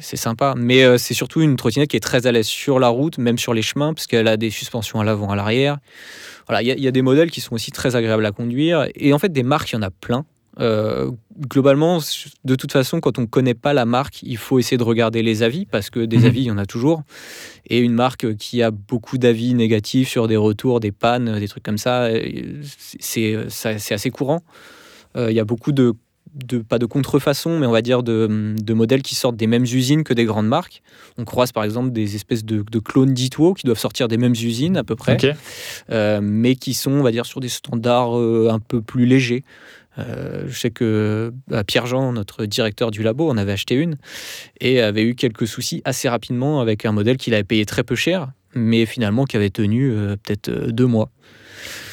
c'est- 0.00 0.16
sympa. 0.16 0.54
Mais 0.56 0.82
euh, 0.82 0.96
c'est 0.96 1.12
surtout 1.12 1.42
une 1.42 1.56
trottinette 1.56 1.90
qui 1.90 1.98
est 1.98 2.00
très 2.00 2.26
à 2.26 2.32
l'aise 2.32 2.46
sur 2.46 2.78
la 2.80 2.88
route, 2.88 3.18
même 3.18 3.36
sur 3.36 3.52
les 3.52 3.60
chemins, 3.60 3.92
parce 3.92 4.06
qu'elle 4.06 4.26
a 4.28 4.38
des 4.38 4.48
suspensions 4.48 4.98
à 4.98 5.04
l'avant, 5.04 5.28
à 5.30 5.36
l'arrière. 5.36 5.76
Voilà, 6.46 6.62
il 6.62 6.68
y, 6.78 6.82
y 6.82 6.88
a 6.88 6.90
des 6.90 7.02
modèles 7.02 7.30
qui 7.30 7.42
sont 7.42 7.54
aussi 7.54 7.70
très 7.70 7.96
agréables 7.96 8.24
à 8.24 8.32
conduire. 8.32 8.86
Et 8.94 9.12
en 9.12 9.18
fait, 9.18 9.30
des 9.30 9.42
marques, 9.42 9.72
il 9.72 9.74
y 9.74 9.78
en 9.78 9.82
a 9.82 9.90
plein. 9.90 10.24
Euh, 10.60 11.10
globalement, 11.48 12.00
de 12.44 12.54
toute 12.56 12.72
façon, 12.72 12.98
quand 13.00 13.18
on 13.18 13.22
ne 13.22 13.26
connaît 13.26 13.54
pas 13.54 13.72
la 13.72 13.84
marque, 13.84 14.22
il 14.24 14.36
faut 14.36 14.58
essayer 14.58 14.76
de 14.76 14.82
regarder 14.82 15.22
les 15.22 15.42
avis, 15.44 15.66
parce 15.66 15.88
que 15.88 16.00
des 16.04 16.18
Mhm. 16.18 16.24
avis, 16.26 16.40
il 16.40 16.46
y 16.46 16.50
en 16.50 16.58
a 16.58 16.66
toujours. 16.66 17.02
Et 17.70 17.78
une 17.78 17.92
marque 17.92 18.34
qui 18.36 18.62
a 18.62 18.70
beaucoup 18.72 19.18
d'avis 19.18 19.54
négatifs 19.54 20.08
sur 20.08 20.26
des 20.26 20.36
retours, 20.36 20.80
des 20.80 20.90
pannes, 20.92 21.38
des 21.38 21.46
trucs 21.48 21.62
comme 21.62 21.78
ça, 21.78 22.04
euh, 22.04 22.62
c'est 22.98 23.94
assez 23.94 24.10
courant. 24.10 24.42
Euh, 25.16 25.30
Il 25.30 25.36
y 25.36 25.40
a 25.40 25.44
beaucoup 25.44 25.72
de, 25.72 25.94
de- 26.34 26.58
pas 26.58 26.78
de 26.78 26.86
contrefaçon, 26.86 27.58
mais 27.58 27.66
on 27.66 27.70
va 27.72 27.80
dire 27.82 28.02
de, 28.02 28.54
de 28.60 28.74
modèles 28.74 29.02
qui 29.02 29.14
sortent 29.14 29.36
des 29.36 29.46
mêmes 29.46 29.62
usines 29.64 30.04
que 30.04 30.12
des 30.14 30.24
grandes 30.24 30.46
marques. 30.48 30.82
On 31.16 31.24
croise 31.24 31.52
par 31.52 31.64
exemple 31.64 31.90
des 31.90 32.14
espèces 32.16 32.44
de, 32.44 32.62
de 32.70 32.78
clones 32.78 33.14
Ditwo 33.14 33.54
qui 33.54 33.64
doivent 33.64 33.78
sortir 33.78 34.08
des 34.08 34.16
mêmes 34.18 34.32
usines 34.34 34.76
à 34.76 34.84
peu 34.84 34.94
près, 34.96 35.16
euh, 35.90 36.20
mais 36.22 36.54
qui 36.56 36.74
sont, 36.74 36.92
on 36.92 37.02
va 37.02 37.10
dire, 37.12 37.26
sur 37.26 37.40
des 37.40 37.48
standards 37.48 38.14
un 38.14 38.58
peu 38.60 38.82
plus 38.82 39.06
légers. 39.06 39.44
Euh, 39.98 40.44
je 40.46 40.58
sais 40.58 40.70
que 40.70 41.32
bah, 41.48 41.64
Pierre-Jean, 41.64 42.12
notre 42.12 42.46
directeur 42.46 42.90
du 42.90 43.02
labo, 43.02 43.28
en 43.28 43.36
avait 43.36 43.52
acheté 43.52 43.74
une 43.74 43.96
et 44.60 44.80
avait 44.80 45.02
eu 45.02 45.14
quelques 45.14 45.46
soucis 45.46 45.82
assez 45.84 46.08
rapidement 46.08 46.60
avec 46.60 46.84
un 46.84 46.92
modèle 46.92 47.16
qu'il 47.16 47.34
avait 47.34 47.44
payé 47.44 47.66
très 47.66 47.82
peu 47.82 47.94
cher, 47.94 48.28
mais 48.54 48.86
finalement 48.86 49.24
qui 49.24 49.36
avait 49.36 49.50
tenu 49.50 49.90
euh, 49.90 50.16
peut-être 50.16 50.48
euh, 50.48 50.70
deux 50.70 50.86
mois. 50.86 51.10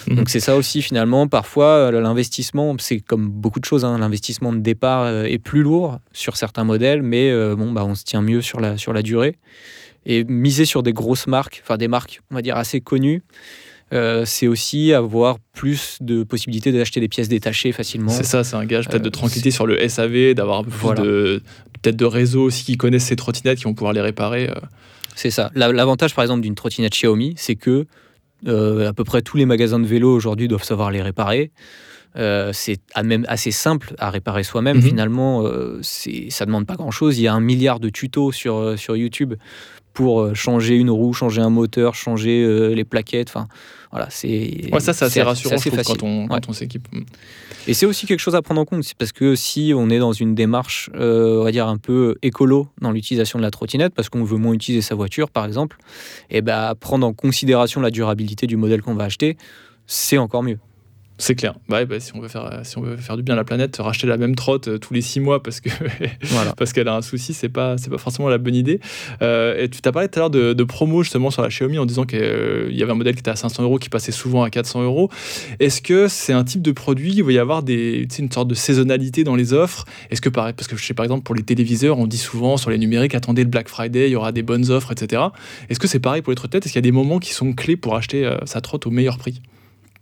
Mhm. 0.08 0.18
Donc 0.18 0.30
c'est 0.30 0.40
ça 0.40 0.56
aussi 0.56 0.82
finalement, 0.82 1.28
parfois 1.28 1.92
l'investissement, 1.92 2.76
c'est 2.80 3.00
comme 3.00 3.30
beaucoup 3.30 3.60
de 3.60 3.66
choses, 3.66 3.84
hein, 3.86 3.98
l'investissement 3.98 4.54
de 4.54 4.60
départ 4.60 5.26
est 5.26 5.40
plus 5.40 5.64
lourd 5.64 6.00
sur 6.12 6.38
certains 6.38 6.64
modèles, 6.64 7.02
mais 7.02 7.32
euh, 7.32 7.56
bon, 7.56 7.72
bah, 7.72 7.86
on 7.86 7.96
se 7.96 8.04
tient 8.04 8.22
mieux 8.22 8.42
sur 8.42 8.60
la, 8.60 8.78
sur 8.78 8.94
la 8.94 9.02
durée. 9.02 9.38
Et 10.08 10.24
miser 10.24 10.66
sur 10.66 10.84
des 10.84 10.94
grosses 10.94 11.26
marques, 11.26 11.64
enfin 11.64 11.78
des 11.78 11.88
marques, 11.88 12.22
on 12.30 12.36
va 12.36 12.44
dire, 12.44 12.58
assez 12.58 12.80
connues, 12.80 13.24
euh, 13.94 14.24
c'est 14.26 14.48
aussi 14.48 14.94
avoir 14.94 15.38
plus 15.54 15.98
de 16.02 16.24
possibilités 16.24 16.72
d'acheter 16.72 17.00
des 17.00 17.08
pièces 17.08 17.30
détachées 17.30 17.72
facilement. 17.72 18.10
C'est 18.12 18.24
ça, 18.24 18.44
c'est 18.44 18.56
un 18.56 18.66
gage 18.66 18.88
peut-être 18.90 19.02
de 19.04 19.08
Euh, 19.08 19.12
tranquillité 19.12 19.52
sur 19.52 19.68
le 19.68 19.78
SAV, 19.88 20.34
d'avoir 20.34 20.60
un 20.60 20.64
peu 20.64 20.70
plus 20.72 20.80
Voilà. 20.80 21.02
de 21.04 21.42
peut-être 21.82 21.96
de 21.96 22.06
réseaux 22.06 22.44
aussi 22.44 22.64
qui 22.66 22.78
connaissent 22.78 23.06
ces 23.06 23.16
trottinettes, 23.16 23.60
qui 23.60 23.66
vont 23.66 23.74
pouvoir 23.76 23.94
les 23.94 24.02
réparer. 24.02 24.50
euh. 24.50 24.54
C'est 25.16 25.30
ça. 25.32 25.52
La- 25.56 25.72
L'avantage, 25.72 26.14
par 26.16 26.24
exemple, 26.24 26.42
d'une 26.42 26.56
trottinette 26.56 26.94
Xiaomi, 26.94 27.36
c'est 27.38 27.56
que 27.56 27.86
euh, 28.48 28.90
à 28.90 28.94
peu 28.94 29.04
près 29.04 29.22
tous 29.22 29.38
les 29.38 29.46
magasins 29.46 29.80
de 29.80 29.86
vélo 29.88 30.14
aujourd'hui 30.14 30.48
doivent 30.48 30.64
savoir 30.64 30.92
les 30.92 31.02
réparer. 31.02 31.52
Euh, 32.18 32.52
c'est 32.54 32.80
même 33.04 33.26
assez 33.28 33.52
simple 33.52 33.94
à 34.00 34.10
réparer 34.10 34.44
soi-même. 34.44 34.78
Mhm. 34.78 34.84
Finalement, 34.84 35.46
euh, 35.46 35.80
ça 35.82 36.46
demande 36.46 36.66
pas 36.66 36.76
grand-chose. 36.76 37.18
Il 37.20 37.24
y 37.24 37.28
a 37.28 37.34
un 37.34 37.40
milliard 37.42 37.80
de 37.80 37.90
tutos 37.90 38.32
sur, 38.32 38.80
sur 38.80 38.96
YouTube 38.96 39.34
pour 39.96 40.22
euh, 40.22 40.34
changer 40.36 40.76
une 40.76 40.92
roue, 40.92 41.14
changer 41.14 41.42
un 41.42 41.50
moteur, 41.50 41.96
changer 41.96 42.44
euh, 42.44 42.76
les 42.76 42.84
plaquettes. 42.84 43.30
Enfin, 43.30 43.48
voilà, 43.92 44.08
c'est. 44.12 44.70
Ouais, 44.72 44.80
ça, 44.80 44.94
c'est 44.94 45.06
assez 45.06 45.22
rassurant, 45.24 45.56
assez 45.56 45.70
je 45.72 45.76
trouve, 45.76 45.80
facile. 45.84 45.98
quand 46.02 46.06
on, 46.08 46.28
Ouais. 46.30 46.40
on 46.48 46.54
s'équipe. 46.54 46.88
Et 47.68 47.74
c'est 47.74 47.88
aussi 47.88 48.06
quelque 48.06 48.20
chose 48.20 48.36
à 48.36 48.42
prendre 48.44 48.62
en 48.62 48.66
compte, 48.66 48.84
c'est 48.84 48.96
parce 48.98 49.12
que 49.12 49.34
si 49.36 49.74
on 49.76 49.90
est 49.90 49.98
dans 49.98 50.12
une 50.14 50.36
démarche, 50.36 50.92
euh, 50.94 51.40
on 51.40 51.44
va 51.46 51.52
dire 51.52 51.68
un 51.68 51.78
peu 51.78 52.16
écolo 52.22 52.68
dans 52.82 52.92
l'utilisation 52.92 53.40
de 53.40 53.44
la 53.44 53.50
trottinette, 53.50 53.94
parce 53.96 54.10
qu'on 54.10 54.24
veut 54.24 54.38
moins 54.38 54.54
utiliser 54.54 54.82
sa 54.84 54.94
voiture, 54.94 55.32
par 55.32 55.46
exemple, 55.46 55.78
et 56.30 56.42
ben 56.42 56.76
prendre 56.80 57.08
en 57.08 57.14
considération 57.14 57.82
la 57.82 57.90
durabilité 57.90 58.46
du 58.46 58.58
modèle 58.58 58.84
qu'on 58.84 58.94
va 58.94 59.06
acheter, 59.06 59.38
c'est 59.88 60.18
encore 60.20 60.44
mieux. 60.44 60.60
C'est 61.18 61.36
clair. 61.36 61.56
Bah, 61.70 61.86
bah, 61.86 62.00
si, 62.02 62.14
on 62.14 62.20
veut 62.20 62.28
faire, 62.28 62.46
euh, 62.46 62.60
si 62.64 62.78
on 62.78 62.82
veut 62.82 62.98
faire 62.98 63.16
du 63.16 63.24
bien 63.24 63.36
à 63.36 63.38
la 63.38 63.46
planète, 63.46 63.78
racheter 63.80 64.06
la 64.06 64.18
même 64.18 64.36
trotte 64.36 64.68
euh, 64.68 64.78
tous 64.78 64.94
les 64.94 65.00
six 65.02 65.22
mois 65.22 65.42
parce 65.42 65.62
que 65.62 65.70
Voilà. 66.24 66.54
parce 66.54 66.74
qu'elle 66.74 66.90
a 66.90 66.96
un 66.96 67.02
souci, 67.02 67.34
c'est 67.34 67.48
pas 67.48 67.78
c'est 67.78 67.90
pas 67.90 67.98
forcément 67.98 68.28
la 68.28 68.38
bonne 68.38 68.56
idée. 68.56 68.82
Euh, 69.22 69.64
et 69.64 69.70
tu 69.70 69.82
t'as 69.82 69.94
parlé 69.94 70.10
tout 70.10 70.20
à 70.20 70.24
l'heure 70.24 70.30
de, 70.30 70.52
de 70.52 70.64
promo 70.66 71.04
justement 71.04 71.32
sur 71.32 71.42
la 71.42 71.48
Xiaomi 71.48 71.78
en 71.78 71.86
disant 71.86 72.04
qu'il 72.04 72.20
y 72.20 72.84
avait 72.84 72.92
un 72.92 72.96
modèle 72.96 73.16
qui 73.16 73.22
était 73.22 73.32
à 73.32 73.38
500 73.38 73.64
euros 73.64 73.80
qui 73.80 73.90
passait 73.90 74.12
souvent 74.12 74.44
à 74.44 74.50
400 74.50 74.84
euros. 74.84 75.10
Est-ce 75.62 75.82
que 75.82 76.10
c'est 76.10 76.34
un 76.34 76.44
type 76.44 76.62
de 76.62 76.74
produit 76.74 77.14
où 77.14 77.18
il 77.18 77.24
va 77.24 77.32
y 77.32 77.40
avoir 77.40 77.64
des, 77.64 78.08
une 78.20 78.32
sorte 78.32 78.50
de 78.50 78.56
saisonnalité 78.56 79.24
dans 79.24 79.36
les 79.36 79.54
offres? 79.54 79.86
Est-ce 80.12 80.20
que 80.20 80.30
par, 80.30 80.54
parce 80.54 80.68
que 80.68 80.76
je 80.76 80.86
sais 80.86 80.94
par 80.94 81.06
exemple 81.06 81.24
pour 81.24 81.36
les 81.36 81.44
téléviseurs, 81.44 81.98
on 81.98 82.08
dit 82.08 82.18
souvent 82.18 82.58
sur 82.58 82.72
les 82.72 82.78
numériques 82.78 83.16
attendez 83.16 83.44
le 83.44 83.50
Black 83.50 83.70
Friday, 83.70 84.10
il 84.10 84.12
y 84.12 84.16
aura 84.18 84.34
des 84.34 84.44
bonnes 84.44 84.70
offres, 84.70 84.92
etc. 84.92 85.22
Est-ce 85.70 85.80
que 85.80 85.88
c'est 85.88 86.00
pareil 86.00 86.22
pour 86.22 86.32
les 86.32 86.36
trottinettes? 86.36 86.66
Est-ce 86.66 86.74
qu'il 86.74 86.80
y 86.80 86.86
a 86.86 86.90
des 86.90 86.92
moments 86.92 87.20
qui 87.20 87.34
sont 87.34 87.54
clés 87.54 87.78
pour 87.78 87.96
acheter 87.96 88.26
euh, 88.26 88.36
sa 88.46 88.60
trotte 88.60 88.86
au 88.86 88.92
meilleur 88.92 89.18
prix? 89.18 89.42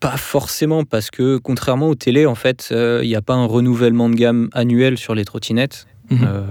Pas 0.03 0.17
forcément, 0.17 0.83
parce 0.83 1.09
que 1.09 1.37
contrairement 1.37 1.87
aux 1.87 1.95
télé, 1.95 2.25
en 2.25 2.35
fait, 2.35 2.69
euh, 2.73 2.99
il 3.03 3.07
n'y 3.07 3.15
a 3.15 3.21
pas 3.21 3.35
un 3.35 3.45
renouvellement 3.45 4.09
de 4.09 4.15
gamme 4.15 4.49
annuel 4.51 4.97
sur 4.97 5.15
les 5.15 5.23
trottinettes. 5.23 5.87
Mhm. 6.09 6.19
Euh, 6.27 6.43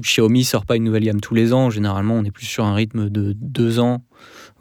Xiaomi 0.00 0.44
sort 0.44 0.64
pas 0.64 0.76
une 0.76 0.84
nouvelle 0.84 1.02
gamme 1.02 1.20
tous 1.20 1.34
les 1.34 1.52
ans. 1.52 1.70
Généralement, 1.70 2.14
on 2.14 2.22
est 2.22 2.30
plus 2.30 2.46
sur 2.46 2.64
un 2.64 2.72
rythme 2.72 3.10
de 3.10 3.34
deux 3.36 3.80
ans, 3.80 4.04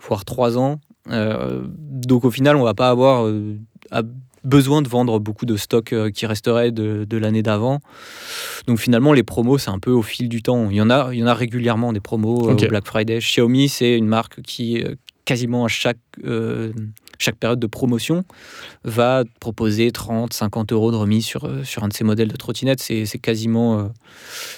voire 0.02 0.26
trois 0.26 0.58
ans. 0.58 0.82
Euh, 1.12 1.62
donc 1.68 2.26
au 2.26 2.32
final, 2.32 2.56
on 2.56 2.64
va 2.64 2.74
pas 2.74 2.90
avoir 2.90 3.28
euh, 3.28 3.56
besoin 4.44 4.82
de 4.82 4.88
vendre 4.88 5.20
beaucoup 5.20 5.46
de 5.46 5.56
stocks 5.56 5.94
euh, 5.94 6.10
qui 6.10 6.26
resteraient 6.26 6.72
de, 6.72 7.06
de 7.08 7.18
l'année 7.18 7.44
d'avant. 7.44 7.82
Donc 8.68 8.80
finalement, 8.80 9.14
les 9.14 9.24
promos, 9.24 9.58
c'est 9.58 9.70
un 9.70 9.80
peu 9.80 9.92
au 9.92 10.02
fil 10.02 10.30
du 10.30 10.42
temps. 10.42 10.70
Il 10.70 10.76
y 10.76 10.82
en 10.82 10.90
a, 10.90 11.10
il 11.14 11.20
y 11.20 11.24
en 11.24 11.28
a 11.28 11.34
régulièrement 11.34 11.94
des 11.94 12.00
promos 12.00 12.50
euh, 12.50 12.54
au 12.54 12.68
Black 12.68 12.86
Friday. 12.86 13.20
Xiaomi, 13.20 13.70
c'est 13.70 13.96
une 13.96 14.08
marque 14.08 14.42
qui 14.42 14.84
euh, 14.84 14.96
quasiment 15.26 15.66
à 15.66 15.68
chaque 15.68 16.00
euh, 16.26 16.72
chaque 17.20 17.36
période 17.36 17.60
de 17.60 17.68
promotion 17.68 18.24
va 18.86 19.24
proposer 19.40 19.92
30, 19.92 20.34
50 20.34 20.72
euros 20.72 20.90
de 20.92 20.96
remise 20.96 21.26
sur, 21.26 21.46
euh, 21.46 21.64
sur 21.66 21.84
un 21.84 21.90
de 21.90 21.94
ces 21.94 22.04
modèles 22.06 22.30
de 22.30 22.36
trottinette. 22.38 22.80
C'est 22.82 23.06
quasiment, 23.22 23.78
euh, 23.80 23.84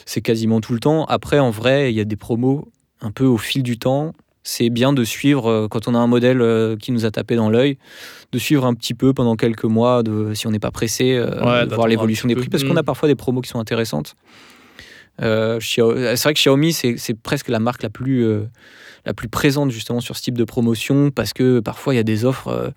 c'est 0.05 0.21
quasiment 0.21 0.61
tout 0.61 0.73
le 0.73 0.79
temps. 0.79 1.05
Après, 1.05 1.39
en 1.39 1.49
vrai, 1.49 1.91
il 1.91 1.97
y 1.97 1.99
a 1.99 2.05
des 2.05 2.15
promos 2.15 2.71
un 3.01 3.11
peu 3.11 3.25
au 3.25 3.37
fil 3.37 3.63
du 3.63 3.79
temps. 3.79 4.13
C'est 4.43 4.69
bien 4.69 4.93
de 4.93 5.03
suivre, 5.03 5.47
euh, 5.49 5.67
quand 5.67 5.87
on 5.87 5.95
a 5.95 5.97
un 5.97 6.07
modèle 6.07 6.77
qui 6.79 6.91
nous 6.91 7.05
a 7.05 7.11
tapé 7.11 7.35
dans 7.35 7.49
l'œil, 7.49 7.77
de 8.31 8.37
suivre 8.39 8.65
un 8.65 8.73
petit 8.75 8.93
peu 8.93 9.11
pendant 9.13 9.35
quelques 9.35 9.65
mois, 9.65 10.03
de, 10.03 10.33
si 10.35 10.45
on 10.47 10.51
n'est 10.51 10.59
pas 10.59 10.71
pressé, 10.71 11.19
Ouais, 11.19 11.65
de 11.65 11.73
voir 11.75 11.87
l'évolution 11.87 12.27
des 12.27 12.35
prix, 12.35 12.49
parce 12.49 12.63
qu'on 12.63 12.73
Mm. 12.75 12.77
a 12.77 12.83
parfois 12.83 13.07
des 13.09 13.15
promos 13.15 13.41
qui 13.41 13.49
sont 13.49 13.59
intéressantes. 13.59 14.15
c'est 15.19 15.25
vrai 15.81 16.33
que 16.33 16.39
Xiaomi, 16.39 16.73
c'est 16.73 17.13
presque 17.21 17.49
la 17.49 17.59
marque 17.59 17.83
la 17.83 17.89
plus, 17.89 18.25
la 19.05 19.13
plus 19.13 19.27
présente 19.27 19.71
justement 19.71 20.01
sur 20.01 20.15
ce 20.15 20.21
type 20.21 20.37
de 20.37 20.43
promotion 20.43 21.11
parce 21.11 21.33
que 21.33 21.59
parfois 21.59 21.93
il 21.93 21.97
y 21.97 21.99
a 21.99 22.03
des 22.03 22.25
offres 22.25 22.73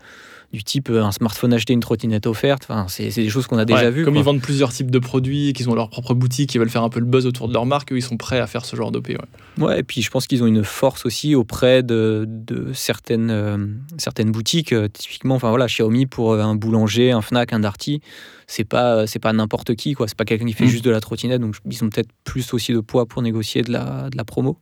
du 0.54 0.62
type 0.62 0.88
euh, 0.88 1.02
un 1.02 1.10
smartphone 1.10 1.52
acheté, 1.52 1.72
une 1.72 1.80
trottinette 1.80 2.26
offerte. 2.26 2.62
Enfin, 2.68 2.86
c'est 2.88 3.10
des 3.10 3.28
choses 3.28 3.48
qu'on 3.48 3.58
a 3.58 3.64
déjà 3.64 3.90
vues. 3.90 4.04
Comme 4.04 4.14
ils 4.14 4.22
vendent 4.22 4.40
plusieurs 4.40 4.72
types 4.72 4.90
de 4.90 5.00
produits, 5.00 5.52
qu'ils 5.52 5.68
ont 5.68 5.74
leur 5.74 5.90
propre 5.90 6.14
boutique, 6.14 6.54
ils 6.54 6.58
veulent 6.58 6.70
faire 6.70 6.84
un 6.84 6.88
peu 6.88 7.00
le 7.00 7.06
buzz 7.06 7.26
autour 7.26 7.48
de 7.48 7.52
leur 7.52 7.66
marque, 7.66 7.92
eux, 7.92 7.96
ils 7.96 8.02
sont 8.02 8.16
prêts 8.16 8.38
à 8.38 8.46
faire 8.46 8.64
ce 8.64 8.76
genre 8.76 8.92
d'OP. 8.92 9.08
Ouais. 9.08 9.64
ouais, 9.64 9.80
et 9.80 9.82
puis 9.82 10.00
je 10.00 10.10
pense 10.10 10.26
qu'ils 10.28 10.42
ont 10.44 10.46
une 10.46 10.62
force 10.62 11.04
aussi 11.06 11.34
auprès 11.34 11.82
de, 11.82 12.24
de 12.28 12.72
certaines, 12.72 13.30
euh, 13.30 13.66
certaines 13.98 14.30
boutiques. 14.30 14.72
Euh, 14.72 14.88
typiquement, 14.88 15.34
enfin 15.34 15.50
voilà, 15.50 15.66
Xiaomi 15.66 16.06
pour 16.06 16.34
un 16.34 16.54
boulanger, 16.54 17.10
un 17.10 17.20
Fnac, 17.20 17.52
un 17.52 17.60
Darty, 17.60 18.00
c'est 18.46 18.64
pas 18.64 19.06
c'est 19.08 19.18
pas 19.18 19.32
n'importe 19.32 19.74
qui 19.74 19.94
quoi. 19.94 20.06
C'est 20.06 20.16
pas 20.16 20.24
quelqu'un 20.24 20.46
qui 20.46 20.52
fait 20.52 20.66
mm. 20.66 20.68
juste 20.68 20.84
de 20.84 20.90
la 20.90 21.00
trottinette, 21.00 21.40
donc 21.40 21.56
ils 21.68 21.82
ont 21.82 21.90
peut-être 21.90 22.10
plus 22.22 22.54
aussi 22.54 22.72
de 22.72 22.80
poids 22.80 23.06
pour 23.06 23.22
négocier 23.22 23.62
de 23.62 23.72
la, 23.72 24.08
de 24.10 24.16
la 24.16 24.24
promo. 24.24 24.58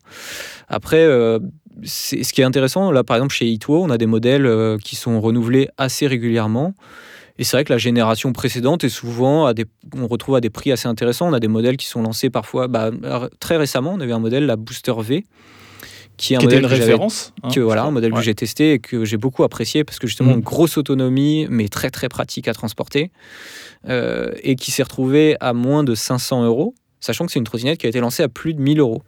Après 0.68 1.06
ce 1.84 2.32
qui 2.32 2.40
est 2.40 2.44
intéressant, 2.44 2.90
là 2.90 3.04
par 3.04 3.16
exemple 3.16 3.34
chez 3.34 3.46
Ito, 3.46 3.82
on 3.82 3.90
a 3.90 3.98
des 3.98 4.06
modèles 4.06 4.46
euh, 4.46 4.76
qui 4.78 4.96
sont 4.96 5.20
renouvelés 5.20 5.68
assez 5.78 6.06
régulièrement. 6.06 6.74
Et 7.38 7.44
c'est 7.44 7.56
vrai 7.56 7.64
que 7.64 7.72
la 7.72 7.78
génération 7.78 8.32
précédente 8.32 8.84
est 8.84 8.90
souvent, 8.90 9.46
à 9.46 9.54
des, 9.54 9.64
on 9.96 10.06
retrouve 10.06 10.36
à 10.36 10.40
des 10.40 10.50
prix 10.50 10.70
assez 10.70 10.86
intéressants. 10.86 11.28
On 11.28 11.32
a 11.32 11.40
des 11.40 11.48
modèles 11.48 11.76
qui 11.76 11.86
sont 11.86 12.02
lancés 12.02 12.28
parfois, 12.30 12.68
bah, 12.68 12.90
très 13.40 13.56
récemment, 13.56 13.94
on 13.94 14.00
avait 14.00 14.12
un 14.12 14.18
modèle, 14.18 14.44
la 14.44 14.56
Booster 14.56 14.92
V, 14.98 15.24
qui 16.18 16.34
est 16.34 16.36
un 16.36 16.40
modèle 16.40 16.60
une 16.60 16.66
référence, 16.66 17.32
hein, 17.42 17.48
que, 17.52 17.60
voilà, 17.60 17.84
un 17.84 17.90
modèle 17.90 18.12
que 18.12 18.20
j'ai 18.20 18.34
testé 18.34 18.74
et 18.74 18.78
que 18.78 19.04
j'ai 19.04 19.16
beaucoup 19.16 19.44
apprécié 19.44 19.82
parce 19.82 19.98
que 19.98 20.06
justement, 20.06 20.32
mm. 20.32 20.36
une 20.36 20.40
grosse 20.40 20.76
autonomie, 20.76 21.46
mais 21.48 21.68
très 21.68 21.90
très 21.90 22.08
pratique 22.08 22.48
à 22.48 22.52
transporter, 22.52 23.10
euh, 23.88 24.30
et 24.42 24.54
qui 24.54 24.70
s'est 24.70 24.82
retrouvé 24.82 25.36
à 25.40 25.54
moins 25.54 25.84
de 25.84 25.94
500 25.94 26.44
euros, 26.44 26.74
sachant 27.00 27.24
que 27.26 27.32
c'est 27.32 27.38
une 27.38 27.44
trottinette 27.44 27.78
qui 27.78 27.86
a 27.86 27.88
été 27.88 28.00
lancée 28.00 28.22
à 28.22 28.28
plus 28.28 28.52
de 28.52 28.60
1000 28.60 28.78
euros. 28.78 29.02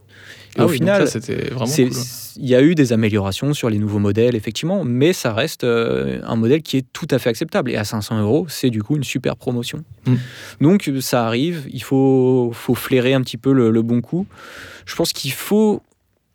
Ah 0.57 0.67
au 0.67 0.69
final, 0.69 1.09
c'était 1.09 1.51
vraiment 1.51 1.73
cool. 1.73 1.91
Il 2.37 2.49
y 2.49 2.55
a 2.55 2.63
eu 2.63 2.75
des 2.75 2.93
améliorations 2.93 3.55
sur 3.55 3.71
les 3.71 3.79
nouveaux 3.79 3.99
modèles, 3.99 4.35
effectivement, 4.35 4.85
mais 4.85 5.13
ça 5.13 5.33
reste 5.33 5.65
euh, 5.65 6.21
un 6.25 6.37
modèle 6.37 6.63
qui 6.63 6.77
est 6.77 6.87
tout 6.93 7.07
à 7.11 7.19
fait 7.19 7.31
acceptable. 7.31 7.71
Et 7.71 7.77
à 7.77 7.85
500 7.85 8.21
euros, 8.21 8.47
c'est 8.49 8.71
du 8.71 8.83
coup 8.83 8.97
une 8.97 9.05
super 9.05 9.37
promotion. 9.37 9.85
Mm. 10.07 10.15
Donc 10.61 10.91
ça 11.01 11.27
arrive, 11.27 11.67
il 11.73 11.83
faut, 11.83 12.51
faut 12.53 12.75
flairer 12.75 13.15
un 13.15 13.21
petit 13.21 13.37
peu 13.37 13.53
le, 13.53 13.83
bon 13.83 14.01
coup. 14.01 14.27
Je 14.87 14.95
pense 14.97 15.13
qu'il 15.13 15.33
faut, 15.33 15.83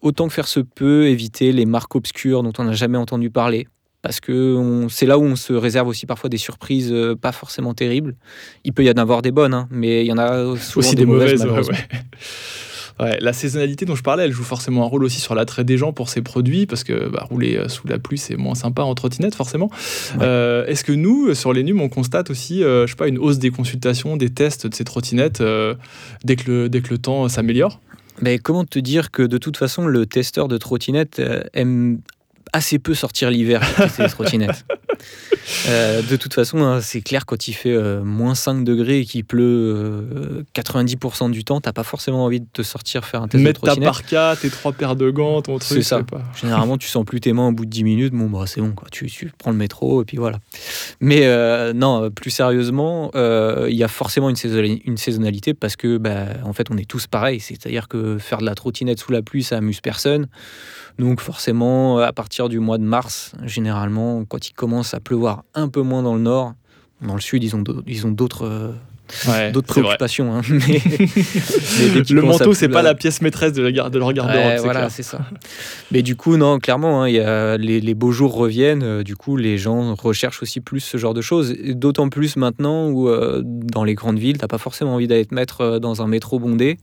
autant 0.01 0.27
que 0.27 0.33
faire 0.33 0.47
se 0.47 0.59
peut, 0.59 1.07
éviter 1.07 1.51
les 1.51 1.65
marques 1.65 1.95
obscures 1.95 2.43
dont 2.43 2.53
on 2.57 2.63
n'a 2.63 2.73
jamais 2.73 2.97
entendu 2.97 3.29
parler. 3.29 3.67
Parce 4.01 4.21
que 4.21 4.87
c'est 4.89 5.05
là 5.05 5.17
où 5.17 5.23
on 5.23 5.35
se 5.35 5.51
réserve 5.51 5.89
aussi 5.89 6.05
parfois 6.05 6.29
des 6.29 6.37
surprises 6.37 6.89
euh, 6.93 7.15
pas 7.15 7.33
forcément 7.33 7.73
terribles. 7.73 8.15
Il 8.63 8.71
peut 8.71 8.85
y 8.85 8.89
en 8.89 8.93
avoir 8.93 9.21
des 9.21 9.31
bonnes, 9.31 9.53
hein, 9.53 9.67
mais 9.71 10.05
il 10.05 10.07
y 10.07 10.13
en 10.13 10.17
a 10.17 10.55
souvent 10.55 10.87
aussi 10.87 10.95
des, 10.95 11.05
mauvaises. 11.05 11.43
mauvaises 11.43 11.69
la 12.99 13.33
saisonnalité 13.33 13.85
dont 13.85 13.95
je 13.95 14.03
parlais, 14.03 14.25
elle 14.25 14.31
joue 14.31 14.43
forcément 14.43 14.83
un 14.83 14.87
rôle 14.87 15.03
aussi 15.03 15.19
sur 15.19 15.35
l'attrait 15.35 15.63
des 15.63 15.77
gens 15.77 15.93
pour 15.93 16.09
ces 16.09 16.21
produits, 16.21 16.65
parce 16.65 16.83
que 16.83 17.09
bah, 17.09 17.25
rouler 17.29 17.57
euh, 17.57 17.67
sous 17.67 17.87
la 17.87 17.99
pluie, 17.99 18.17
c'est 18.17 18.35
moins 18.35 18.55
sympa 18.55 18.83
en 18.83 18.93
trottinette, 18.95 19.35
forcément. 19.35 19.69
Euh, 20.21 20.65
est-ce 20.65 20.83
que 20.83 20.91
nous, 20.91 21.33
sur 21.33 21.53
les 21.53 21.63
NUM, 21.63 21.81
on 21.81 21.89
constate 21.89 22.29
aussi, 22.29 22.63
euh, 22.63 22.85
je 22.85 22.91
sais 22.91 22.97
pas, 22.97 23.07
une 23.07 23.17
hausse 23.17 23.39
des 23.39 23.51
consultations, 23.51 24.17
des 24.17 24.29
tests 24.29 24.67
de 24.67 24.75
ces 24.75 24.83
trottinettes 24.83 25.43
dès, 26.23 26.35
que 26.35 26.51
le, 26.51 26.69
dès 26.69 26.81
que 26.81 26.89
le 26.89 26.97
temps 26.97 27.27
s'améliore? 27.29 27.79
Mais 28.21 28.37
comment 28.37 28.65
te 28.65 28.79
dire 28.79 29.11
que 29.11 29.23
de 29.23 29.37
toute 29.37 29.55
façon, 29.55 29.87
le 29.87 30.05
testeur 30.05 30.47
de 30.47 30.57
trottinette 30.57 31.21
aime 31.53 31.99
assez 32.53 32.79
peu 32.79 32.93
sortir 32.93 33.29
l'hiver 33.29 33.61
ces 33.95 34.07
trottinettes. 34.07 34.65
Euh, 35.67 36.01
de 36.01 36.15
toute 36.15 36.33
façon, 36.33 36.59
hein, 36.59 36.81
c'est 36.81 37.01
clair, 37.01 37.25
quand 37.25 37.47
il 37.47 37.53
fait 37.53 37.73
euh, 37.73 38.03
moins 38.03 38.35
5 38.35 38.63
degrés 38.63 38.99
et 38.99 39.05
qu'il 39.05 39.25
pleut 39.25 40.45
90% 40.55 41.25
euh, 41.25 41.29
du 41.29 41.43
temps, 41.43 41.59
t'as 41.59 41.73
pas 41.73 41.83
forcément 41.83 42.23
envie 42.25 42.39
de 42.39 42.47
te 42.51 42.61
sortir 42.61 43.05
faire 43.05 43.23
un 43.23 43.27
test 43.27 43.43
Mettre 43.43 43.61
de 43.61 43.67
trottinette. 43.67 43.89
Mettre 43.89 44.03
ta 44.03 44.15
parka, 44.15 44.41
tes 44.41 44.49
trois 44.49 44.73
paires 44.73 44.95
de 44.95 45.09
gants, 45.09 45.41
ton 45.41 45.57
truc. 45.57 45.77
C'est 45.77 45.81
ça. 45.81 46.01
Généralement, 46.39 46.77
tu 46.77 46.87
sens 46.87 47.03
plus 47.03 47.19
tes 47.19 47.33
mains 47.33 47.47
au 47.47 47.51
bout 47.51 47.65
de 47.65 47.69
10 47.69 47.83
minutes. 47.83 48.13
Bon, 48.13 48.29
bah, 48.29 48.45
c'est 48.45 48.61
bon, 48.61 48.71
quoi. 48.71 48.87
Tu, 48.91 49.07
tu, 49.07 49.31
prends 49.37 49.51
le 49.51 49.57
métro 49.57 50.01
et 50.01 50.05
puis 50.05 50.17
voilà. 50.17 50.39
Mais 50.99 51.27
non, 51.73 52.09
plus 52.11 52.29
sérieusement, 52.29 53.11
il 53.15 53.75
y 53.75 53.83
a 53.83 53.87
forcément 53.87 54.29
une, 54.29 54.37
une 54.85 54.97
saisonnalité 54.97 55.53
parce 55.53 55.75
que, 55.75 55.97
bah, 55.97 56.25
en 56.43 56.53
fait, 56.53 56.67
on 56.71 56.77
est 56.77 56.87
tous 56.87 57.07
pareils. 57.07 57.39
C'est-à-dire 57.39 57.87
que 57.87 58.17
faire 58.17 58.39
de 58.39 58.45
la 58.45 58.55
trottinette 58.55 58.99
sous 58.99 59.11
la 59.11 59.21
pluie, 59.21 59.43
ça 59.43 59.57
amuse 59.57 59.81
personne. 59.81 60.27
Donc 60.99 61.21
forcément, 61.21 61.99
à 61.99 62.11
partir 62.11 62.38
du 62.47 62.59
mois 62.59 62.77
de 62.77 62.83
mars, 62.83 63.33
généralement, 63.43 64.23
quand 64.23 64.47
il 64.47 64.53
commence 64.53 64.93
à 64.93 65.01
pleuvoir 65.01 65.43
un 65.55 65.67
peu 65.67 65.81
moins 65.81 66.03
dans 66.03 66.15
le 66.15 66.21
nord, 66.21 66.53
dans 67.01 67.15
le 67.15 67.21
sud, 67.21 67.43
ils 67.43 67.55
ont 68.05 68.11
d'autres 68.11 68.73
d'autres 69.53 69.67
préoccupations. 69.67 70.35
Hein. 70.35 70.41
Mais, 70.49 70.81
le 72.09 72.21
manteau, 72.21 72.53
c'est 72.53 72.69
pas 72.69 72.81
la 72.81 72.95
pièce 72.95 73.21
maîtresse 73.21 73.53
de, 73.53 73.63
la, 73.63 73.89
de 73.89 73.99
leur 73.99 74.13
garde-robe. 74.13 74.63
voilà, 74.63 74.89
c'est 74.89 75.03
ça. 75.03 75.19
Mais 75.91 76.01
du 76.01 76.15
coup, 76.15 76.37
non, 76.37 76.59
clairement, 76.59 77.03
hein, 77.03 77.09
y 77.09 77.19
a, 77.19 77.57
les, 77.57 77.93
beaux 77.93 78.11
jours 78.11 78.33
reviennent. 78.33 78.83
Euh, 78.83 79.03
du 79.03 79.15
coup, 79.15 79.37
les 79.37 79.57
gens 79.57 79.95
recherchent 79.95 80.41
aussi 80.41 80.61
plus 80.61 80.79
ce 80.79 80.97
genre 80.97 81.13
de 81.13 81.21
choses. 81.21 81.53
D'autant 81.53 82.09
plus 82.09 82.35
maintenant 82.35 82.89
où, 82.89 83.09
euh, 83.09 83.41
dans 83.45 83.83
les 83.83 83.95
grandes 83.95 84.19
villes, 84.19 84.37
t'as 84.37 84.47
pas 84.47 84.57
forcément 84.57 84.95
envie 84.95 85.07
d'aller 85.07 85.25
te 85.25 85.33
mettre 85.33 85.61
euh, 85.61 85.79
dans 85.79 86.01
un 86.01 86.07
métro 86.07 86.39
bondé. 86.39 86.77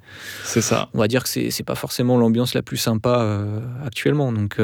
C'est 0.44 0.60
ça. 0.60 0.88
On 0.94 0.98
va 0.98 1.08
dire 1.08 1.24
que 1.24 1.28
c'est 1.28 1.62
pas 1.64 1.74
forcément 1.74 2.16
l'ambiance 2.16 2.54
la 2.54 2.62
plus 2.62 2.76
sympa 2.76 3.36
actuellement. 3.84 4.32
Donc 4.32 4.58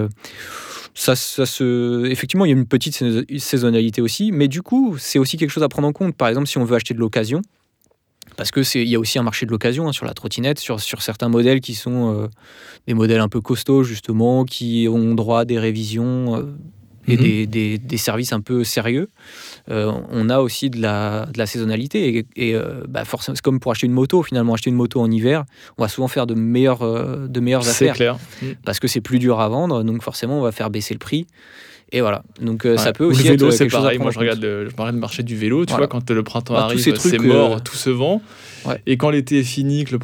ça, 0.95 1.17
ça 1.17 1.47
se... 1.47 2.07
effectivement, 2.07 2.45
il 2.45 2.49
y 2.49 2.53
a 2.53 2.57
une 2.57 2.67
petite 2.67 3.03
saisonnalité 3.39 4.01
aussi, 4.01 4.33
mais 4.33 4.49
du 4.49 4.63
coup, 4.63 4.97
c'est 4.99 5.19
aussi 5.19 5.37
quelque 5.37 5.51
chose 5.51 5.63
à 5.63 5.69
prendre 5.69 5.89
en 5.89 5.93
compte. 5.93 6.15
Par 6.15 6.29
exemple, 6.29 6.47
si 6.47 6.59
on 6.59 6.65
veut 6.65 6.77
acheter 6.77 6.95
de 6.95 6.99
l'occasion, 6.99 7.43
parce 8.37 8.51
que 8.51 8.63
c'est 8.63 8.83
il 8.83 8.89
y 8.89 8.95
a 8.95 8.99
aussi 8.99 9.19
un 9.19 9.23
marché 9.23 9.47
de 9.47 9.51
l'occasion 9.51 9.89
hein, 9.89 9.93
sur 9.93 10.07
la 10.07 10.15
trottinette, 10.15 10.59
sur, 10.59 10.81
sur 10.81 11.03
certains 11.03 11.29
modèles 11.29 11.61
qui 11.61 11.75
sont 11.75 12.15
euh, 12.15 12.27
des 12.87 12.95
modèles 12.95 13.21
un 13.21 13.29
peu 13.29 13.41
costauds 13.41 13.85
justement, 13.85 14.45
qui 14.45 14.89
ont 14.91 15.15
droit 15.15 15.41
à 15.41 15.45
des 15.45 15.59
révisions 15.59 16.37
euh, 16.37 16.43
et 17.09 17.17
mhm. 17.17 17.47
des, 17.47 17.79
des, 17.79 17.97
services 17.97 18.33
un 18.33 18.41
peu 18.41 18.63
sérieux. 18.63 19.09
Euh, 19.69 19.91
on 20.11 20.31
a 20.31 20.39
aussi 20.39 20.71
de 20.71 20.81
la, 20.81 21.27
de 21.27 21.37
la 21.37 21.47
saisonnalité 21.47 22.25
et, 22.37 22.57
bah 22.89 23.05
forcément 23.05 23.35
c'est 23.35 23.43
comme 23.43 23.59
pour 23.59 23.73
acheter 23.73 23.89
une 23.89 23.93
moto 23.93 24.23
finalement 24.23 24.55
acheter 24.55 24.71
une 24.71 24.77
moto 24.77 25.01
en 25.01 25.11
hiver, 25.11 25.45
on 25.79 25.83
va 25.83 25.89
souvent 25.89 26.07
faire 26.07 26.29
de 26.29 26.35
meilleures 26.35 27.29
de 27.29 27.41
meilleures 27.41 27.69
affaires. 27.69 27.95
clair. 27.95 28.19
Parce 28.65 28.79
que 28.79 28.87
c'est 28.87 29.01
plus 29.01 29.19
dur 29.19 29.41
à 29.41 29.49
vendre, 29.49 29.83
donc 29.83 30.01
forcément 30.03 30.39
on 30.39 30.43
va 30.43 30.53
faire 30.53 30.71
baisser 30.71 30.95
le 30.95 31.01
prix. 31.01 31.27
Et 31.93 32.01
voilà. 32.01 32.23
Donc 32.41 32.65
euh, 32.65 32.79
ça 32.79 32.93
peut 32.95 33.05
aussi 33.05 33.25
le 33.25 33.31
vélo, 33.37 33.51
c'est 33.51 33.67
pareil. 33.67 33.99
Moi, 33.99 34.11
je 34.11 34.19
regarde 34.19 34.41
le, 34.41 34.69
je 34.69 34.75
de 34.75 34.99
marché 34.99 35.23
du 35.23 35.37
vélo. 35.37 35.67
Tu 35.67 35.75
vois, 35.75 35.87
quand 35.87 36.11
le 36.11 36.23
printemps 36.23 36.55
arrive, 36.55 36.81
c'est 36.81 37.19
mort, 37.21 37.57
euh, 37.57 37.59
tout 37.59 37.77
se 37.77 37.91
vend. 37.91 38.23
Et 38.87 38.97
quand 38.97 39.11
l'été 39.11 39.41
est 39.41 39.45
fini, 39.45 39.85
que 39.85 39.95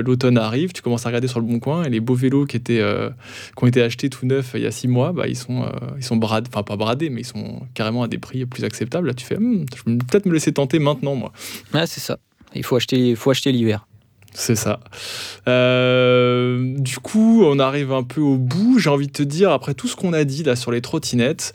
l'automne 0.00 0.38
arrive, 0.38 0.72
tu 0.72 0.82
commences 0.82 1.06
à 1.06 1.10
regarder 1.10 1.28
sur 1.28 1.38
le 1.38 1.46
bon 1.46 1.60
coin 1.60 1.84
et 1.84 1.90
les 1.90 2.00
beaux 2.00 2.14
vélos 2.14 2.46
qui 2.46 2.56
étaient 2.56 2.80
euh, 2.80 3.10
qui 3.56 3.64
ont 3.64 3.66
été 3.66 3.82
achetés 3.82 4.08
tout 4.08 4.26
neufs 4.26 4.52
il 4.54 4.62
y 4.62 4.66
a 4.66 4.70
six 4.70 4.88
mois, 4.88 5.12
bah, 5.12 5.28
ils 5.28 5.36
sont 5.36 5.64
ils 5.96 6.04
sont 6.04 6.16
bradés, 6.16 6.48
enfin 6.52 6.62
pas 6.62 6.76
bradés, 6.76 7.10
mais 7.10 7.20
ils 7.20 7.26
sont 7.26 7.60
carrément 7.74 8.02
à 8.02 8.08
des 8.08 8.18
prix 8.18 8.44
plus 8.46 8.64
acceptables. 8.64 9.06
Là, 9.06 9.14
tu 9.14 9.24
fais, 9.24 9.36
hmm, 9.36 9.66
je 9.74 9.90
vais 9.90 9.98
peut-être 9.98 10.26
me 10.26 10.32
laisser 10.32 10.52
tenter 10.52 10.78
maintenant, 10.78 11.14
moi. 11.14 11.32
Ouais, 11.72 11.86
c'est 11.86 12.00
ça. 12.00 12.18
Il 12.54 12.64
faut 12.64 12.76
acheter, 12.76 13.10
il 13.10 13.16
faut 13.16 13.30
acheter 13.30 13.52
l'hiver. 13.52 13.85
C'est 14.38 14.54
ça. 14.54 14.80
Euh, 15.48 16.74
du 16.76 16.98
coup, 16.98 17.42
on 17.46 17.58
arrive 17.58 17.90
un 17.90 18.02
peu 18.02 18.20
au 18.20 18.36
bout. 18.36 18.78
J'ai 18.78 18.90
envie 18.90 19.06
de 19.06 19.12
te 19.12 19.22
dire, 19.22 19.50
après 19.50 19.72
tout 19.72 19.88
ce 19.88 19.96
qu'on 19.96 20.12
a 20.12 20.24
dit 20.24 20.42
là 20.42 20.56
sur 20.56 20.70
les 20.70 20.82
trottinettes, 20.82 21.54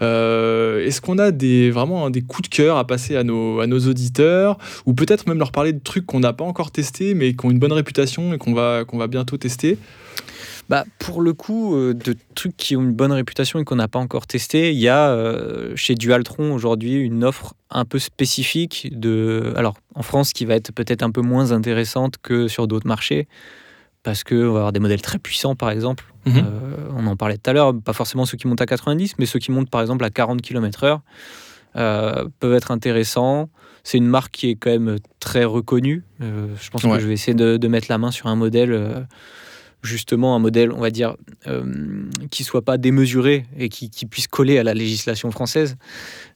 euh, 0.00 0.86
est-ce 0.86 1.00
qu'on 1.00 1.18
a 1.18 1.32
des, 1.32 1.72
vraiment 1.72 2.08
des 2.08 2.22
coups 2.22 2.48
de 2.48 2.54
cœur 2.54 2.76
à 2.76 2.86
passer 2.86 3.16
à 3.16 3.24
nos, 3.24 3.60
auditeurs 3.80 4.58
Ou 4.86 4.94
peut-être 4.94 5.26
même 5.26 5.40
leur 5.40 5.50
parler 5.50 5.72
de 5.72 5.80
trucs 5.80 6.06
qu'on 6.06 6.20
n'a 6.20 6.32
pas 6.32 6.44
encore 6.44 6.70
testés, 6.70 7.14
mais 7.14 7.34
qui 7.34 7.46
ont 7.46 7.50
une 7.50 7.58
bonne 7.58 7.72
réputation 7.72 8.32
et 8.32 8.38
qu'on 8.38 8.54
va, 8.54 8.84
qu'on 8.84 8.98
va 8.98 9.08
bientôt 9.08 9.36
tester? 9.36 9.76
Bah, 10.70 10.84
pour 11.00 11.20
le 11.20 11.32
coup, 11.32 11.74
euh, 11.74 11.94
de 11.94 12.14
trucs 12.36 12.56
qui 12.56 12.76
ont 12.76 12.82
une 12.82 12.92
bonne 12.92 13.10
réputation 13.10 13.58
et 13.58 13.64
qu'on 13.64 13.74
n'a 13.74 13.88
pas 13.88 13.98
encore 13.98 14.28
testé, 14.28 14.70
il 14.70 14.78
y 14.78 14.86
a 14.86 15.10
euh, 15.10 15.74
chez 15.74 15.96
Dualtron 15.96 16.52
aujourd'hui 16.52 16.94
une 16.94 17.24
offre 17.24 17.54
un 17.70 17.84
peu 17.84 17.98
spécifique 17.98 18.88
de, 18.92 19.52
alors 19.56 19.76
en 19.96 20.02
France 20.02 20.32
qui 20.32 20.44
va 20.44 20.54
être 20.54 20.70
peut-être 20.72 21.02
un 21.02 21.10
peu 21.10 21.22
moins 21.22 21.50
intéressante 21.50 22.18
que 22.22 22.46
sur 22.46 22.68
d'autres 22.68 22.86
marchés 22.86 23.26
parce 24.04 24.22
qu'on 24.22 24.52
va 24.52 24.58
avoir 24.58 24.72
des 24.72 24.78
modèles 24.78 25.02
très 25.02 25.18
puissants 25.18 25.56
par 25.56 25.70
exemple. 25.70 26.04
Mhm. 26.24 26.36
Euh, 26.36 26.76
on 26.96 27.04
en 27.08 27.16
parlait 27.16 27.36
tout 27.36 27.50
à 27.50 27.52
l'heure, 27.52 27.74
pas 27.84 27.92
forcément 27.92 28.24
ceux 28.24 28.38
qui 28.38 28.46
montent 28.46 28.60
à 28.60 28.66
90, 28.66 29.14
mais 29.18 29.26
ceux 29.26 29.40
qui 29.40 29.50
montent 29.50 29.70
par 29.70 29.80
exemple 29.80 30.04
à 30.04 30.10
40 30.10 30.40
km/h 30.40 31.00
peuvent 31.74 32.54
être 32.54 32.70
intéressants. 32.70 33.50
C'est 33.82 33.98
une 33.98 34.06
marque 34.06 34.30
qui 34.30 34.50
est 34.50 34.54
quand 34.54 34.70
même 34.70 34.98
très 35.18 35.42
reconnue. 35.42 36.04
je 36.20 36.70
pense 36.70 36.82
que 36.82 37.00
je 37.00 37.08
vais 37.08 37.14
essayer 37.14 37.34
de, 37.34 37.56
de, 37.56 37.68
mettre 37.68 37.86
la 37.88 37.98
main 37.98 38.12
sur 38.12 38.28
un 38.28 38.36
modèle 38.36 39.08
justement 39.82 40.36
un 40.36 40.38
modèle, 40.38 40.72
on 40.72 40.80
va 40.80 40.90
dire, 40.90 41.16
euh, 41.46 42.04
qui 42.30 42.44
soit 42.44 42.62
pas 42.62 42.78
démesuré 42.78 43.46
et 43.56 43.68
qui, 43.68 43.88
puisse 44.06 44.26
coller 44.26 44.58
à 44.58 44.62
la 44.62 44.74
législation 44.74 45.30
française 45.30 45.76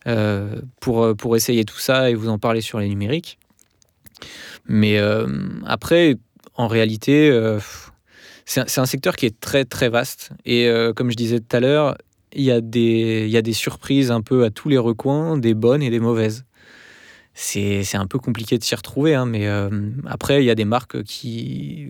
euh, 0.07 0.61
pour, 0.81 1.03
euh, 1.03 1.15
pour 1.15 1.37
essayer 1.37 1.65
tout 1.65 1.79
ça 1.79 2.11
et 2.11 2.15
vous 2.15 2.29
en 2.29 2.39
parler 2.39 2.61
sur 2.61 2.79
les 2.79 2.89
numériques. 2.89 3.39
Mais 4.67 4.99
après, 5.67 6.17
en 6.55 6.69
réalité, 6.69 7.31
c'est 8.47 8.79
un, 8.79 8.87
secteur 8.87 9.15
qui 9.15 9.27
est 9.27 9.39
très 9.39 9.67
très 9.67 9.91
vaste 9.91 10.31
et 10.47 10.71
comme 10.97 11.11
je 11.11 11.17
disais 11.17 11.41
tout 11.41 11.55
à 11.55 11.61
l'heure, 11.61 11.99
il 12.33 12.45
y 12.45 12.51
a 12.51 12.63
des 12.63 13.53
surprises 13.53 14.11
un 14.11 14.23
peu 14.23 14.45
à 14.45 14.51
tous 14.51 14.71
les 14.71 14.79
recoins, 14.79 15.37
des 15.37 15.53
bonnes 15.53 15.83
et 15.83 15.91
des 15.91 16.01
mauvaises. 16.01 16.47
C'est 17.35 17.97
un 17.97 18.07
peu 18.07 18.19
compliqué 18.19 18.59
de 18.59 18.65
s'y 18.65 18.75
retrouver. 18.75 19.15
Hein, 19.15 19.27
mais 19.27 19.49
après, 20.07 20.43
il 20.43 20.47
y 20.47 20.51
a 20.51 20.55
des 20.55 20.65
marques 20.65 21.03
qui. 21.03 21.89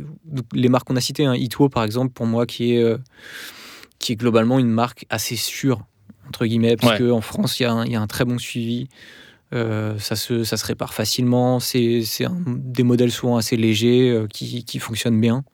Les 0.53 0.69
marques 0.69 0.87
qu'on 0.87 0.97
a 0.97 1.01
citées, 1.01 1.25
hein, 1.25 1.35
Ito 1.35 1.69
par 1.69 1.85
exemple, 1.85 2.13
pour 2.13 2.27
moi, 2.27 2.47
qui 2.47 2.75
est, 2.75 2.97
qui 3.99 4.13
est 4.13 4.17
globalement 4.17 4.59
une 4.59 4.71
marque 4.71 5.07
assez 5.11 5.37
sûre, 5.37 5.83
entre 6.29 6.47
guillemets, 6.47 6.77
parce 6.77 6.99
qu'en 6.99 7.21
France, 7.21 7.61
il 7.61 7.65
y, 7.65 7.91
y, 7.91 7.97
a 7.97 8.01
un 8.01 8.07
très 8.07 8.25
bon 8.25 8.39
suivi. 8.39 8.89
ça, 9.53 10.17
se, 10.17 10.45
ça 10.45 10.57
se 10.57 10.65
répare 10.65 10.95
facilement. 10.95 11.61
C'est 11.61 12.03
des 12.47 12.83
modèles 12.83 13.13
souvent 13.13 13.37
assez 13.37 13.57
légers 13.57 14.25
qui, 14.31 14.65
qui 14.65 14.79
fonctionnent 14.79 15.21
bien. 15.21 15.45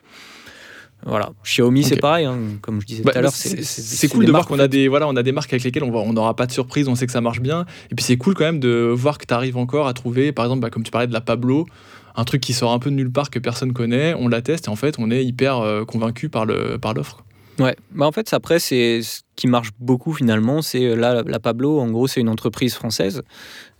Voilà. 1.06 1.30
Xiaomi, 1.44 1.82
c'est 1.82 1.96
pareil, 1.96 2.26
hein, 2.26 2.38
comme 2.60 2.80
je 2.80 2.86
disais 2.86 3.02
bah, 3.02 3.12
tout 3.12 3.18
à 3.18 3.22
l'heure. 3.22 3.32
C'est 3.32 4.08
cool 4.08 4.26
de 4.26 4.30
voir 4.30 4.46
qu'on 4.46 4.58
a, 4.58 4.68
des, 4.68 4.88
voilà, 4.88 5.08
on 5.08 5.16
a 5.16 5.22
des 5.22 5.32
marques 5.32 5.52
avec 5.52 5.64
lesquelles 5.64 5.84
on 5.84 6.12
n'aura 6.12 6.36
pas 6.36 6.46
de 6.46 6.52
surprise, 6.52 6.88
on 6.88 6.94
sait 6.94 7.06
que 7.06 7.12
ça 7.12 7.20
marche 7.20 7.40
bien. 7.40 7.64
Et 7.90 7.94
puis 7.94 8.04
c'est 8.04 8.16
cool 8.16 8.34
quand 8.34 8.44
même 8.44 8.60
de 8.60 8.92
voir 8.94 9.18
que 9.18 9.26
tu 9.26 9.34
arrives 9.34 9.56
encore 9.56 9.86
à 9.86 9.94
trouver, 9.94 10.32
par 10.32 10.44
exemple, 10.44 10.60
bah, 10.60 10.70
comme 10.70 10.82
tu 10.82 10.90
parlais 10.90 11.06
de 11.06 11.12
la 11.12 11.20
Pablo, 11.20 11.66
un 12.16 12.24
truc 12.24 12.40
qui 12.40 12.52
sort 12.52 12.72
un 12.72 12.78
peu 12.78 12.90
de 12.90 12.96
nulle 12.96 13.10
part 13.10 13.30
que 13.30 13.38
personne 13.38 13.72
connaît, 13.72 14.14
on 14.14 14.28
la 14.28 14.42
teste 14.42 14.66
et 14.66 14.70
en 14.70 14.76
fait 14.76 14.96
on 14.98 15.10
est 15.10 15.24
hyper 15.24 15.58
euh, 15.58 15.84
convaincu 15.84 16.28
par 16.28 16.44
l'offre. 16.46 16.78
Par 16.78 16.94
ouais, 17.66 17.76
bah 17.92 18.06
en 18.06 18.12
fait 18.12 18.32
après 18.32 18.58
c'est 18.58 19.02
ce 19.02 19.20
qui 19.36 19.46
marche 19.46 19.70
beaucoup 19.78 20.12
finalement, 20.12 20.62
c'est 20.62 20.84
euh, 20.84 20.96
là 20.96 21.22
la 21.24 21.40
Pablo, 21.40 21.78
en 21.78 21.90
gros 21.90 22.08
c'est 22.08 22.20
une 22.20 22.28
entreprise 22.28 22.74
française 22.74 23.22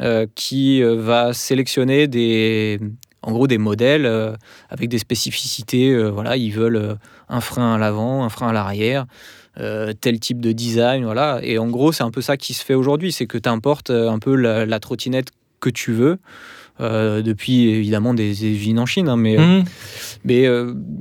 euh, 0.01 0.27
qui 0.35 0.83
va 0.83 1.33
sélectionner 1.33 2.09
des, 2.09 2.81
en 3.23 3.33
gros 3.33 3.47
des 3.47 3.59
modèles 3.59 4.07
euh, 4.07 4.33
avec 4.69 4.89
des 4.89 4.99
spécificités. 4.99 5.91
Euh, 5.91 6.09
voilà, 6.09 6.37
ils 6.37 6.53
veulent 6.53 6.77
euh, 6.77 6.95
un 7.29 7.41
frein 7.41 7.75
à 7.75 7.79
l'avant, 7.79 8.25
un 8.25 8.29
frein 8.29 8.49
à 8.49 8.53
l'arrière, 8.53 9.07
tel 10.01 10.19
type 10.21 10.41
de 10.41 10.53
design. 10.53 11.05
Voilà. 11.05 11.41
Et 11.43 11.59
en 11.59 11.69
gros, 11.69 11.93
c'est 11.93 12.05
un 12.05 12.11
peu 12.11 12.23
ça 12.23 12.37
qui 12.37 12.55
se 12.55 12.65
fait 12.65 12.75
aujourd'hui 12.75 13.13
c'est 13.13 13.27
que 13.27 13.37
tu 13.37 13.49
importes 13.49 13.91
un 13.91 14.19
peu 14.19 14.35
la, 14.35 14.81
trottinette 14.81 15.29
que 15.61 15.69
tu 15.69 15.93
veux. 15.93 16.19
depuis 16.79 17.69
évidemment 17.69 18.15
des, 18.15 18.47
usines 18.47 18.79
en 18.79 18.87
Chine, 18.87 19.09
hein, 19.09 19.17
mais 19.17 19.37
mmh. 19.37 19.65
mais 20.25 20.45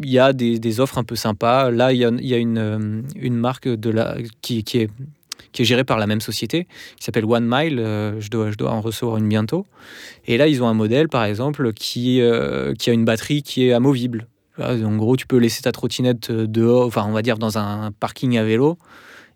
il 0.03 0.09
y 0.09 0.19
a 0.19 0.33
des, 0.33 0.79
offres 0.81 0.97
un 0.97 1.05
peu 1.05 1.15
sympas. 1.15 1.71
Là, 1.71 1.93
il 1.93 1.99
y 1.99 2.05
a, 2.05 2.11
y 2.19 2.33
a 2.33 2.37
une, 2.37 3.05
une, 3.15 3.35
marque 3.35 3.69
de 3.69 3.89
la, 3.91 4.17
qui, 4.41 4.65
qui 4.65 4.79
est 4.79 4.89
qui 5.59 5.63
est 5.63 5.65
géré 5.65 5.83
par 5.83 5.97
la 5.97 6.07
même 6.07 6.21
société, 6.21 6.67
qui 6.95 7.03
s'appelle 7.03 7.25
One 7.25 7.45
Mile. 7.45 7.79
Euh, 7.79 8.21
je, 8.21 8.29
dois, 8.29 8.49
je 8.49 8.55
dois 8.55 8.71
en 8.71 8.79
recevoir 8.79 9.17
une 9.17 9.27
bientôt. 9.27 9.65
Et 10.25 10.37
là, 10.37 10.47
ils 10.47 10.63
ont 10.63 10.69
un 10.69 10.73
modèle, 10.73 11.09
par 11.09 11.25
exemple, 11.25 11.73
qui, 11.73 12.21
euh, 12.21 12.73
qui 12.75 12.89
a 12.89 12.93
une 12.93 13.03
batterie 13.03 13.43
qui 13.43 13.67
est 13.67 13.73
amovible. 13.73 14.29
En 14.57 14.95
gros, 14.95 15.17
tu 15.17 15.27
peux 15.27 15.35
laisser 15.35 15.61
ta 15.61 15.73
trottinette 15.73 16.31
dehors, 16.31 16.85
enfin, 16.85 17.05
on 17.05 17.11
va 17.11 17.21
dire 17.21 17.37
dans 17.37 17.57
un 17.57 17.91
parking 17.91 18.37
à 18.37 18.43
vélo 18.45 18.77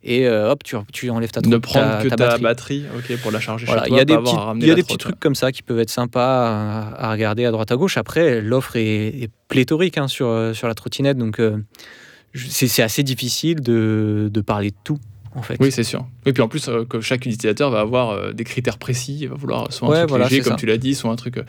et 0.05 0.27
euh, 0.27 0.51
hop, 0.51 0.63
tu, 0.63 0.75
tu, 0.91 1.09
enlèves 1.09 1.31
ta, 1.31 1.39
ne 1.39 1.57
prendre 1.57 2.03
que 2.03 2.09
ta, 2.09 2.37
batterie, 2.37 2.83
pour 3.21 3.31
la 3.31 3.39
charger 3.39 3.65
voilà, 3.65 3.83
chez 3.83 3.89
toi. 3.89 3.95
Il 3.95 3.99
y 3.99 4.01
a 4.01 4.05
des, 4.05 4.17
petits, 4.17 4.35
il 4.57 4.67
y 4.67 4.71
a 4.71 4.75
des 4.75 4.83
petits 4.83 4.97
trucs 4.97 5.19
comme 5.19 5.35
ça 5.35 5.53
qui 5.53 5.61
peuvent 5.61 5.79
être 5.79 5.89
sympas 5.89 6.91
à, 6.97 7.11
regarder 7.11 7.45
à 7.45 7.51
droite 7.51 7.71
à 7.71 7.77
gauche. 7.77 7.97
Après, 7.97 8.41
l'offre 8.41 8.75
est, 8.75 9.29
pléthorique 9.47 9.97
hein, 9.97 10.09
sur, 10.09 10.51
sur 10.53 10.67
la 10.67 10.73
trottinette, 10.73 11.17
donc 11.17 11.39
c'est 12.35 12.83
assez 12.83 13.03
difficile 13.03 13.61
de, 13.61 14.29
de, 14.29 14.41
parler 14.41 14.71
de 14.71 14.75
tout. 14.83 14.99
Oui, 15.59 15.71
c'est 15.71 15.83
sûr. 15.83 16.05
Et 16.25 16.33
puis 16.33 16.41
en 16.41 16.47
plus, 16.47 16.67
euh, 16.67 16.85
que 16.85 17.01
chaque 17.01 17.25
utilisateur 17.25 17.69
va 17.69 17.79
avoir 17.79 18.11
euh, 18.11 18.33
des 18.33 18.43
critères 18.43 18.77
précis, 18.77 19.17
il 19.21 19.29
va 19.29 19.35
vouloir 19.35 19.71
soit 19.71 19.97
un 19.97 20.05
truc 20.05 20.21
léger, 20.21 20.41
comme 20.41 20.55
tu 20.55 20.65
l'as 20.65 20.77
dit, 20.77 20.95
soit 20.95 21.11
un 21.11 21.15
truc. 21.15 21.37
Euh, 21.37 21.43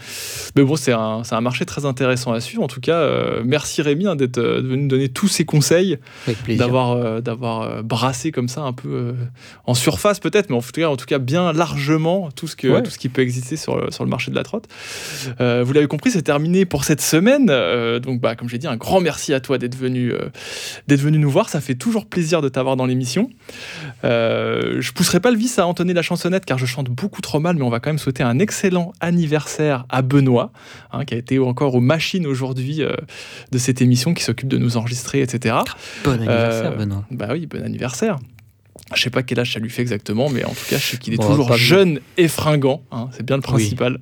mais 0.57 0.63
bon, 0.63 0.77
c'est 0.77 0.93
un, 0.93 1.23
un, 1.31 1.41
marché 1.41 1.65
très 1.65 1.85
intéressant 1.85 2.33
à 2.33 2.41
suivre. 2.41 2.63
En 2.63 2.67
tout 2.67 2.81
cas, 2.81 3.09
merci 3.45 3.83
Rémi 3.83 4.07
hein, 4.07 4.17
d'être 4.17 4.41
venu 4.41 4.89
donner 4.89 5.09
tous 5.09 5.29
ces 5.29 5.45
conseils, 5.45 5.99
d'avoir 6.49 7.23
d'avoir 7.23 7.83
brassé 7.83 8.33
comme 8.33 8.49
ça 8.49 8.63
un 8.63 8.73
peu 8.73 9.15
en 9.67 9.75
surface 9.75 10.21
peut-être, 10.21 10.51
mais 10.51 10.57
en 10.57 10.63
tout 10.63 10.73
cas, 10.73 10.89
en 10.89 10.97
tout 10.97 11.07
cas 11.07 11.19
bien 11.19 11.53
largement 11.53 12.31
tout 12.31 12.47
ce 12.47 12.57
que 12.57 12.81
tout 12.81 12.91
ce 12.91 12.99
qui 12.99 13.09
peut 13.09 13.23
exister 13.23 13.57
sur 13.57 13.77
le, 13.77 13.91
sur 13.91 14.05
le 14.05 14.11
marché 14.11 14.31
de 14.31 14.37
la 14.37 14.43
trotte. 14.43 14.67
vous 15.39 15.73
l'avez 15.73 15.87
compris, 15.87 16.11
c'est 16.11 16.23
terminé 16.23 16.65
pour 16.65 16.85
cette 16.85 17.01
semaine. 17.01 17.47
donc, 18.01 18.21
bah, 18.21 18.35
comme 18.37 18.49
j'ai 18.49 18.59
dit, 18.59 18.67
un 18.67 18.77
grand 18.77 19.01
merci 19.01 19.35
à 19.35 19.41
toi 19.41 19.59
d'être 19.59 19.77
venu 19.77 20.13
d'être 20.89 21.01
venu 21.01 21.19
nous 21.19 21.31
voir. 21.31 21.49
Ça 21.49 21.61
fait 21.61 21.75
toujours 21.75 22.07
plaisir 22.07 22.41
de 22.41 22.49
t'avoir 22.49 22.77
dans 22.77 22.87
l'émission. 22.87 23.31
Euh, 24.05 24.81
je 24.81 24.93
pousserai 24.93 25.21
pas 25.21 25.31
le 25.31 25.37
vice 25.37 25.59
à 25.59 25.67
entonner 25.67 25.93
la 25.93 26.03
chansonnette 26.03 26.45
car 26.45 26.59
je 26.59 26.67
chante 26.67 26.89
beaucoup 26.89 27.21
trop 27.21 27.41
mal, 27.41 27.57
mais 27.57 27.63
on 27.63 27.71
va 27.71 27.81
quand 27.81 27.91
même 27.91 27.99
souhaiter 27.99 28.23
un 28.23 28.39
excellent 28.39 28.93
anniversaire 29.01 29.87
à 29.89 30.03
Benoît, 30.03 30.53
hein, 30.93 31.05
qui 31.05 31.15
a 31.15 31.17
été 31.17 31.39
encore 31.39 31.75
aux 31.75 31.81
machines 31.81 32.27
aujourd'hui 32.27 32.83
euh, 32.83 32.95
de 33.53 33.59
cette 33.59 33.83
émission, 33.83 34.15
qui 34.15 34.23
s'occupe 34.23 34.49
de 34.49 34.59
nous 34.59 34.77
enregistrer, 34.77 35.21
etc. 35.21 35.57
Bon 36.05 36.13
anniversaire, 36.13 36.73
euh, 36.73 36.77
Benoît. 36.77 37.05
Bah 37.11 37.29
oui, 37.33 37.47
bon 37.47 37.63
anniversaire. 37.63 38.19
Je 38.95 39.03
sais 39.03 39.11
pas 39.11 39.23
quel 39.23 39.41
âge 39.41 39.53
ça 39.55 39.61
lui 39.61 39.71
fait 39.71 39.83
exactement, 39.83 40.29
mais 40.29 40.45
en 40.45 40.51
tout 40.51 40.65
cas, 40.69 40.79
je 40.79 40.85
sais 40.85 40.97
qu'il 40.99 41.15
est 41.15 41.23
toujours 41.23 41.57
jeune 41.57 42.01
et 42.17 42.29
fringant. 42.29 42.83
Hein, 42.91 43.09
c'est 43.13 43.25
bien 43.25 43.37
le 43.37 43.43
principal. 43.43 43.99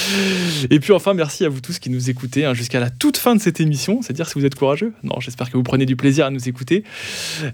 et 0.70 0.80
puis 0.80 0.92
enfin, 0.92 1.14
merci 1.14 1.44
à 1.44 1.48
vous 1.48 1.60
tous 1.60 1.78
qui 1.78 1.90
nous 1.90 2.08
écoutez 2.10 2.44
hein, 2.44 2.54
jusqu'à 2.54 2.78
la 2.78 2.90
toute 2.90 3.16
fin 3.16 3.34
de 3.34 3.40
cette 3.40 3.60
émission. 3.60 4.00
C'est 4.02 4.12
dire 4.12 4.28
si 4.28 4.38
vous 4.38 4.44
êtes 4.44 4.54
courageux. 4.54 4.92
Non, 5.02 5.18
j'espère 5.20 5.50
que 5.50 5.56
vous 5.56 5.62
prenez 5.62 5.86
du 5.86 5.96
plaisir 5.96 6.26
à 6.26 6.30
nous 6.30 6.48
écouter. 6.48 6.84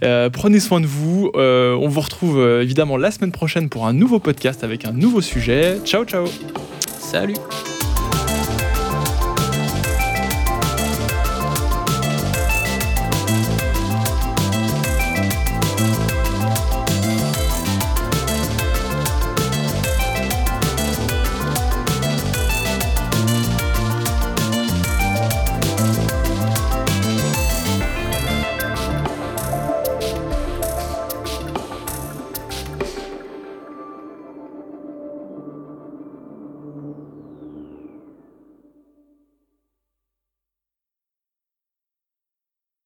Euh, 0.02 0.30
prenez 0.30 0.60
soin 0.60 0.80
de 0.80 0.86
vous. 0.86 1.30
Euh, 1.36 1.74
on 1.74 1.88
vous 1.88 2.00
retrouve 2.00 2.38
euh, 2.38 2.62
évidemment 2.62 2.96
la 2.96 3.10
semaine 3.10 3.32
prochaine 3.32 3.68
pour 3.68 3.86
un 3.86 3.92
nouveau 3.92 4.18
podcast 4.18 4.62
avec 4.64 4.84
un 4.84 4.92
nouveau 4.92 5.20
sujet. 5.20 5.78
Ciao, 5.84 6.04
ciao. 6.04 6.26
Salut. 6.98 7.34